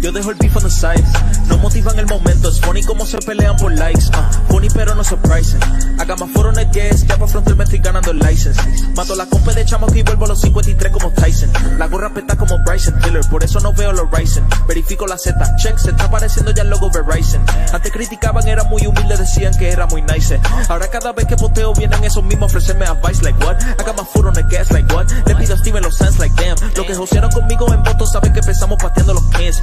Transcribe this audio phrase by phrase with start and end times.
[0.00, 1.04] Yo dejo el beef on the side.
[1.46, 2.48] No motivan el momento.
[2.48, 4.06] Es funny como se pelean por likes.
[4.08, 5.60] Uh, funny pero no surprising.
[5.98, 7.06] Haga más foro guest.
[7.06, 8.58] Ya para frontal me estoy ganando el license.
[8.96, 11.50] Mato la compa de chamo y vuelvo a los 53 como Tyson.
[11.78, 13.20] La gorra peta como Bryson Tiller.
[13.30, 14.44] Por eso no veo los Ryzen.
[14.66, 15.56] Verifico la Z.
[15.56, 15.76] Check.
[15.76, 17.44] Se está apareciendo ya el logo Verizon.
[17.72, 19.18] Antes criticaban, era muy humilde.
[19.18, 20.40] Decían que era muy nice.
[20.68, 23.56] Ahora cada vez que posteo vienen esos mismos a ofrecerme advice like what.
[23.78, 25.06] Haga más foro guest like what.
[25.26, 26.56] Le pido a Steven los sense like damn.
[26.74, 29.62] Lo que josearon conmigo en votos saben que empezamos pateando los pins.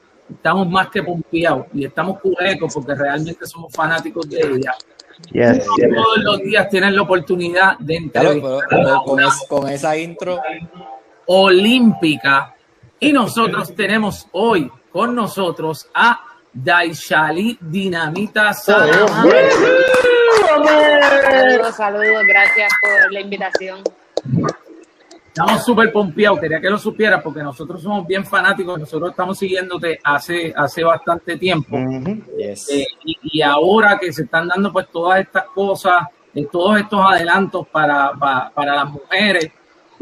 [0.33, 4.73] estamos más que pompeados y estamos curecos porque realmente somos fanáticos de ella.
[5.31, 9.95] Yes, Todos los días tienen la oportunidad de Claro, pero a con, es- con esa
[9.97, 10.41] intro,
[11.27, 12.55] olímpica.
[12.99, 16.21] Y nosotros tenemos hoy con nosotros a
[16.53, 19.23] Daishali Dinamita Salamanca.
[20.47, 23.83] Saludos, saludos, gracias por la invitación.
[25.33, 29.97] Estamos súper pompeados, quería que lo supieras porque nosotros somos bien fanáticos, nosotros estamos siguiéndote
[30.03, 31.77] hace, hace bastante tiempo.
[32.37, 32.69] Yes.
[32.69, 36.03] Eh, y, y ahora que se están dando pues todas estas cosas,
[36.35, 39.49] eh, todos estos adelantos para, para, para las mujeres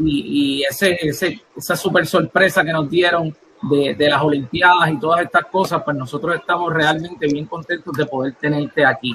[0.00, 3.32] y, y ese, ese, esa super sorpresa que nos dieron
[3.70, 8.04] de, de las Olimpiadas y todas estas cosas, pues nosotros estamos realmente bien contentos de
[8.06, 9.14] poder tenerte aquí.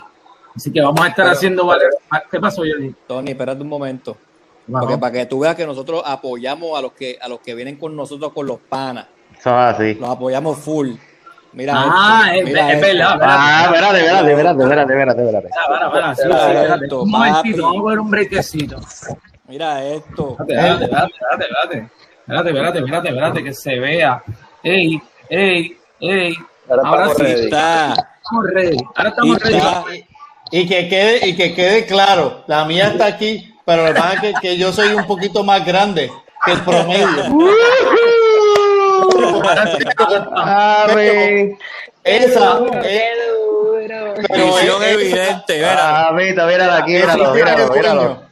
[0.56, 1.94] Así que vamos a estar Pero- haciendo varias...
[2.32, 2.96] ¿Qué pasó, Jordi?
[3.06, 4.16] Tony, espérate un momento.
[4.68, 4.80] Ajá.
[4.80, 7.78] Porque para que tú veas que nosotros apoyamos a los que a los que vienen
[7.78, 9.06] con nosotros con los panas.
[9.38, 9.94] Eso es así.
[9.96, 10.92] Los apoyamos full.
[11.54, 13.20] Mira Ah, esto, es, mira es verdad.
[13.22, 15.48] Ah, espérate, espérate, espérate, espérate, espérate, espérate.
[15.48, 16.86] Espera, espera, espera, sí, Mira sí, espérate.
[16.86, 18.78] esto, Un momentito, vamos a ver un brequecito.
[19.48, 20.38] Mira esto.
[20.40, 21.90] Espérate, espérate, espérate, espérate.
[22.28, 24.24] Espérate, espérate, espérate, espérate, que se vea.
[24.64, 26.36] Ey, ey, ey.
[26.84, 27.92] Ahora sí, Está.
[27.94, 28.78] estamos ready.
[28.96, 29.56] Ahora estamos Y ready.
[29.58, 29.84] está.
[30.52, 34.14] Y que quede, y que quede claro, la mía está aquí, pero lo que pasa
[34.14, 36.12] es que, que yo soy un poquito más grande
[36.46, 37.08] que el promedio.
[40.36, 41.58] Ave,
[42.04, 44.14] Esa, ¡Qué duro!
[44.28, 46.08] pero Visión evidente, mira.
[46.08, 48.26] Amita, míralo aquí, míralo, míralo, míralo.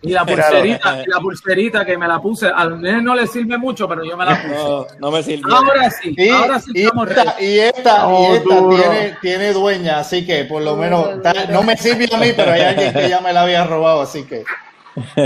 [0.00, 3.58] Y la pulserita, y la pulserita que me la puse, al nene no le sirve
[3.58, 4.54] mucho, pero yo me la puse.
[4.54, 5.52] No, no me sirvió.
[5.56, 7.44] Ahora sí, Y, ahora sí y estamos esta, ready.
[7.46, 11.16] y esta, Oh, y esta tiene, tiene dueña, así que por lo menos
[11.50, 14.22] no me sirve a mí, pero hay alguien que ya me la había robado, así
[14.24, 14.44] que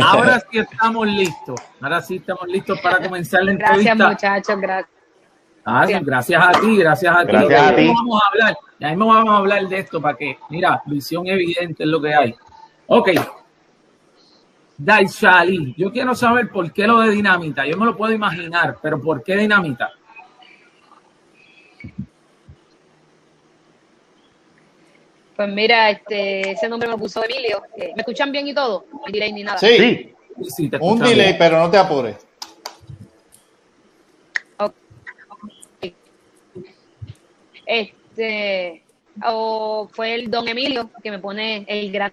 [0.03, 1.61] Ahora sí estamos listos.
[1.81, 4.09] Ahora sí estamos listos para comenzar la Gracias, entrevista.
[4.09, 4.91] muchachos, gracias.
[5.65, 7.33] Ah, sí, gracias a ti, gracias a ti.
[7.33, 7.87] Gracias a ti.
[7.87, 11.85] Vamos a hablar, ya mismo vamos a hablar de esto para que, mira, visión evidente
[11.85, 12.35] es lo que hay.
[12.87, 13.11] Ok.
[14.77, 17.65] Daishali, yo quiero saber por qué lo de dinamita.
[17.67, 19.93] Yo me lo puedo imaginar, pero ¿por qué dinamita?
[25.43, 27.65] Pues mira, este, ese nombre me lo puso Emilio.
[27.77, 28.87] ¿Me escuchan bien y todo?
[28.93, 29.59] No hay delay ni nada.
[29.59, 32.17] sí, Sí, Sí, sí, te un delay, pero no te apures.
[37.67, 38.85] Este,
[39.27, 42.13] o fue el don Emilio que me pone el gran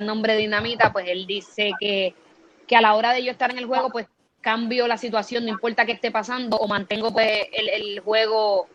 [0.00, 2.12] nombre de Dinamita, pues él dice que,
[2.66, 4.08] que a la hora de yo estar en el juego, pues
[4.40, 8.66] cambio la situación, no importa qué esté pasando, o mantengo pues el, el juego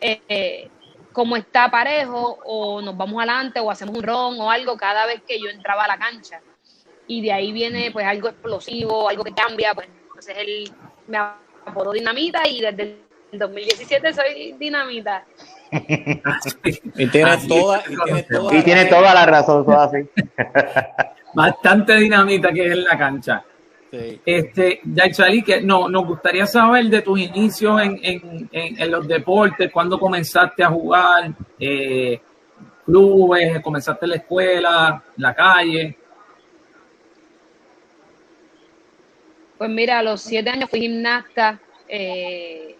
[0.00, 0.70] eh, eh,
[1.12, 5.22] como está parejo, o nos vamos adelante, o hacemos un ron o algo cada vez
[5.26, 6.40] que yo entraba a la cancha.
[7.06, 10.70] Y de ahí viene pues algo explosivo, algo que cambia, pues entonces él
[11.08, 12.98] me apodó Dinamita y desde
[13.32, 15.24] el 2017 soy Dinamita.
[16.96, 19.98] Y tiene Así toda, y tiene toda y tiene la- toda la razón, todo así.
[21.34, 23.44] Bastante dinamita que es en la cancha.
[23.90, 24.20] Sí.
[24.24, 29.08] Este, Daishali, que no, nos gustaría saber de tus inicios en, en, en, en los
[29.08, 32.20] deportes, cuándo comenzaste a jugar, eh,
[32.84, 35.96] clubes, comenzaste en la escuela, la calle.
[39.58, 42.76] Pues mira, a los siete años fui gimnasta, eh,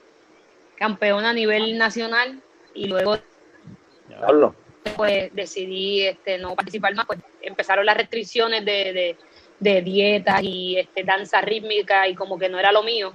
[0.76, 2.40] campeona a nivel nacional
[2.72, 3.18] y luego
[4.96, 9.16] pues decidí este, no participar más, pues empezaron las restricciones de, de,
[9.60, 13.14] de dietas y este, danza rítmica y como que no era lo mío.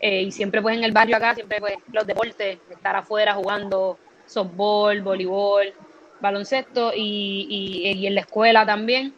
[0.00, 3.98] Eh, y siempre pues en el barrio acá, siempre pues los deportes, estar afuera jugando
[4.26, 5.72] softball, voleibol,
[6.20, 9.14] baloncesto y, y, en la escuela también.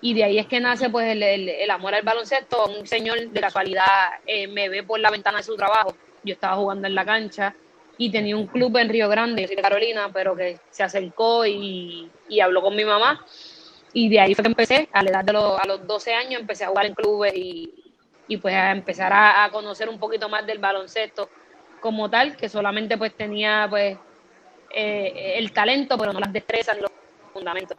[0.00, 2.66] Y de ahí es que nace pues el, el, el amor al baloncesto.
[2.66, 3.86] Un señor de casualidad
[4.26, 5.94] eh, me ve por la ventana de su trabajo.
[6.24, 7.54] Yo estaba jugando en la cancha
[7.98, 11.46] y tenía un club en Río Grande, yo soy de Carolina, pero que se acercó
[11.46, 13.24] y, y habló con mi mamá.
[13.92, 16.40] Y de ahí fue que empecé, a la edad de los, a los 12 años,
[16.40, 17.72] empecé a jugar en clubes y,
[18.28, 21.28] y pues a empezar a, a conocer un poquito más del baloncesto
[21.80, 23.98] como tal, que solamente pues tenía pues
[24.74, 26.90] eh, el talento, pero no las destrezas ni los
[27.32, 27.76] fundamentos.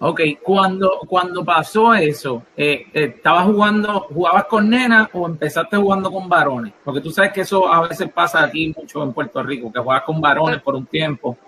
[0.00, 6.10] Ok, cuando, cuando pasó eso, eh, eh, ¿estabas jugando, jugabas con nenas o empezaste jugando
[6.10, 6.72] con varones?
[6.84, 10.02] Porque tú sabes que eso a veces pasa aquí mucho en Puerto Rico, que juegas
[10.02, 11.38] con varones por un tiempo.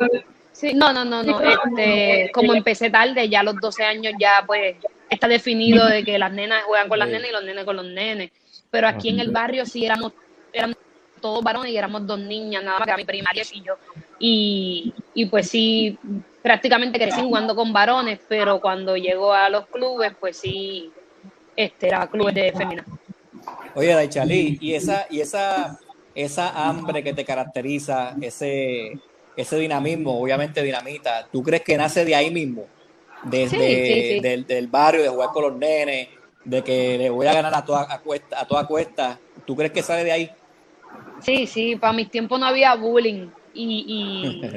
[0.56, 1.38] Sí, no, no, no, no.
[1.42, 4.76] Este, como empecé tarde, ya a los 12 años ya pues
[5.10, 7.84] está definido de que las nenas juegan con las nenas y los nenes con los
[7.84, 8.30] nenes.
[8.70, 10.14] Pero aquí en el barrio sí éramos,
[10.54, 10.78] éramos
[11.20, 13.74] todos varones y éramos dos niñas, nada más que mi primaria y yo.
[14.18, 15.98] Y, y pues sí,
[16.40, 20.90] prácticamente crecí jugando con varones, pero cuando llegó a los clubes, pues sí,
[21.54, 22.86] este era clubes de femeninas.
[23.74, 25.78] Oye, Daichali, y esa, y esa,
[26.14, 28.98] esa hambre que te caracteriza, ese,
[29.36, 32.66] ese dinamismo, obviamente dinamita, ¿tú crees que nace de ahí mismo?
[33.24, 34.20] Desde Sí, sí, sí.
[34.20, 36.08] Del, del barrio, de jugar con los nenes,
[36.44, 39.18] de que le voy a ganar a toda a cuesta, a toda cuesta.
[39.44, 40.30] ¿Tú crees que sale de ahí?
[41.20, 44.56] Sí, sí, para mis tiempos no había bullying y, y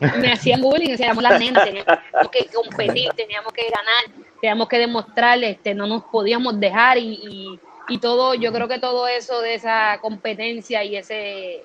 [0.20, 1.86] me hacían bullying, éramos las nenas, teníamos
[2.32, 4.04] que competir, teníamos que ganar,
[4.40, 8.78] teníamos que demostrar, este, no nos podíamos dejar y, y, y todo, yo creo que
[8.78, 11.62] todo eso de esa competencia y ese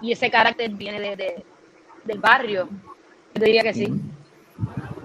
[0.00, 1.44] y ese carácter viene de, de-
[2.04, 2.68] del barrio.
[3.34, 3.92] Yo diría que sí.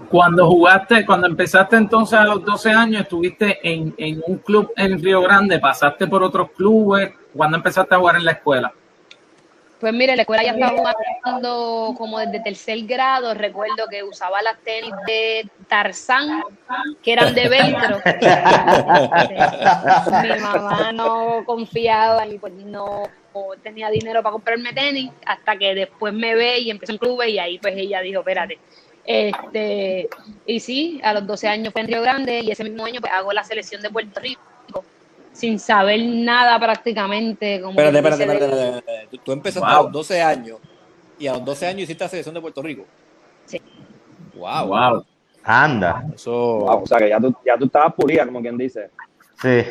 [0.08, 5.02] Cuando jugaste, cuando empezaste entonces a los 12 años, estuviste en, en un club en
[5.02, 8.72] Río Grande, pasaste por otros clubes, cuando empezaste a jugar en la escuela.
[9.80, 13.32] Pues mire, la escuela ya estaba jugando como desde tercer grado.
[13.34, 16.42] Recuerdo que usaba las tenis de Tarzán,
[17.00, 18.00] que eran de velcro.
[20.22, 23.04] Mi mamá no confiaba y pues no
[23.62, 27.38] tenía dinero para comprarme tenis hasta que después me ve y empezó en clubes y
[27.38, 28.58] ahí pues ella dijo, espérate.
[29.04, 30.08] Este,
[30.44, 33.12] y sí, a los 12 años fue en Río Grande y ese mismo año pues
[33.12, 34.42] hago la selección de Puerto Rico
[35.32, 37.60] sin saber nada prácticamente.
[37.60, 39.08] Como Espérate, espérate, espérate, espérate, espérate.
[39.10, 39.78] Tú, tú empezaste Wow.
[39.78, 40.58] a los 12 años
[41.18, 42.84] y a los 12 años hiciste la selección de Puerto Rico.
[43.46, 43.60] Sí.
[44.34, 44.66] Wow.
[44.66, 45.04] Wow.
[45.44, 46.04] Anda.
[46.14, 46.32] Eso.
[46.32, 48.90] Wow, o sea que ya tú, ya tú estabas pulida, como quien dice.
[49.40, 49.62] Sí.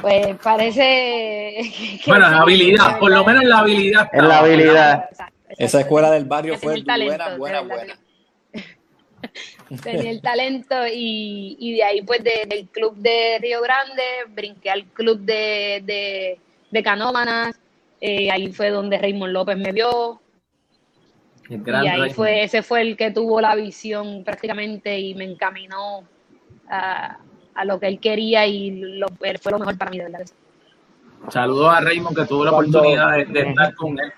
[0.00, 0.80] Pues parece
[2.04, 4.08] que Bueno, sí, la habilidad, por lo menos la habilidad.
[4.12, 4.92] Es la habilidad.
[5.10, 5.64] Exacto, exacto.
[5.64, 7.98] Esa escuela del barrio Tenía fue el talento, buena, buena, buena.
[9.82, 14.70] Tenía el talento y, y de ahí pues de- del club de Río Grande brinqué
[14.70, 16.38] al club de, de,
[16.70, 17.58] de Canómanas,
[18.00, 20.20] eh, ahí fue donde Raymond López me vio
[21.50, 26.04] y ahí fue, ese fue el que tuvo la visión prácticamente y me encaminó
[26.68, 27.18] a,
[27.54, 30.26] a lo que él quería y lo, fue lo mejor para mí, de verdad.
[31.28, 34.12] Saludos a Raymond que tuvo la Cuando- oportunidad de, de estar con él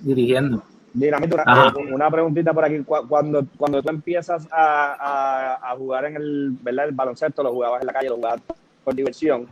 [0.00, 0.62] dirigiendo.
[0.92, 1.44] Dinamita,
[1.92, 2.78] una, preguntita por aquí.
[2.82, 6.86] Cu- Cuando, cuando tú empiezas a, a- a jugar en el, ¿verdad?
[6.88, 8.40] el baloncesto, lo jugabas en la calle, lo jugabas
[8.84, 9.46] por diversión.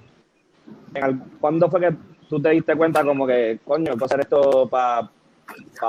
[1.41, 1.95] ¿Cuándo fue que
[2.29, 5.09] tú te diste cuenta como que, coño, puedo hacer esto para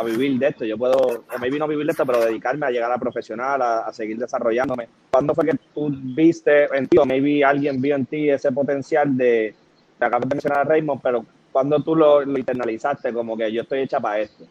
[0.05, 0.65] vivir de esto?
[0.65, 3.91] Yo puedo, o maybe no vivir de esto, pero dedicarme a llegar a profesional, a,
[3.93, 4.87] seguir desarrollándome.
[5.11, 9.15] ¿Cuándo fue que tú viste en ti, o maybe alguien vio en ti ese potencial
[9.15, 9.53] de,
[9.97, 13.81] te acabas de mencionar a Raymond, pero cuando tú lo, internalizaste como que yo estoy
[13.81, 14.45] hecha para esto?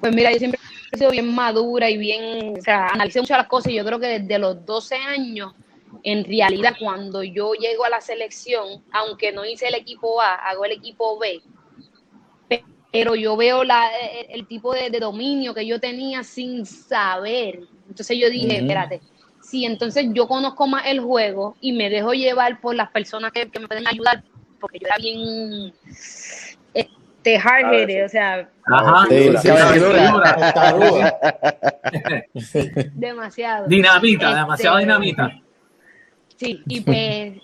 [0.00, 3.46] Pues mira, yo siempre he sido bien madura y bien, o sea, analicé mucho las
[3.46, 5.54] cosas y yo creo que desde los 12 años,
[6.02, 10.64] en realidad, cuando yo llego a la selección, aunque no hice el equipo A, hago
[10.64, 11.40] el equipo B,
[12.92, 17.60] pero yo veo la, el, el tipo de, de dominio que yo tenía sin saber.
[17.88, 18.56] Entonces yo dije, Ujú.
[18.56, 19.00] espérate,
[19.42, 23.48] si entonces yo conozco más el juego y me dejo llevar por las personas que,
[23.50, 24.22] que me pueden ayudar,
[24.60, 25.72] porque yo era bien
[26.74, 29.06] este hard-headed, o sea, Ajá.
[29.08, 29.30] Sí,
[32.94, 33.66] demasiado.
[33.66, 35.32] Dinamita, Este, demasiado dinamita.
[36.36, 37.34] Sí, y pues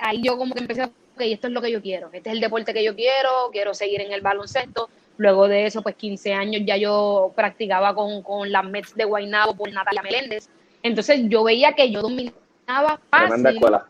[0.00, 2.40] ahí yo como que empecé, ok, esto es lo que yo quiero, este es el
[2.40, 4.88] deporte que yo quiero, quiero seguir en el baloncesto.
[5.16, 9.54] Luego de eso, pues 15 años ya yo practicaba con, con las Mets de Guaynabo
[9.54, 10.48] por Natalia Meléndez.
[10.82, 13.46] Entonces yo veía que yo dominaba fácil.
[13.46, 13.86] escuela.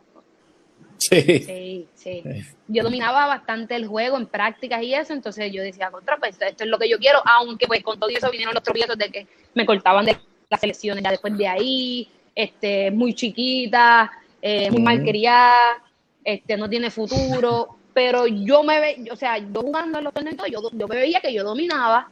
[0.98, 1.20] Sí.
[1.22, 2.22] Sí, sí.
[2.68, 6.64] Yo dominaba bastante el juego en prácticas y eso, entonces yo decía, contra, pues esto
[6.64, 9.26] es lo que yo quiero, aunque pues con todo eso vinieron los tropiezos de que
[9.54, 10.16] me cortaban de
[10.48, 15.82] las selecciones ya después de ahí, este, muy chiquita, eh, muy malcriada,
[16.24, 20.48] este, no tiene futuro, pero yo me ve, o sea, yo jugando en los torneos,
[20.48, 22.08] y yo, yo me veía que yo dominaba,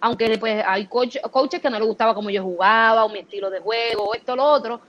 [0.00, 3.50] aunque pues hay coach- coaches que no les gustaba cómo yo jugaba, o mi estilo
[3.50, 4.80] de juego, o esto, lo otro,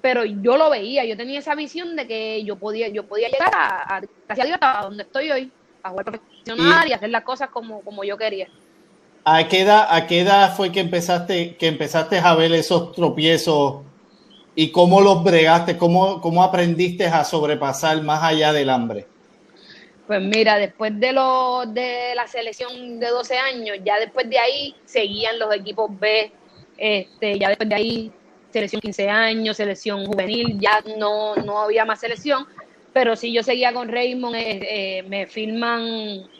[0.00, 3.52] pero yo lo veía, yo tenía esa visión de que yo podía, yo podía llegar
[3.54, 5.52] a, a casi arriba a donde estoy hoy.
[5.82, 8.48] a jugar profesional y, hacer las cosas como, como yo quería.
[9.24, 13.82] ¿A qué, edad, ¿A qué edad fue que empezaste, que empezaste a ver esos tropiezos
[14.54, 15.76] y cómo los bregaste?
[15.76, 19.06] ¿Cómo, cómo aprendiste a sobrepasar más allá del hambre?
[20.06, 24.74] Pues mira, después de, lo, de la selección de 12 años, ya después de ahí
[24.84, 26.32] seguían los equipos B,
[26.76, 28.12] este, ya después de ahí
[28.52, 32.44] selección 15 años, selección juvenil, ya no, no había más selección,
[32.92, 34.60] pero sí yo seguía con Raymond, eh,
[34.98, 35.82] eh, me filman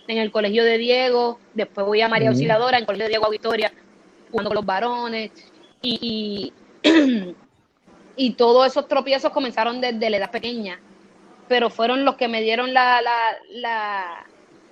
[0.08, 3.26] en el colegio de Diego, después voy a María Auxiliadora, en el colegio de Diego
[3.26, 3.72] a Victoria,
[4.30, 5.30] jugando con los varones,
[5.80, 6.52] y,
[6.82, 7.34] y,
[8.16, 10.80] y todos esos tropiezos comenzaron desde la edad pequeña
[11.50, 14.24] pero fueron los que me dieron la, la, la,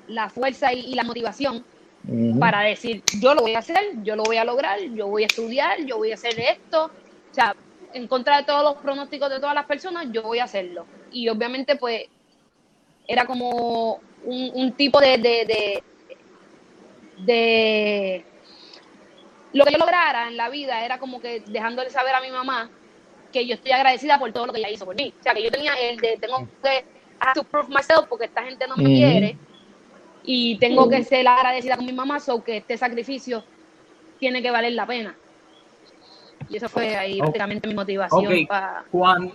[0.07, 1.64] la fuerza y, la motivación
[2.38, 5.26] para decir, yo lo voy a hacer, yo lo voy a lograr, yo voy a
[5.26, 6.85] estudiar, yo voy a hacer esto.
[6.85, 7.57] O sea,
[7.92, 10.87] en contra de todos los pronósticos de todas las personas, yo voy a hacerlo.
[11.11, 12.04] Y obviamente, pues,
[13.09, 15.83] era como un, un tipo de, de, de,
[17.25, 18.25] de
[19.52, 22.71] lo que yo lograra en la vida era como que dejándole saber a mi mamá
[23.32, 25.12] que yo estoy agradecida por todo lo que ella hizo por mí.
[25.18, 26.85] O sea, que yo tenía el de, tengo que
[27.35, 29.37] to prove myself porque esta gente no me quiere
[30.25, 33.44] y tengo que ser agradecida con mi mamá, so que este sacrificio
[34.18, 35.16] tiene que valer la pena.
[36.50, 38.47] Y eso fue ahí prácticamente mi motivación.
[38.47, 38.85] para...
[38.90, 39.32] Cuando,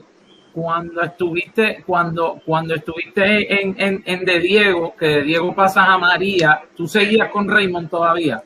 [0.53, 5.97] cuando estuviste, cuando, cuando estuviste en, en, en De Diego, que De Diego pasas a
[5.97, 8.43] María, ¿tú seguías con Raymond todavía?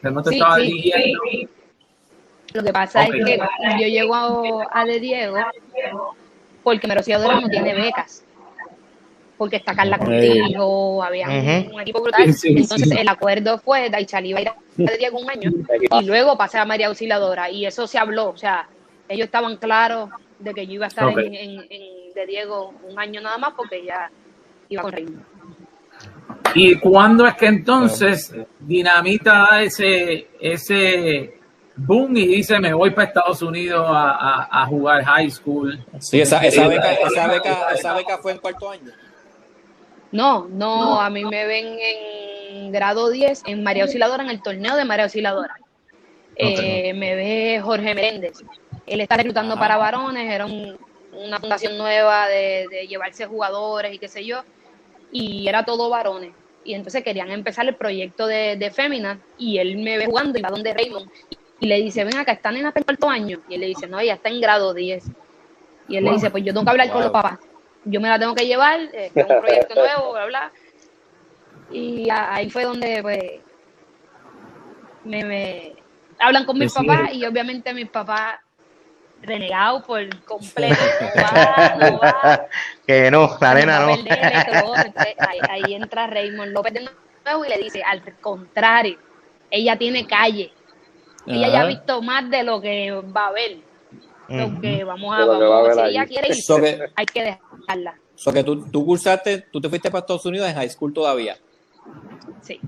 [0.00, 1.20] Que no te estaba dirigiendo.
[2.54, 3.38] Lo que pasa es que
[3.80, 4.14] yo llego
[4.70, 5.36] a, De Diego
[6.62, 8.24] porque Merociadora no tiene becas.
[9.36, 12.34] Porque está Carla contigo, había un, equipo brutal.
[12.42, 15.52] Entonces el acuerdo fue, Daichali iba a ir a De Diego un año
[16.00, 18.68] y luego pasé a María Auxiliadora y eso se habló, o sea,
[19.08, 21.68] ellos estaban claros de que yo iba a estar en,
[22.14, 24.10] De Diego un año nada más porque ya
[24.68, 25.20] iba con Reino.
[26.54, 31.37] ¿Y cuándo es que entonces Dinamita ese, ese
[31.78, 35.78] boom y dice me voy para Estados Unidos a, jugar high school.
[36.00, 38.92] Sí, esa, esa, beca, esa, beca, esa beca fue en cuarto año.
[40.10, 44.74] No, no, a mí me ven en grado 10 en María Osciladora, en el torneo
[44.76, 45.54] de María Osciladora.
[46.34, 48.42] Eh, me ve Jorge Meréndez.
[48.86, 54.24] Él está reclutando para varones, era una fundación nueva de, llevarse jugadores y qué sé
[54.24, 54.42] yo,
[55.12, 56.32] y era todo varones.
[56.64, 60.42] Y entonces querían empezar el proyecto de, de Féminas y él me ve jugando y
[60.42, 61.10] va donde Raymond
[61.60, 63.40] y le dice, ven acá, ¿están en el cuarto año?
[63.48, 65.04] Y él le dice, no, ella está en grado 10.
[65.88, 67.38] Y él le dice, pues yo tengo que hablar con los papás.
[67.84, 70.52] Yo me la tengo que llevar, es un proyecto nuevo, bla, bla.
[71.70, 73.18] Y ahí fue donde, pues,
[75.04, 75.72] me, me
[76.18, 78.36] hablan con mis papás y obviamente mis papás
[79.20, 80.76] renegados por completo.
[82.86, 83.94] que no, la nena no.
[83.94, 86.88] ahí, ahí entra Raymond López de
[87.24, 88.98] nuevo y le dice, al contrario,
[89.50, 90.52] ella tiene calle
[91.28, 93.58] ella ya ha visto más de lo que va a ver.
[94.28, 97.98] Lo que vamos a, vamos, si ella quiere ir, hay que dejarla.
[98.14, 101.38] So que tú, tú cursaste, tú te fuiste para Estados Unidos en high school todavía.
[102.42, 102.60] Sí.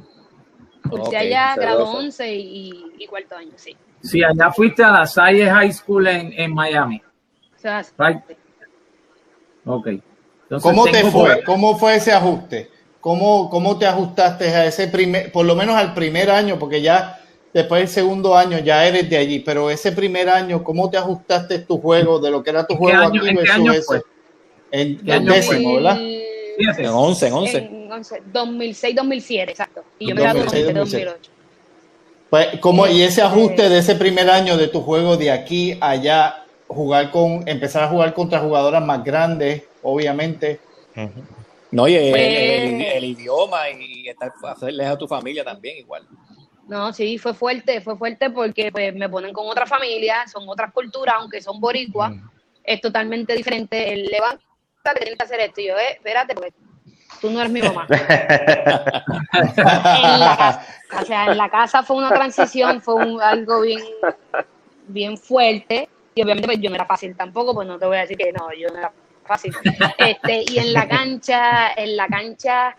[0.88, 3.76] Cursé allá grado 11 y, y, cuarto año, sí.
[4.02, 7.02] Sí, allá fuiste a la Salle High School en, en Miami.
[7.57, 8.23] O sea, right.
[9.67, 9.87] Ok.
[9.87, 11.45] Entonces, ¿Cómo te fue?
[11.45, 12.71] ¿Cómo fue ese ajuste?
[13.00, 16.59] ¿Cómo, ¿Cómo te ajustaste a ese primer, por lo menos al primer año?
[16.59, 17.19] Porque ya
[17.52, 21.61] después del segundo año ya eres de allí, pero ese primer año, ¿cómo te ajustaste
[21.61, 24.02] tu juego de lo que era tu juego aquí versus ese?
[24.73, 25.99] En, el décimo, ¿verdad?
[25.99, 27.59] En 11, en 11.
[27.59, 29.85] En 11 2006, 2007, exacto.
[29.99, 31.30] Y yo me gradué en 2008.
[32.30, 35.90] Pues, ¿cómo, y ese ajuste de ese primer año de tu juego de aquí a
[35.90, 40.61] allá, jugar con, empezar a jugar contra jugadoras más grandes, obviamente.
[41.73, 46.07] No, y el, pues el, idioma y estar hacerles a tu familia también igual.
[46.70, 50.72] No, sí, fue fuerte, fue fuerte porque pues, me ponen con otra familia, son otras
[50.72, 52.28] culturas, aunque son boricuas, mm.
[52.62, 53.92] es totalmente diferente.
[53.92, 54.44] El levanta,
[54.94, 55.60] tienes que hacer esto.
[55.60, 56.52] Y yo, eh, espérate, porque
[57.20, 57.88] tú no eres mi mamá.
[57.90, 58.06] en
[60.20, 60.64] la casa,
[61.00, 63.82] o sea, en la casa fue una transición, fue un, algo bien,
[64.86, 65.88] bien fuerte.
[66.14, 68.30] Y obviamente pues, yo no era fácil tampoco, pues no te voy a decir que
[68.30, 68.92] no, yo no era
[69.24, 69.52] fácil.
[69.98, 72.76] Este, y en la cancha, en la cancha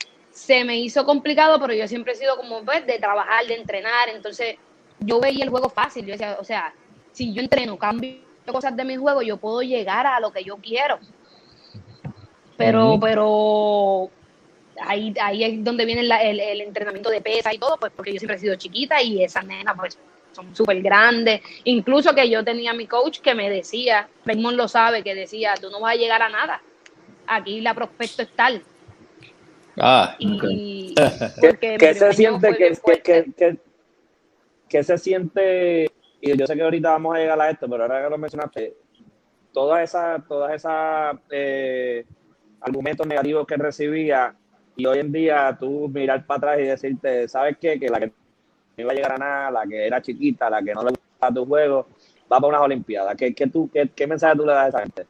[0.52, 4.10] se me hizo complicado, pero yo siempre he sido como pues, de trabajar, de entrenar,
[4.10, 4.58] entonces
[5.00, 6.74] yo veía el juego fácil, yo decía, o sea,
[7.14, 8.18] si yo entreno, cambio
[8.52, 11.00] cosas de mi juego, yo puedo llegar a lo que yo quiero.
[12.58, 14.10] Pero, pero
[14.82, 18.36] ahí, ahí es donde viene el, entrenamiento de pesa y todo, pues porque yo siempre
[18.36, 19.98] he sido chiquita y esas nenas pues
[20.34, 21.40] son súper grandes.
[21.64, 25.70] Incluso que yo tenía mi coach que me decía, Raymond lo sabe, que decía, tú
[25.70, 26.62] no vas a llegar a nada.
[27.26, 28.62] Aquí la prospecto es tal
[29.78, 30.16] Ah,
[31.78, 32.48] ¿Qué, se siente?
[32.48, 33.02] fue ¿Qué, bien qué, fuerte.
[33.04, 33.60] qué, qué-
[34.70, 35.88] qué se siente?
[36.22, 38.76] Y yo sé que ahorita vamos a llegar a esto, pero ahora que lo mencionaste,
[39.54, 42.06] todas esas, todas esas eh,
[42.62, 44.36] argumentos negativos que recibía
[44.76, 47.80] y hoy en día tú mirar para atrás y decirte, ¿sabes qué?
[47.80, 48.14] Que la que no
[48.78, 51.46] iba a llegar a nada, la que era chiquita, la que no le gustaba tu
[51.46, 51.88] juego,
[52.32, 53.16] va para unas Olimpiadas.
[53.18, 55.08] ¿Qué, qué, tú, qué, qué mensaje tú le das a esa gente?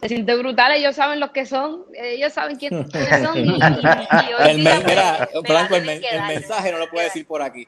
[0.00, 3.36] Se siente brutal, ellos saben los que son, ellos saben quién- quiénes son.
[3.38, 6.78] Y, y- y hoy el, día, men- mira, me Blanco, el, men- el mensaje no
[6.78, 7.66] lo puede decir por aquí.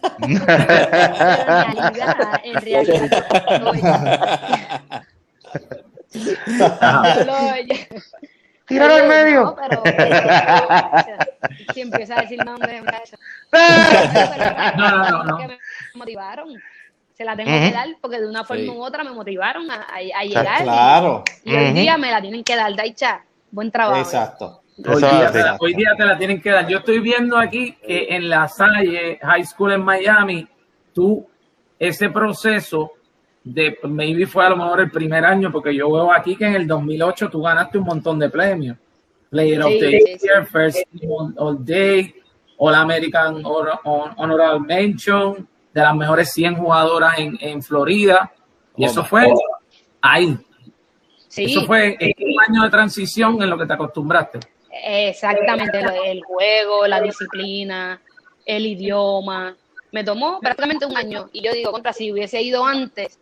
[0.00, 2.84] Pero en realidad, en realidad,
[8.66, 9.42] Tíralo al medio.
[9.44, 12.82] no, pero- pero- si empieza a decir nombres,
[14.76, 15.36] No, no, no, no.
[15.38, 15.58] que me
[15.94, 16.48] motivaron.
[17.20, 18.68] Se la tengo que dar porque de una forma Sí.
[18.70, 20.62] u otra me motivaron a, a- a llegar.
[20.62, 23.22] Claro, Y hoy día me la tienen que dar, Daicha.
[23.50, 24.00] Buen trabajo.
[24.00, 24.62] exacto.
[24.88, 25.58] Hoy día, te la, así.
[25.60, 26.66] hoy día te la tienen que dar.
[26.66, 30.48] Yo estoy viendo aquí que en la Salle High School en Miami,
[30.94, 31.26] tú,
[31.78, 32.92] ese proceso
[33.44, 36.54] de, maybe fue a lo mejor el primer año, porque yo veo aquí que en
[36.54, 38.78] el 2008 tú ganaste un montón de premios.
[39.28, 40.26] Player of Sí, the sí, sí.
[40.26, 42.14] Year, First Team All, Day,
[42.56, 48.32] All American Honor- Hon- Honorable Mention, de las mejores 100 jugadoras en, en Florida.
[48.76, 49.32] Y eso fue
[50.00, 50.38] ahí.
[51.28, 54.40] Sí, Eso fue en un año de transición en lo que te acostumbraste.
[54.84, 55.78] exactamente.
[56.06, 58.00] El juego, la disciplina,
[58.44, 59.56] el idioma.
[59.92, 61.28] Me tomó prácticamente un año.
[61.32, 63.18] Y yo digo, contra, si hubiese ido antes,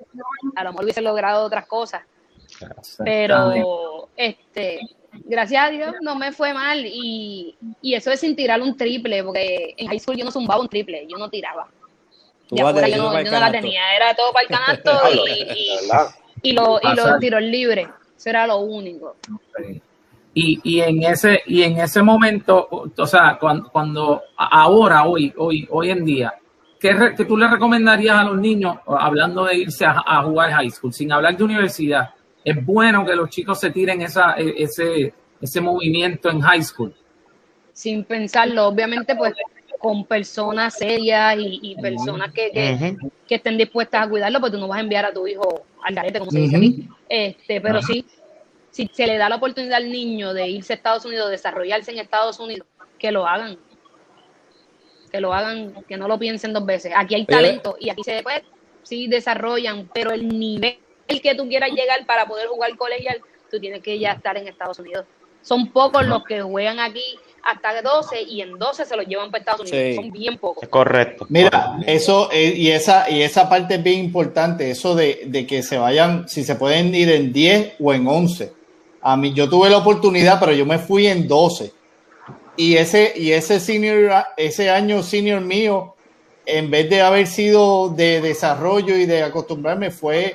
[0.57, 2.03] a lo mejor hubiese logrado otras cosas.
[3.05, 4.81] Pero, este,
[5.25, 6.85] gracias a Dios no me fue mal.
[6.87, 10.63] Y, y eso es sin tirar un triple, porque en high school yo no zumbaba
[10.63, 11.69] un triple, yo no tiraba.
[12.49, 14.91] Tú Ya yo no, yo no la tenía, era todo para el canasto
[15.27, 17.89] y, y, y, lo, y los tiros libres.
[18.17, 19.17] Eso era lo único.
[20.35, 25.67] Y, y en ese y en ese momento, o sea, cuando, cuando ahora, hoy, hoy,
[25.71, 26.35] hoy en día,
[26.79, 30.51] ¿qué, re- qué tú le recomendarías a los niños, hablando de irse a, a jugar
[30.53, 32.11] high school, sin hablar de universidad?
[32.45, 36.95] Es bueno que los chicos se tiren esa, e- ese, ese movimiento en high school.
[37.73, 39.35] sin pensarlo, obviamente pues
[39.79, 42.51] con personas serias y, y personas que,
[43.27, 45.95] que, estén dispuestas a cuidarlo, porque tú no vas a enviar a tu hijo al
[45.95, 46.89] garete, como se dice aquí.
[47.09, 48.05] Este, pero sí,
[48.71, 51.99] si se le da la oportunidad al niño de irse a Estados Unidos, desarrollarse en
[51.99, 52.67] Estados Unidos,
[52.99, 53.57] que lo hagan.
[55.13, 56.93] Que lo hagan, que no lo piensen dos veces.
[56.97, 58.43] Aquí hay Pero- talento y aquí se pues,
[58.83, 60.79] sí desarrollan, pero el nivel
[61.23, 64.79] que tú quieras llegar para poder jugar colegial, tú tienes que ya estar en Estados
[64.81, 65.07] Unidos.
[65.41, 67.03] Son pocos los que juegan aquí
[67.43, 69.79] hasta 12 y en 12 se los llevan para Estados Unidos.
[69.79, 69.95] Sí.
[69.95, 70.69] Son bien pocos.
[70.69, 71.27] Correcto.
[71.29, 75.63] Mira, eso eh, y esa y esa parte es bien importante, eso de, de que
[75.63, 78.53] se vayan, si se pueden ir en 10 o en 11.
[79.01, 81.73] A mí yo tuve la oportunidad, pero yo me fui en 12.
[82.57, 85.95] Y ese y ese senior ese año senior mío
[86.45, 90.35] en vez de haber sido de desarrollo y de acostumbrarme fue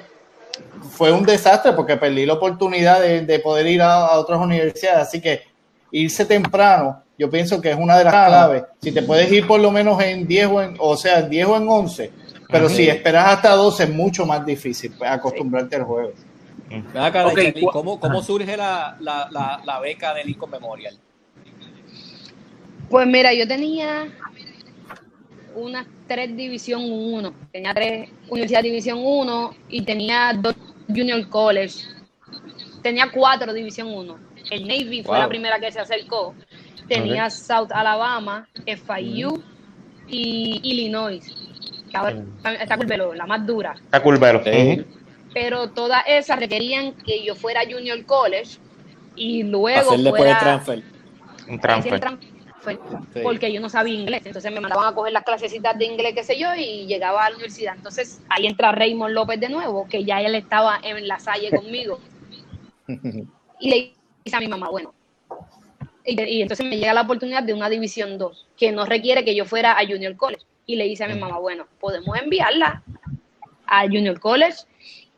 [0.92, 5.08] fue un desastre porque perdí la oportunidad de, de poder ir a, a otras universidades,
[5.08, 5.53] así que
[5.94, 8.64] irse temprano, yo pienso que es una de las claves.
[8.82, 11.48] Si te puedes ir por lo menos en 10 o en, o sea, en 10
[11.48, 12.12] o en 11,
[12.50, 16.12] pero si esperas hasta 12 es mucho más difícil pues, acostumbrarte al juego.
[16.70, 20.50] Ven acá, Ok, Daichali, cu- ¿cómo, cómo surge la, la, la, la beca del Lincoln
[20.52, 20.98] Memorial?
[22.90, 24.08] Pues mira, yo tenía
[25.56, 30.56] unas tres División 1, tenía tres Universidad División 1 y tenía dos
[30.88, 31.86] Junior College.
[32.82, 34.33] Tenía cuatro División 1.
[34.52, 36.36] El Navy fue la primera que se acercó.
[36.88, 39.42] Tenía South Alabama, FIU
[40.08, 41.24] y Illinois.
[41.94, 42.24] ahora
[42.60, 43.76] Está Culvelo, la más dura.
[44.40, 44.82] Está.
[44.82, 44.86] Ujú.
[45.34, 48.58] Pero todas esas requerían que yo fuera Junior College
[49.16, 50.84] y luego Hacerle fuera el transfer.
[51.48, 52.00] Un Transfer.
[52.00, 52.30] transfer.
[52.62, 56.14] Transfer, Porque yo no sabía inglés, entonces me mandaban a coger las clasecitas de inglés,
[56.16, 57.76] qué sé yo, y llegaba a la universidad.
[57.76, 62.00] Entonces ahí entra Raymond López de nuevo, que ya él estaba en la salle conmigo.
[63.60, 64.94] Y le dice a mi mamá, bueno,
[66.06, 69.36] y, y entonces me llega la oportunidad de una división 2, que no requiere que
[69.36, 70.44] yo fuera a Junior College.
[70.66, 72.84] Y le dice a mi mamá, bueno, podemos enviarla
[73.66, 74.60] a Junior College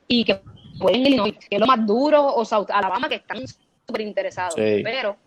[0.07, 0.39] y que
[0.79, 4.55] pueden Illinois, que es lo más duro, o South Alabama, que están súper interesados.
[4.55, 4.81] Sí.
[4.83, 5.17] Pero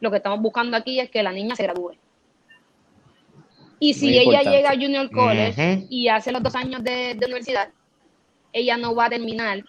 [0.00, 1.92] lo que estamos buscando aquí es que la niña se gradúe.
[3.78, 4.56] Y si Muy ella importante.
[4.56, 7.70] llega a Junior College y hace los dos años de, de universidad,
[8.52, 9.64] ella no va a terminar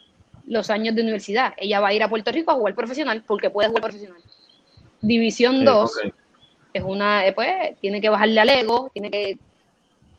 [0.47, 1.53] los años de universidad.
[1.57, 4.21] Ella va a ir a Puerto Rico a jugar profesional porque puede jugar profesional.
[5.01, 6.13] División 2 ok.
[6.73, 9.37] es una, eh, pues, tiene que bajarle al ego, tiene que,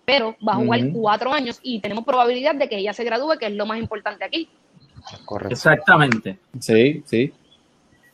[0.04, 3.46] pero va a jugar cuatro años y tenemos probabilidad de que ella se gradúe, que
[3.46, 4.48] es lo más importante aquí.
[5.24, 5.54] Correcto.
[5.54, 6.38] Exactamente.
[6.60, 7.32] Sí, sí.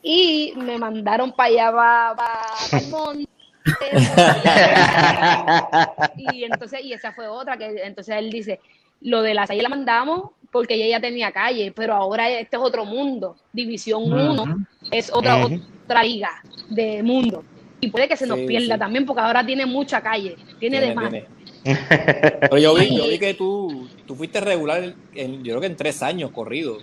[0.01, 3.29] y me mandaron para allá, para, el monte.
[6.17, 8.59] y entonces, y esa fue otra, que entonces él dice,
[9.01, 12.61] lo de la calle la mandamos porque ella ya tenía calle, pero ahora este es
[12.61, 13.35] otro mundo.
[13.51, 14.55] División 1
[14.89, 15.45] es otra,
[15.83, 16.29] otra liga
[16.69, 17.43] de mundo.
[17.81, 18.79] Y puede que se nos Sí, pierda sí.
[18.79, 21.09] también porque ahora tiene mucha calle, tiene, de más.
[21.09, 21.25] tiene.
[22.39, 25.75] Pero yo vi, yo vi que tú, tú fuiste regular, en, yo creo que en
[25.75, 26.77] tres años corrido.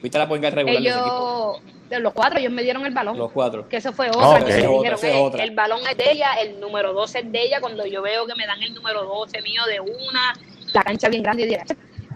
[0.00, 1.60] Fuiste la point guard regular de ese equipo.
[1.60, 3.18] Ellos, de los cuatro, ellos me dieron el balón.
[3.18, 3.68] Los cuatro.
[3.68, 4.38] Que eso fue otra.
[4.38, 5.44] Que me dijeron, es "Eh, otra".
[5.44, 7.60] el balón es de ella, el número 12 es de ella.
[7.60, 10.32] Cuando yo veo que me dan el número 12 mío de una,
[10.72, 11.62] la cancha bien grande, y dije,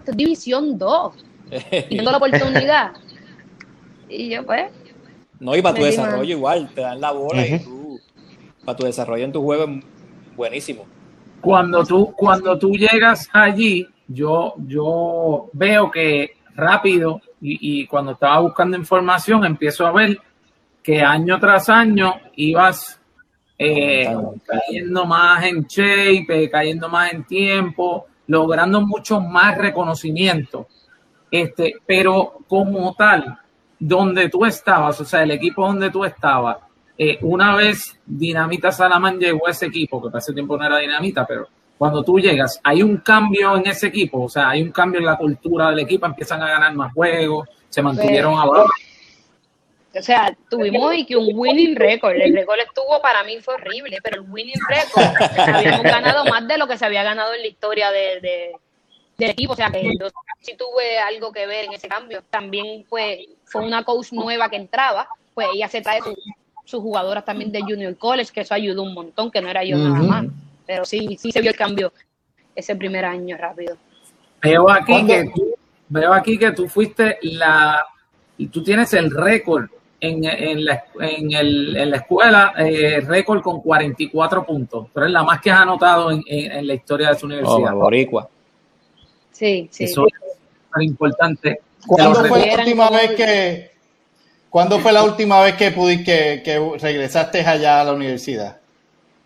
[0.03, 1.15] esto es división 2.
[1.91, 2.93] Y tengo la oportunidad.
[4.15, 4.71] Y yo, pues,
[5.41, 6.29] No, y para tu desarrollo mal.
[6.29, 7.99] igual, te dan la bola y tú,
[8.63, 10.85] para tu desarrollo en tu juego es buenísimo.
[11.41, 18.41] Cuando tú, cuando tú llegas allí, yo, yo veo que rápido y, y cuando estaba
[18.41, 20.19] buscando información empiezo a ver
[20.83, 23.01] que año tras año ibas
[23.65, 30.67] eh, cayendo más en shape, eh, cayendo más en tiempo, logrando mucho más reconocimiento.
[31.31, 33.39] Este, pero como tal,
[33.79, 36.59] donde tú estabas, o sea, el equipo donde tú estabas,
[36.97, 40.79] eh, una vez Dinamita Salaman llegó a ese equipo, que para ese tiempo no era
[40.79, 44.71] Dinamita, pero cuando tú llegas, hay un cambio en ese equipo, o sea, hay un
[44.71, 48.69] cambio en la cultura del equipo, empiezan a ganar más juegos, se mantuvieron abajo.
[49.95, 52.15] O sea, tuvimos y que un winning record.
[52.17, 55.05] El récord estuvo, para mí fue horrible, pero el winning record,
[55.55, 58.53] habíamos ganado más de lo que se había ganado en la historia de, de-
[59.19, 59.53] del equipo.
[59.53, 60.09] O sea, que yo
[60.41, 62.23] sí tuve algo que ver en ese cambio.
[62.31, 66.17] También fue, fue una coach nueva que entraba, pues ella se trae su-
[66.65, 69.77] sus jugadoras también de Junior College, que eso ayudó un montón, que no era yo
[69.77, 70.09] nada Ujú.
[70.09, 70.25] más.
[70.67, 71.93] Pero sí, sí se vio el cambio
[72.55, 73.77] ese primer año rápido.
[74.41, 75.13] Veo aquí ¿Cuándo?
[75.13, 75.55] que tú,
[75.89, 77.85] veo aquí que tú fuiste la
[78.39, 79.69] y tú tienes el récord
[80.03, 84.89] en, en, la, en, el, en la escuela, eh, récord con 44 puntos.
[84.93, 87.29] Pero es la más que has anotado en, en- en la historia de su Oh,
[87.29, 87.73] universidad.
[87.75, 88.29] boricua.
[89.31, 89.85] Sí, sí.
[89.85, 91.61] Eso es importante.
[91.87, 93.73] ¿Cuándo fue la última vez que
[94.51, 98.59] ¿Cuándo fue la última vez que pudi- que, que regresaste allá a la universidad?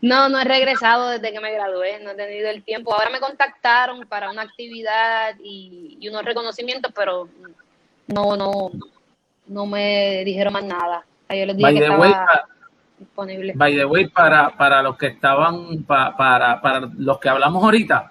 [0.00, 2.94] No, no he regresado desde que me gradué, no he tenido el tiempo.
[2.94, 7.28] Ahora me contactaron para una actividad y, y unos reconocimientos, pero
[8.06, 8.70] no, no,
[9.48, 11.04] no me dijeron más nada.
[11.30, 12.48] Yo les dije By que the way, estaba
[12.98, 13.52] disponible.
[13.54, 18.10] by the way, para, para los que estaban, pa- para, para los que hablamos ahorita,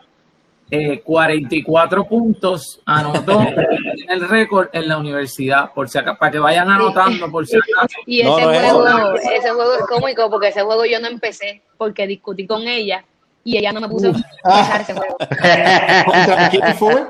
[0.72, 6.40] eh, 44 puntos anotó en el récord en la universidad, por si acaso, para que
[6.40, 7.96] vayan anotando, por si acaso.
[8.06, 9.32] Y ese No, no es juego, eso.
[9.32, 13.04] ese juego es cómico porque ese juego yo no empecé porque discutí con ella
[13.44, 15.18] y ella no me puso a empezar ese juego.
[16.06, 17.06] ¿Contra quién fue?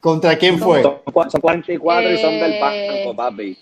[0.00, 0.82] ¿Contra quién fue?
[0.82, 3.58] Son, son 44 y son del Eh, banco, papi.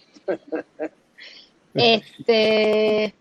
[1.74, 3.14] Este.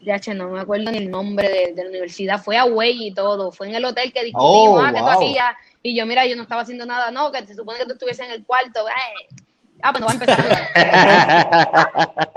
[0.00, 2.40] Ya, che, no me acuerdo ni el nombre de, de la universidad.
[2.42, 3.50] Fue away y todo.
[3.50, 4.80] Fue en el hotel que discutimos.
[4.80, 5.56] Oh, ah, que tú aquí ya.
[5.82, 7.10] Y yo, mira, yo no estaba haciendo nada.
[7.10, 8.86] No, que se supone que tú estuviese en el cuarto.
[8.88, 9.36] eh.
[9.82, 10.46] Ah, pues no va a empezar.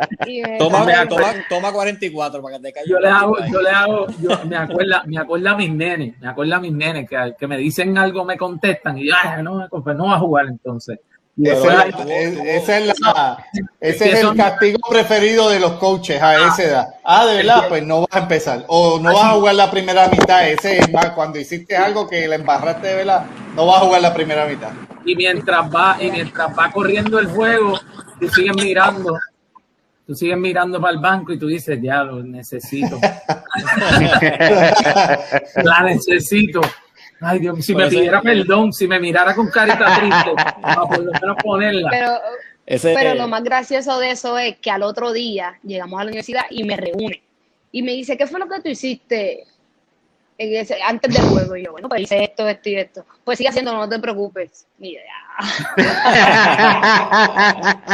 [0.25, 2.89] Y Toma, me toma, toma 44 para que te caiga.
[2.89, 6.27] Yo le hago, yo le hago, yo me acuerda, me acuerda a mis nenes, me
[6.27, 9.67] acuerda a mis nenes que, que me dicen algo, me contestan y yo, "Ay, no,
[9.69, 10.99] pues no va a jugar entonces.
[11.41, 11.73] Después,
[12.09, 13.45] es, la-
[13.79, 16.87] ese es el castigo preferido de los coaches a esa edad.
[17.03, 18.65] Ah, de verdad, pues no vas a empezar.
[18.67, 20.49] O no vas a jugar la primera mitad.
[20.49, 23.25] Ese es más, cuando hiciste algo que le embarraste de verdad,
[23.55, 24.71] no vas a jugar la primera mitad.
[25.05, 27.79] y mientras va, y mientras va corriendo el juego,
[28.19, 29.17] tú sigues mirando,
[30.05, 32.99] tú sigues mirando para el banco y tú dices, ya lo necesito.
[35.63, 36.59] La necesito.
[37.21, 40.81] Ay, Dios, si Por me eso- pidiera perdón, si me mirara con carita triste, para
[40.83, 41.89] por lo menos ponerla.
[41.91, 42.11] Pero,
[42.65, 46.03] Ese, pero eh, lo más gracioso de eso es que al otro día llegamos a
[46.03, 47.21] la universidad y me reúne.
[47.71, 49.43] Y me dice, ¿qué fue lo que tú hiciste
[50.37, 51.55] en ese- antes del juego?
[51.57, 53.05] Y yo, bueno, pues hice esto, esto y esto.
[53.23, 54.65] Pues sigue haciendo, no te preocupes.
[54.79, 55.79] Y yo, ya.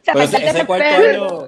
[0.00, 1.46] O sea, pero ese, ese cuarto año,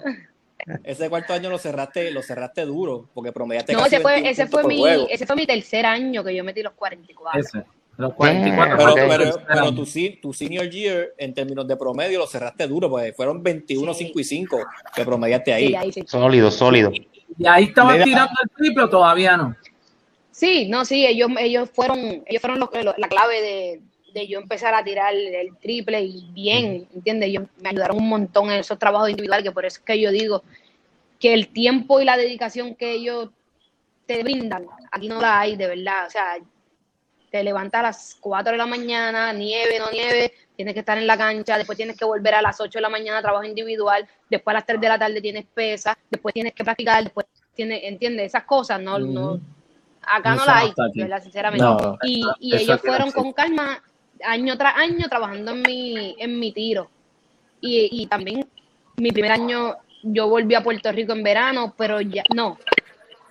[0.84, 4.30] ese cuarto año lo cerraste, lo cerraste duro, porque promediaste No, casi ese fue, 21
[4.32, 5.06] ese fue mi, juego.
[5.10, 7.40] ese fue mi tercer año que yo metí los 44.
[7.40, 7.62] Ese,
[7.96, 12.26] los 44 Pero, pero, pero tu, se- tu senior year, en términos de promedio, lo
[12.26, 14.04] cerraste duro, porque fueron 21, Sí.
[14.06, 14.58] 5 y 5
[14.94, 15.74] que promediaste Sí, ahí.
[15.74, 16.02] ahí sí.
[16.06, 16.90] Sólido, sólido.
[17.38, 18.04] Y ahí estabas Mira.
[18.04, 19.56] tirando el triple todavía no.
[20.30, 23.80] Sí, no, sí, ellos, ellos fueron, ellos fueron los- los- la clave de,
[24.12, 27.28] de yo empezar a tirar el triple y bien, ¿entiendes?
[27.28, 30.10] Ellos me ayudaron un montón en esos trabajos individuales, que por eso es que yo
[30.10, 30.42] digo
[31.18, 33.30] que el tiempo y la dedicación que ellos
[34.06, 36.06] te brindan, aquí no la hay, de verdad.
[36.06, 36.36] O sea,
[37.30, 41.06] te levantas a las 4 de la mañana, nieve, no nieve, tienes que estar en
[41.06, 44.52] la cancha, después tienes que volver a las 8 de la mañana, trabajo individual, después
[44.52, 48.26] a las 3 de la tarde tienes pesa, después tienes que practicar, después tienes, ¿entiendes?
[48.26, 49.40] Esas cosas no, no
[50.06, 51.00] acá no, no hay, está aquí.
[51.00, 51.22] ¿verdad?
[51.22, 51.64] Sinceramente.
[51.64, 51.98] No.
[52.02, 53.82] y y ellos fueron con calma
[54.24, 56.90] año tras año trabajando en mi, en mi tiro.
[57.60, 58.48] Y, y también
[58.96, 62.58] mi primer año yo volví a Puerto Rico en verano, pero ya no.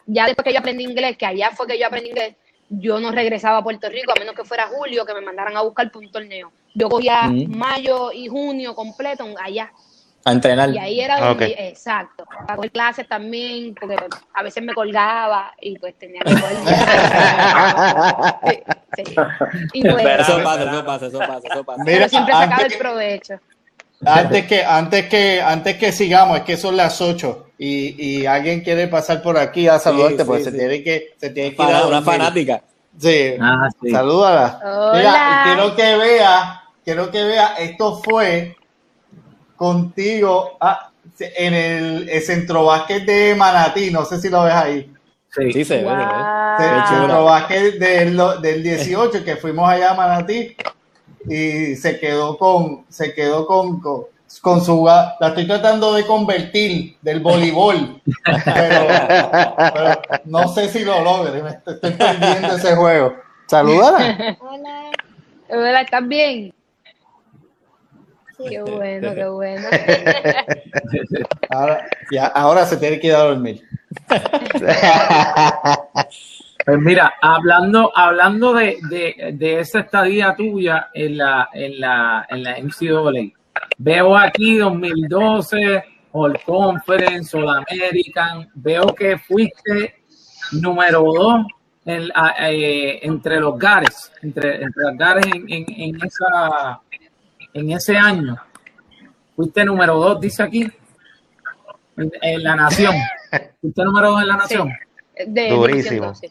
[0.06, 2.36] Ya después que yo aprendí inglés, que allá fue que yo aprendí inglés,
[2.70, 5.62] yo no regresaba a Puerto Rico a menos que fuera julio, que me mandaran a
[5.62, 6.52] buscar por un torneo.
[6.74, 9.72] Yo cogía mayo y junio completo allá.
[10.24, 10.70] A entrenar.
[10.70, 11.52] Y ahí era donde, Ok.
[11.58, 13.96] exacto, para coger clases también, porque
[14.34, 16.58] a veces me colgaba y pues tenía que coger.
[18.98, 19.16] Sí, sí.
[19.74, 20.06] Y pues.
[20.20, 21.84] Eso pasa, eso pasa, eso pasa, eso pasa.
[21.84, 23.34] Mira, pero siempre sacaba antes el que- provecho.
[24.04, 28.62] Antes que, antes que, antes que sigamos, es que son las 8 y, y alguien
[28.62, 30.58] quiere pasar por aquí a saludarte, Sí, pues sí, se sí.
[30.58, 32.62] tiene que, se tiene que ir a una fanática.
[33.00, 33.92] Sí, Ah, sí.
[33.92, 34.60] salúdala.
[34.64, 34.98] Hola.
[34.98, 38.58] Mira, quiero que vea, quiero que vea, esto fue
[39.62, 44.92] contigo ah, en el, el centro básquet de Manatí, no sé si lo ves ahí.
[45.30, 45.54] Sí.
[45.54, 45.84] Sí, se ve, se ve.
[45.84, 46.64] Guau.
[46.64, 50.56] El centro básquet del, del 18 que fuimos allá a Manatí
[51.30, 54.06] y se quedó con, se quedó con, con,
[54.42, 58.88] con su, la estoy tratando de convertir del voleibol, pero,
[59.58, 63.14] pero no sé si lo logre, me estoy, estoy perdiendo ese juego.
[63.46, 64.38] Saludala.
[64.40, 64.92] Hola.
[65.50, 66.52] Hola, ¿estás bien?
[68.50, 69.68] Qué bueno, qué bueno.
[71.50, 73.62] Ahora, ya, ahora se tiene que ir a dormir.
[76.64, 82.44] Pues mira, hablando, hablando de, de, de esa estadía tuya en la, en la, en
[82.44, 83.32] la NCAA,
[83.80, 90.04] veo aquí 2012, All Conference, All American, veo que fuiste
[90.52, 91.46] número dos
[91.86, 96.80] en, eh, entre los Gares, entre, entre los Gares en, en, en esa,
[97.54, 98.38] en ese año.
[99.36, 100.72] Fuiste número dos, dice aquí,
[101.98, 102.94] en, en la nación.
[103.62, 104.72] Fuiste número dos en la nación.
[105.28, 106.08] De Durísimo.
[106.14, 106.28] División sí.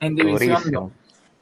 [0.00, 0.80] en División Durísimo.
[0.80, 0.92] 2.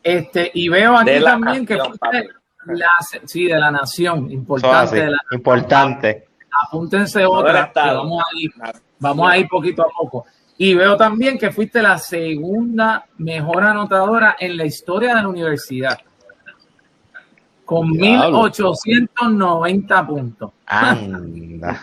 [0.03, 2.29] Este, y veo aquí De también que nación, fuiste
[2.67, 2.89] la,
[3.27, 4.97] sí, de la nación, importante.
[4.97, 6.29] de la- importante.
[6.67, 8.51] apúntense otra, que vamos a ir,
[8.99, 10.27] vamos a ir poquito a poco.
[10.57, 15.99] Y veo también que fuiste la segunda mejor anotadora en la historia de la universidad.
[17.71, 18.43] Con Diablo.
[18.51, 20.51] 1890 puntos.
[20.67, 21.81] Anda.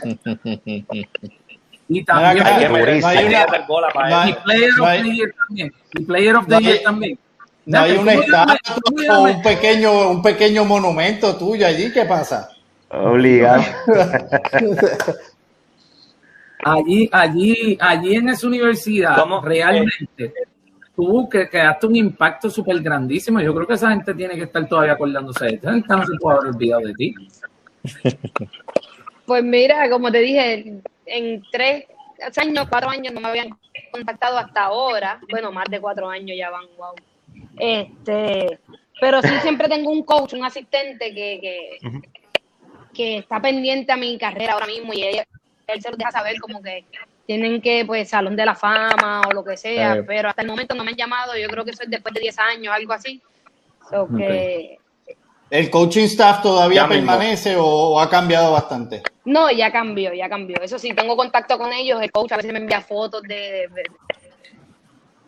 [1.87, 5.73] Y también Que hay que bola para No y Player no of the Year también.
[5.93, 7.19] Y Player of the no hay- Year también.
[7.65, 12.49] No hay una estatua o un pequeño, un pequeño monumento tuyo allí, ¿qué pasa?
[12.89, 13.63] Obligado.
[16.65, 19.39] allí, allí, allí en esa universidad, ¿Cómo?
[19.41, 20.33] realmente,
[20.97, 23.39] tú que creaste un impacto súper grandísimo.
[23.39, 25.67] Yo creo que esa gente tiene que estar todavía acordándose de ti.
[25.67, 27.15] No se puede haber olvidado de ti.
[29.27, 31.83] Pues mira, como te dije, en tres
[32.37, 33.49] años, cuatro años no me habían
[33.91, 35.19] contactado hasta ahora.
[35.29, 36.95] Bueno, más de cuatro años ya van, wow.
[37.59, 38.57] Este,
[39.01, 41.77] pero sí siempre tengo un coach, un asistente que, que,
[42.93, 45.23] que está pendiente a mi carrera ahora mismo y él,
[45.67, 46.85] él se los deja saber como que
[47.27, 50.03] tienen que, pues, salón de la fama o lo que sea, Eh.
[50.03, 52.21] pero hasta el momento no me han llamado, yo creo que eso es después de
[52.21, 53.21] 10 años, algo así.
[53.89, 54.79] So que,
[55.49, 59.01] ¿El coaching staff todavía Ya permanece o, o ha cambiado bastante?
[59.25, 60.57] No, ya cambió, ya cambió.
[60.61, 62.01] Eso sí, tengo contacto con ellos.
[62.01, 63.83] El coach a veces me envía fotos de, de,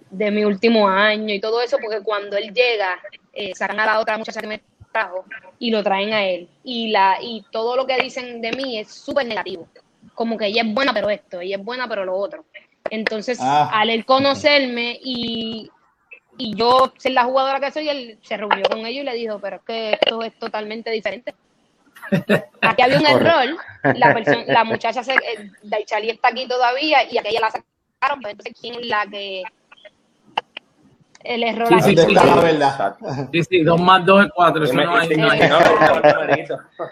[0.10, 3.00] de mi último año y todo eso, porque cuando él llega,
[3.34, 5.26] eh, sacan a la otra muchacha que me trajo
[5.58, 6.50] y lo traen a él.
[6.64, 9.68] Y, la, y todo lo que dicen de mí es súper negativo.
[10.20, 12.44] Como que ella es buena, pero esto, ella es buena, pero lo otro.
[12.90, 13.70] Entonces, Ah.
[13.72, 15.72] al él conocerme y,
[16.38, 19.40] y yo ser la jugadora que soy, él se reunió con ellos y le dijo,
[19.40, 21.34] pero es que esto es totalmente diferente.
[22.62, 23.46] Aquí había un error,
[23.84, 28.58] la, la muchacha, se, eh, Daichali está aquí todavía y aquella la sacaron, pero entonces
[28.60, 29.44] ¿quién es la que...
[31.24, 32.08] El error Sí, sí, ¿Dónde sí.
[32.18, 32.98] está la verdad?
[33.32, 34.64] Sí, sí, dos más dos es cuatro.
[34.64, 35.40] Eso no hay, no hay.
[35.50, 36.58] Numerito.
[36.78, 36.84] Tú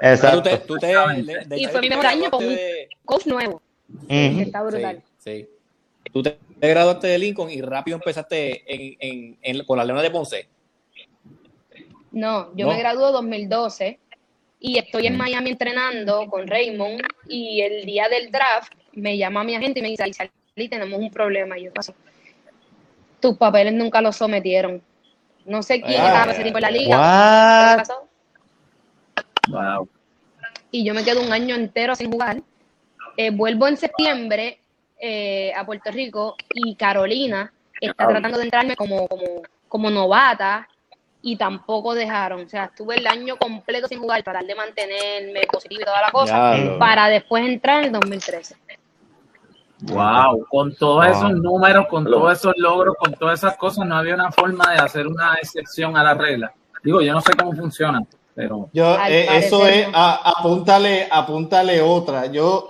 [0.00, 0.42] Exacto.
[0.42, 3.26] te, tú te, de- de- Y fue te mejor año con un graduaste de- coach
[3.26, 3.60] nuevo.
[3.92, 4.40] Ujú.
[4.40, 5.02] Está brutal.
[5.18, 5.48] Sí, sí.
[6.12, 10.00] Tú te, te graduaste de Lincoln y rápido empezaste en, en, en- con la Leona
[10.02, 10.48] de Ponce.
[12.12, 12.72] No, yo No.
[12.72, 13.98] me gradué en 2012
[14.60, 19.54] y estoy en Miami entrenando con Raymond y el día del draft me llama mi
[19.56, 20.30] agente y me dice, Aizali,
[20.70, 21.58] tenemos un problema.
[21.58, 21.94] Y yo, ¿qué pasó?
[23.24, 24.82] Tus papeles nunca los sometieron.
[25.46, 26.98] No sé quién Ah, estaba ese tiempo en la liga.
[26.98, 27.70] What?
[27.70, 28.08] ¿Qué pasó?
[29.48, 29.88] Wow.
[30.70, 32.42] y yo me quedo un año entero sin jugar.
[33.16, 34.58] Eh, vuelvo en septiembre
[35.00, 40.68] eh, a Puerto Rico y Carolina está tratando de entrarme como, como, como novata
[41.22, 42.42] y tampoco dejaron.
[42.44, 46.10] O sea, estuve el año completo sin jugar, tratar de mantenerme positivo y toda la
[46.10, 48.54] cosa, para después entrar en el 2013.
[49.92, 51.14] Wow, con todos Wow.
[51.16, 54.72] esos números, con Lo- todos esos logros, con todas esas cosas, no había una forma
[54.72, 56.52] de hacer una excepción a la regla.
[56.82, 58.00] Digo, yo no sé cómo funciona,
[58.34, 62.26] pero Yo, eh, eso es, a- apúntale, apúntale otra.
[62.26, 62.66] Yo,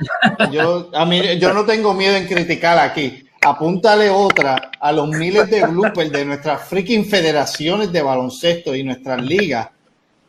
[0.51, 3.21] yo, a mí, yo no tengo miedo en criticar aquí.
[3.47, 9.21] Apúntale otra a los miles de bloopers de nuestras freaking federaciones de baloncesto y nuestras
[9.23, 9.69] ligas,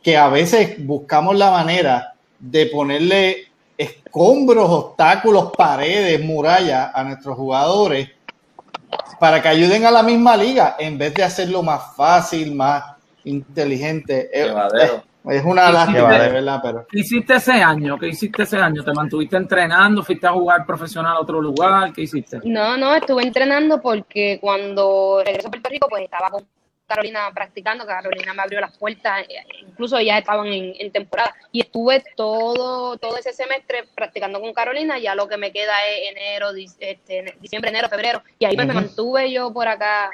[0.02, 3.45] que a veces buscamos la manera de ponerle
[3.76, 8.10] escombros, obstáculos, paredes, murallas a nuestros jugadores
[9.18, 14.30] para que ayuden a la misma liga en vez de hacerlo más fácil, más inteligente.
[14.32, 17.98] Es, una lástima, de verdad, pero ¿qué hiciste ese año?
[17.98, 18.84] ¿Qué hiciste ese año?
[18.84, 20.04] ¿Te mantuviste entrenando?
[20.04, 21.92] ¿Fuiste a jugar profesional a otro lugar?
[21.92, 22.40] ¿Qué hiciste?
[22.44, 26.46] No, no, estuve entrenando porque cuando regresé a Puerto Rico, pues estaba con
[26.86, 31.60] Carolina practicando, Carolina me abrió las puertas, eh, incluso ya estaban en, en temporada, y
[31.60, 36.50] estuve todo, todo ese semestre practicando con Carolina, ya lo que me queda es enero,
[36.78, 40.10] este, diciembre, enero, febrero, y ahí pues me mantuve yo por acá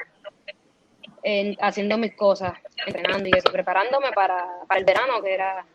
[1.21, 2.53] en- haciendo mis cosas,
[2.85, 5.65] entrenando y eso, preparándome para, para el verano que era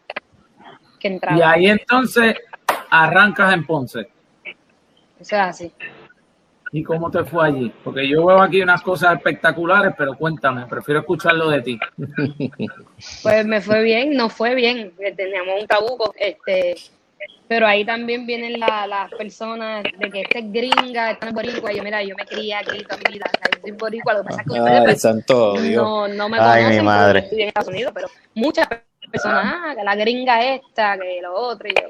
[0.98, 1.38] que entraba.
[1.38, 2.34] Y ahí entonces
[2.90, 4.08] arrancas en Ponce.
[5.20, 5.72] O sea, así.
[6.72, 7.72] ¿Y cómo te fue allí?
[7.82, 11.78] Porque yo veo aquí unas cosas espectaculares, pero cuéntame, prefiero escucharlo de ti.
[13.22, 16.74] Pues me fue bien, no fue bien, eh, teníamos un trabuco, este,
[17.46, 21.72] pero ahí también vienen la- las personas de que este es gringa, este es boricua,
[21.72, 24.20] yo mira, yo me crié aquí toda mi vida, o sea, yo soy boricua, lo
[24.22, 27.20] que pasa es que Ay, pues, santo no, no me Ay, mi conocen madre.
[27.20, 28.68] porque estoy en Estados Unidos, pero muchas
[29.10, 31.88] personas, ah, que la gringa esta, que lo otro, y yo.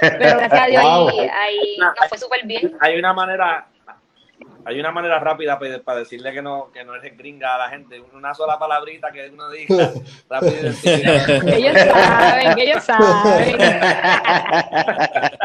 [0.00, 1.08] Pero gracias a Dios Wow.
[1.08, 2.76] ahí, ahí nos fue súper bien.
[2.80, 3.66] Hay una manera,
[4.64, 8.00] hay una manera rápida para, decirle que no, que no eres gringa a la gente.
[8.12, 9.90] Una sola palabrita que uno diga
[10.28, 13.56] rápido ellos saben, que ellos saben.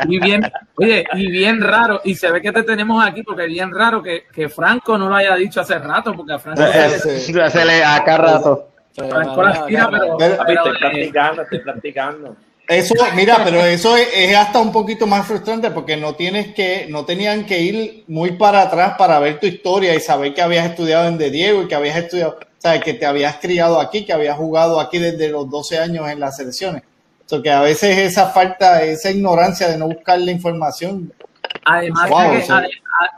[0.07, 3.49] Y bien, oye, y bien raro, y se ve que te tenemos aquí porque es
[3.49, 6.61] bien raro que, que Franco no lo haya dicho hace rato, porque a Franco,
[7.03, 7.39] Sí.
[7.39, 8.69] Hacerle a cada rato.
[8.95, 12.35] Franco la tira, pero, Pero- Papi, pero, estoy eh, practicando, estoy practicando.
[12.67, 16.87] Eso, mira, pero eso es, es hasta un poquito más frustrante porque no tienes que,
[16.89, 20.65] no tenían que ir muy para atrás para ver tu historia y saber que habías
[20.65, 24.13] estudiado en De Diego y que habías estudiado, sabes, que te habías criado aquí, que
[24.13, 26.81] habías jugado aquí desde los 12 años en las selecciones.
[27.25, 31.13] O sea, que a veces esa falta, esa ignorancia de no buscar la información.
[31.65, 32.53] Además, Wow, de que,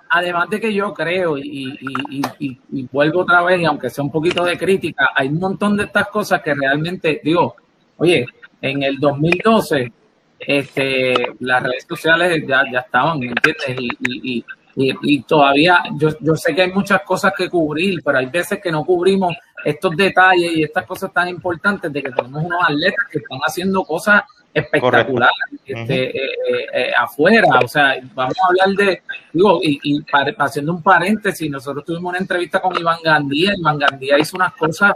[0.09, 3.89] además de que yo creo, y, y- y- y- y vuelvo otra vez, y aunque
[3.89, 7.55] sea un poquito de crítica, hay un montón de estas cosas que realmente, digo,
[7.97, 8.25] oye,
[8.61, 9.91] en el 2012,
[10.39, 13.65] este, las redes sociales ya, ya estaban, ¿me entiendes?
[13.79, 14.45] Y, y- y-
[14.79, 18.59] y- y todavía, yo, yo sé que hay muchas cosas que cubrir, pero hay veces
[18.61, 23.05] que no cubrimos estos detalles y estas cosas tan importantes de que tenemos unos atletas
[23.11, 24.21] que están haciendo cosas
[24.53, 25.33] espectaculares
[25.65, 27.59] este, eh, eh, eh, afuera.
[27.63, 29.01] O sea, vamos a hablar de,
[29.33, 33.53] digo, y, y pare- haciendo un paréntesis, nosotros tuvimos una entrevista con Iván Gandía.
[33.57, 34.93] Iván Gandía hizo unas cosas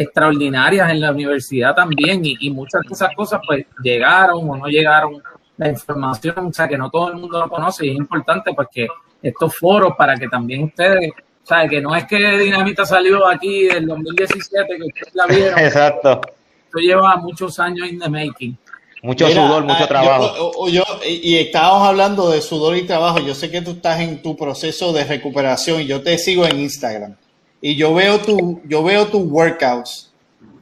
[0.00, 4.66] extraordinarias en la universidad también y, y muchas de esas cosas pues llegaron o no
[4.66, 5.22] llegaron
[5.56, 8.68] la información, o sea que no todo el mundo lo conoce y es importante pues
[8.72, 8.86] que
[9.22, 11.10] estos foros para que también ustedes,
[11.44, 15.58] o sea que no es que Dinamita salió aquí del 2017 que ustedes la vieron,
[15.68, 16.20] Exacto.
[16.64, 18.56] esto lleva muchos años in the making.
[19.02, 20.34] Mucho Mira, sudor, mucho ah, trabajo.
[20.36, 23.18] yo- o- yo- y y estábamos hablando de sudor y trabajo.
[23.20, 26.60] Yo sé que tú estás en tu proceso de recuperación y yo te sigo en
[26.60, 27.16] Instagram.
[27.60, 30.10] Y yo veo tu, yo veo tus workouts.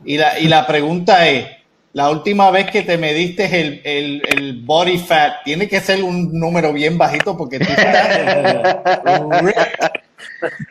[0.04, 1.46] Y la, y la pregunta es,
[1.92, 6.32] la última vez que te mediste el, el, el body fat, tiene que ser un
[6.38, 8.76] número bien bajito porque tú estás.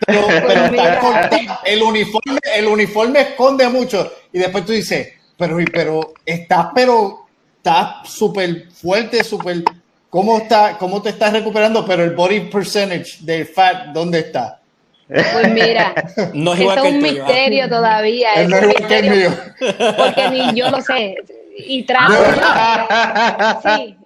[0.06, 4.12] Pero, pero estás corta- el uniforme, el uniforme esconde mucho.
[4.32, 7.26] Y después tú dices, pero, pero estás, pero
[7.58, 9.64] estás súper fuerte, súper.
[10.10, 11.86] ¿Cómo, está, ¿Cómo te estás recuperando?
[11.86, 14.62] Pero el body percentage del fat, ¿dónde está?
[15.08, 15.94] Pues mira,
[16.34, 17.28] No es es un tuyo, ¿ah?
[17.28, 18.34] misterio todavía.
[18.34, 19.96] Es no es un igual que el misterio, mío.
[19.98, 21.16] Porque ni yo lo sé.
[21.60, 22.14] Y trato,
[23.76, 23.98] sí,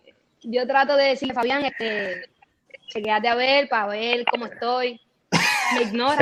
[0.43, 2.29] yo trato de decirle, Fabián, este,
[2.87, 4.99] chequeate a ver para ver cómo estoy.
[5.73, 6.17] Me ignora.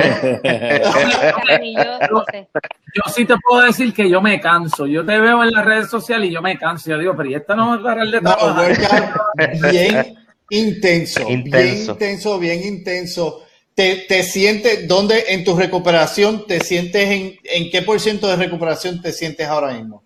[1.60, 2.48] Ni yo no sé.
[2.94, 4.86] Yo sí te puedo decir que yo me canso.
[4.86, 6.90] Yo te veo en las redes sociales y yo me canso.
[6.90, 8.70] Yo digo, pero ¿y esta no va a parar de No, trabajar?
[8.70, 10.16] workout bien
[10.50, 13.44] intenso, bien intenso, bien intenso.
[13.74, 18.36] Te, te sientes, ¿dónde en tu recuperación te sientes en, en qué por ciento de
[18.36, 20.02] recuperación te sientes ahora mismo?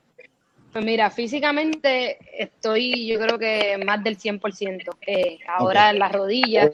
[0.72, 4.96] Pues mira, físicamente estoy, yo creo que más del 100%.
[5.06, 6.70] Eh, ahora en las rodillas,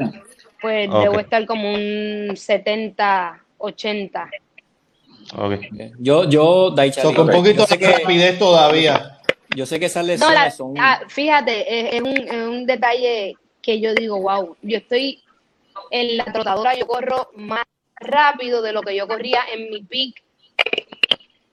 [0.61, 4.31] pues debo estar como un 70, 80.
[5.37, 5.53] Ok.
[5.99, 9.19] Yo, yo, Daichali, So, con un poquito de que, rapidez todavía.
[9.51, 10.75] yo sé que esas No, lesiones la- son.
[10.79, 15.23] ah, fíjate, es, es un, es un detalle que yo digo, wow, yo estoy
[15.91, 17.65] en la trotadora, yo corro más
[17.97, 20.23] rápido de lo que yo corría en mi peak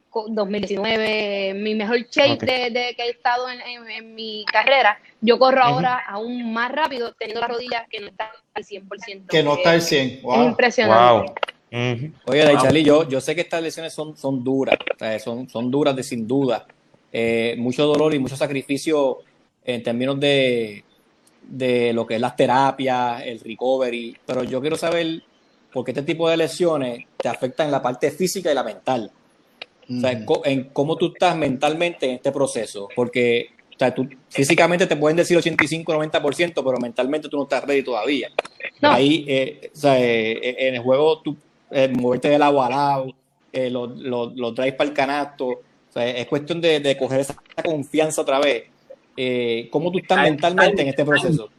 [0.10, 2.42] co- 2019, mi mejor chase Ok.
[2.44, 6.72] de, de que he estado en, en- en mi carrera, yo corro ahora aún más
[6.72, 9.28] rápido teniendo la rodilla que no está al 100%.
[9.30, 10.08] Que no está al Es- 100.
[10.10, 10.46] Es Wow.
[10.46, 11.32] impresionante.
[11.32, 11.36] Wow.
[12.28, 15.70] Oye, Daichali, yo, yo sé que estas lesiones son, son duras, o sea, son, son
[15.70, 16.66] duras de sin duda.
[17.12, 19.18] Eh, mucho dolor y mucho sacrificio
[19.66, 20.84] en términos de,
[21.50, 25.24] de lo que es las terapias, el recovery, pero yo quiero saber
[25.72, 29.12] por qué este tipo de lesiones te afectan en la parte física y la mental.
[29.90, 34.86] O sea, en cómo tú estás mentalmente en este proceso, porque o sea, tú, físicamente
[34.88, 38.30] te pueden decir 85-90%, pero mentalmente tú no estás ready todavía.
[38.82, 38.92] No.
[38.92, 41.38] Ahí, eh, o sea, eh, en el juego, tú
[41.72, 43.14] eh, moverte del lado a lado,
[43.54, 45.62] eh, los los- los drives para el canasto, o
[45.94, 48.66] sea, es cuestión de, de coger esa confianza otra vez.
[49.18, 51.50] Eh, ¿Cómo tú estás mentalmente en este proceso?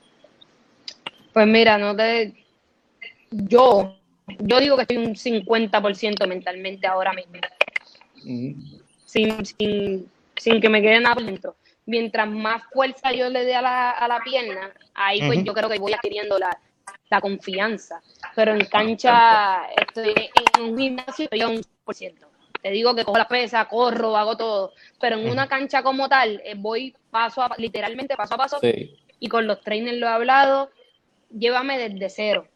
[1.32, 2.32] Pues mira, no te.
[3.30, 3.96] Yo,
[4.38, 7.34] yo digo que estoy un 50% mentalmente ahora mismo.
[9.04, 11.56] Sin, sin, sin que me quede nada por dentro.
[11.84, 15.68] Mientras más fuerza yo le dé a la, a la pierna, ahí pues yo creo
[15.68, 16.56] que voy adquiriendo la,
[17.10, 18.00] la confianza.
[18.36, 20.14] Pero en cancha, estoy
[20.58, 22.27] en un gimnasio estoy a un por ciento.
[22.62, 24.72] Te digo que cojo la pesa, corro, hago todo.
[25.00, 28.96] Pero en una cancha como tal, eh, voy paso a literalmente paso a paso Sí.
[29.20, 30.70] y con los trainers lo he hablado,
[31.30, 32.48] llévame desde cero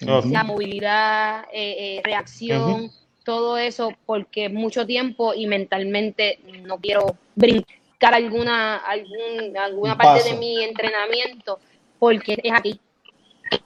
[0.00, 2.90] la movilidad, eh, eh, reacción,
[3.24, 10.30] todo eso, porque mucho tiempo y mentalmente no quiero brincar alguna, algún, alguna Un parte
[10.30, 11.58] de mi entrenamiento,
[11.98, 12.80] porque es aquí.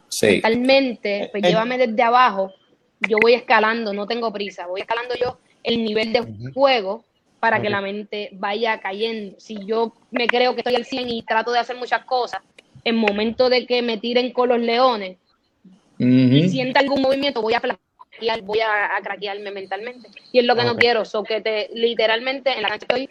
[0.09, 0.27] Sí.
[0.27, 1.49] Mentalmente, pues eh.
[1.49, 2.53] llévame desde abajo,
[3.09, 7.05] yo voy escalando, no tengo prisa, voy escalando yo el nivel de juego
[7.41, 9.39] para que la mente vaya cayendo.
[9.39, 12.41] Si yo me creo que estoy al 100 y trato de hacer muchas cosas,
[12.85, 15.19] en momento de que me tiren con los leones,
[15.99, 20.09] y sienta algún movimiento, voy a flaquear, voy a, a craquearme mentalmente.
[20.33, 23.09] Y es lo que no quiero, so que te, literalmente en la cancha estoy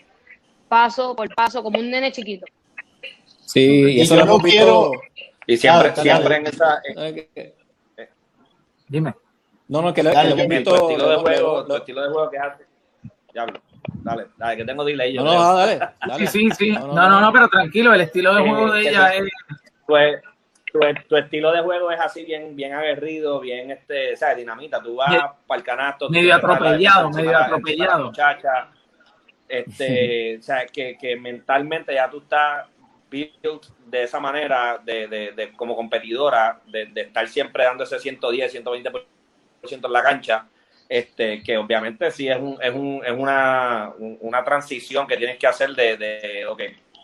[0.68, 2.46] paso por paso, como un nene chiquito.
[3.46, 4.92] Sí, y Y eso yo lo no quiero-
[5.46, 6.82] Y siempre, Ah, siempre en esa.
[6.86, 7.54] en- ¿sabes qué?
[8.90, 9.14] Dime.
[9.70, 12.10] No, no, que lo, Dale, que tu estilo de juego, lo- tu lo- estilo de
[12.10, 12.66] juego que hace.
[13.34, 13.62] Diablo.
[14.04, 15.14] Dale, dale, que tengo delay.
[15.14, 16.28] Yo No, no, dale, dale.
[16.28, 16.72] Sí, sí, sí.
[16.72, 19.24] No, no, no, pero tranquilo, el estilo de Eh, juego de ella te- es.
[19.86, 20.22] Pues,
[20.72, 24.38] tu, tu estilo de juego es así bien, bien aguerrido, bien este, ¿sabes?
[24.38, 24.82] Dinamita.
[24.82, 25.10] Tú vas
[25.46, 26.08] para el canasto.
[26.08, 28.06] tú medio atropellado, medio atropellado.
[28.06, 28.70] muchacha.
[29.48, 32.68] Este, o sea, que, que mentalmente ya tú estás
[33.10, 37.98] built de esa manera, de, de, de como competidora, de, de estar siempre dando ese
[38.00, 39.06] 110, 120%
[39.76, 40.46] en la cancha.
[40.90, 45.38] Este, que obviamente sí es, un, es, un, es una, un- una transición que tienes
[45.38, 46.62] que hacer de, de ok,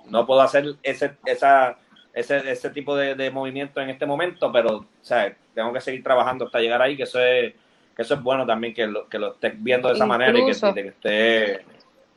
[0.09, 1.78] no puedo hacer ese, esa,
[2.14, 6.01] ese, ese tipo de, de movimiento en este momento, pero o sea, tengo que seguir
[6.01, 7.53] trabajando hasta llegar ahí, que eso es,
[7.93, 10.45] que eso es bueno también que lo, que lo estés viendo de esa manera y
[10.45, 11.66] que, esté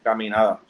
[0.04, 0.60] caminada.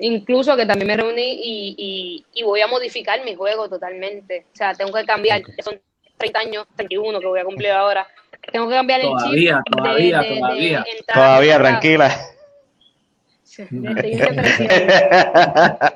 [0.00, 4.46] Incluso que también me reuní y, y, y voy a modificar mi juego totalmente.
[4.52, 5.80] O sea, tengo que cambiar, son
[6.24, 8.06] 30 años, 31 que voy a cumplir ahora.
[8.52, 10.84] Tengo que cambiar el Todavía, chip de- todavía, de- de todavía.
[10.98, 12.16] entrar Todavía, tranquila.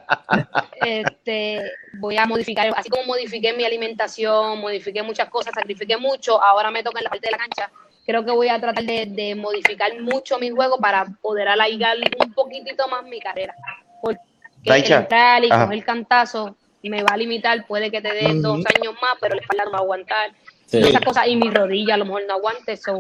[0.80, 1.62] Este,
[1.94, 6.82] voy a modificar, así como modifiqué mi alimentación, modifiqué muchas cosas, sacrifiqué mucho, ahora me
[6.82, 7.70] toca en la parte de la cancha.
[8.06, 12.32] Creo que voy a tratar de, de modificar mucho mi juego para poder alargar un
[12.32, 13.54] poquitito más mi carrera.
[14.00, 14.20] Porque
[14.64, 15.66] Daicha, entrar y ajá.
[15.66, 16.56] coger cantazo
[16.88, 19.70] me va a limitar, puede que te dé dos años más, pero la espalda no
[19.72, 20.30] va a aguantar.
[20.66, 20.78] Sí.
[20.78, 22.76] Y esas cosas, y mi rodilla a lo mejor no aguante.
[22.76, 22.98] So,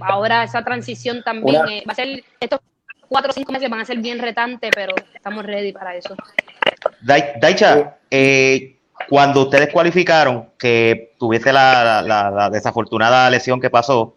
[0.00, 2.60] ahora esa transición también Una- eh, va a ser, estos
[3.08, 6.14] cuatro o cinco meses van a ser bien retantes, pero estamos ready para eso.
[7.02, 8.76] Dai- Daicha, eh,
[9.08, 14.16] cuando ustedes cualificaron, que tuviste la, la- la desafortunada lesión que pasó,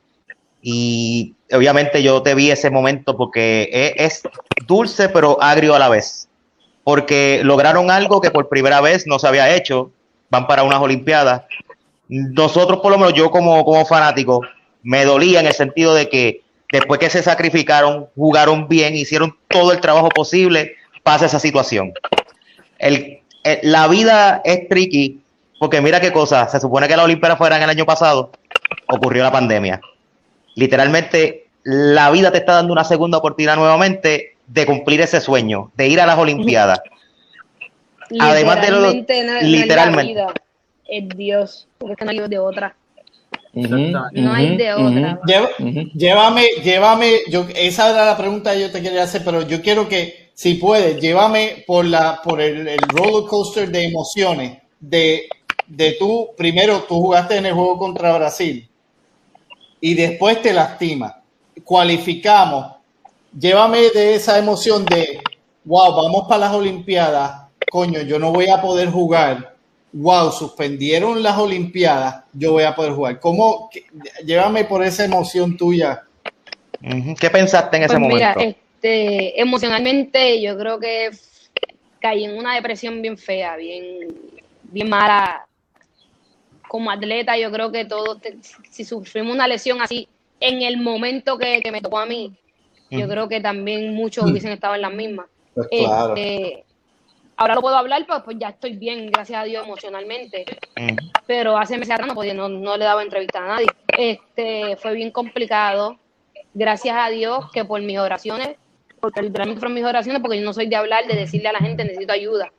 [0.62, 4.24] y obviamente yo te vi ese momento porque e- es,
[4.66, 6.28] dulce pero agrio a la vez,
[6.86, 9.92] porque lograron algo que por primera vez no se había hecho,
[10.30, 11.42] van para unas Olimpiadas.
[12.08, 14.40] Nosotros, por lo menos yo como, como fanático,
[14.84, 19.74] me dolía en el sentido de que después que se sacrificaron, jugaron bien, hicieron todo
[19.74, 21.92] el trabajo posible, pasa esa situación
[23.62, 25.22] la vida es tricky,
[25.60, 28.32] porque mira qué cosa, se supone que las Olimpiadas fueran el año pasado,
[28.88, 29.82] ocurrió la pandemia.
[30.56, 35.88] Literalmente, la vida te está dando una segunda oportunidad nuevamente de cumplir ese sueño, de
[35.88, 36.80] ir a las Olimpiadas.
[38.20, 38.92] Además de lo-
[39.44, 40.34] Literalmente, no- no
[40.88, 42.76] es Dios, porque es que no hay de otra.
[44.22, 45.20] No hay de otra.
[45.96, 49.88] Llévame, llévame, yo, esa era la pregunta que yo te quería hacer, pero yo quiero
[49.88, 55.28] que, si puedes, llévame por la, por el, el roller coaster de emociones, de,
[55.68, 58.68] de tú, primero tú jugaste en el juego contra Brasil
[59.82, 61.22] y después te lastima.
[61.64, 62.75] Cualificamos.
[63.38, 65.20] Llévame de esa emoción de,
[65.66, 69.56] wow, vamos para las Olimpiadas, coño, yo no voy a poder jugar.
[69.92, 73.20] Wow, suspendieron las Olimpiadas, yo voy a poder jugar.
[73.20, 73.70] ¿Cómo?
[73.72, 73.86] qué-
[74.26, 76.04] Llévame por esa emoción tuya.
[77.20, 78.58] ¿Qué pensaste en ese Pues mira, momento?
[78.82, 81.12] este, emocionalmente yo creo que
[82.00, 84.08] caí en una depresión bien fea, bien,
[84.64, 85.46] bien mala.
[86.68, 88.18] Como atleta, yo creo que todos,
[88.70, 90.08] si sufrimos una lesión así
[90.40, 92.34] en el momento que, que me tocó a mí,
[92.90, 95.28] yo creo que también muchos hubiesen estado en las mismas.
[95.54, 96.16] Pues claro.
[96.16, 96.66] Este,
[97.38, 100.46] ahora lo puedo hablar, pues, pues ya estoy bien, gracias a Dios, emocionalmente
[101.28, 103.68] pero hace meses atrás no, podía, no, no le daba entrevista a nadie.
[103.88, 105.98] Este, fue bien complicado.
[106.54, 108.56] Gracias a Dios que por mis oraciones,
[109.00, 111.60] porque literalmente fueron mis oraciones, porque yo no soy de hablar, de decirle a la
[111.60, 112.52] gente necesito ayuda.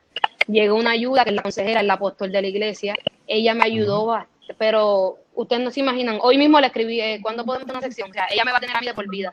[0.48, 2.94] Llegó una ayuda que es la consejera, el apóstol de la iglesia.
[3.26, 4.16] Ella me ayudó,
[4.58, 6.18] pero ustedes no se imaginan.
[6.20, 8.10] Hoy mismo le escribí, eh, ¿cuándo podemos tener una sección?
[8.10, 9.32] O sea, ella me va a tener a mí de por vida.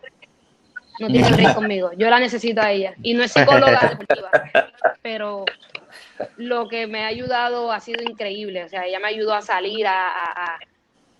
[0.99, 1.91] No tiene que reír conmigo.
[1.97, 2.93] Yo la necesito a ella.
[3.01, 4.29] Y no es psicóloga deportiva,
[5.01, 5.45] pero
[6.37, 8.63] lo que me ha ayudado ha sido increíble.
[8.63, 10.55] O sea, ella me ayudó a salir, a, a,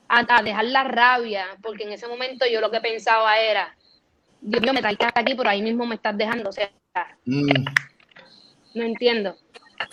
[0.09, 3.76] a- a dejar la rabia, porque en ese momento yo lo que pensaba era,
[4.41, 6.49] Dios mío, me hasta aquí, pero ahí mismo me estás dejando.
[6.49, 6.69] O sea,
[7.26, 7.49] Mm,
[8.76, 9.36] no entiendo.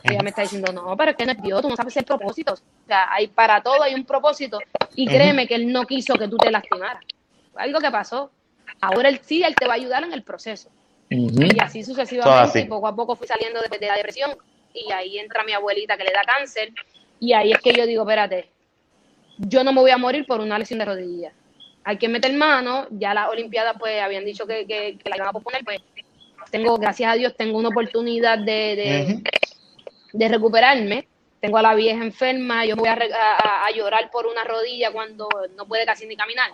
[0.02, 2.04] Ella me está diciendo, no, pero es que no es Dios, tú no sabes el
[2.04, 2.52] propósito.
[2.52, 4.58] O sea, hay para todo hay un propósito.
[4.94, 7.02] Y créeme que Él no quiso que tú te lastimaras.
[7.56, 8.30] Algo que pasó.
[8.80, 10.70] Ahora Él sí, Él te va a ayudar en el proceso.
[11.56, 12.64] Y así sucesivamente, así.
[12.68, 14.36] poco a poco fui saliendo de, de la depresión.
[14.72, 16.72] Y ahí entra mi abuelita que le da cáncer.
[17.18, 18.50] Y ahí es que yo digo, espérate,
[19.38, 21.32] yo no me voy a morir por una lesión de rodilla.
[21.82, 22.86] Hay que meter mano.
[22.90, 25.64] Ya las Olimpiadas, pues, habían dicho que, que, que la iban a posponer.
[25.64, 25.80] Pues,
[26.50, 29.22] tengo, gracias a Dios, tengo una oportunidad de, de,
[30.12, 31.08] de recuperarme.
[31.40, 32.64] Tengo a la vieja enferma.
[32.66, 36.14] Yo me voy a- a- a llorar por una rodilla cuando no puede casi ni
[36.16, 36.50] caminar.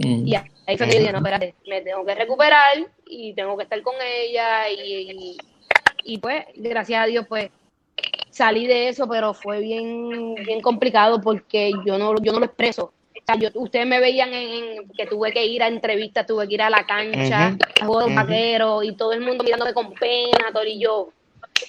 [0.00, 0.22] Ujú.
[0.26, 3.64] Y ahí fue que yo dije, no, espérate, me tengo que recuperar y tengo que
[3.64, 4.80] estar con ella y,
[5.10, 5.36] y,
[6.04, 7.50] y, pues, gracias a Dios, pues,
[8.30, 12.94] salí de eso, pero fue bien, bien complicado porque yo no, yo no lo expreso.
[13.14, 16.48] O sea, yo, ustedes me veían en, en que tuve que ir a entrevistas, tuve
[16.48, 18.14] que ir a la cancha, Ujú, a juegos ujú.
[18.14, 21.12] vaqueros y todo el mundo mirándome con pena, todo y yo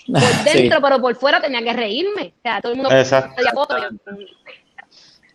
[0.08, 0.62] por Sí.
[0.62, 2.34] dentro, pero por fuera tenía que reírme.
[2.38, 3.42] O sea, todo el mundo Exacto.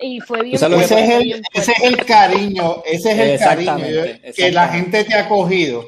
[0.00, 1.86] Y- fue bien, Ese es, el, bien ese fuerte.
[1.86, 3.76] es el cariño, ese es el cariño
[4.34, 5.84] que la gente te ha cogido.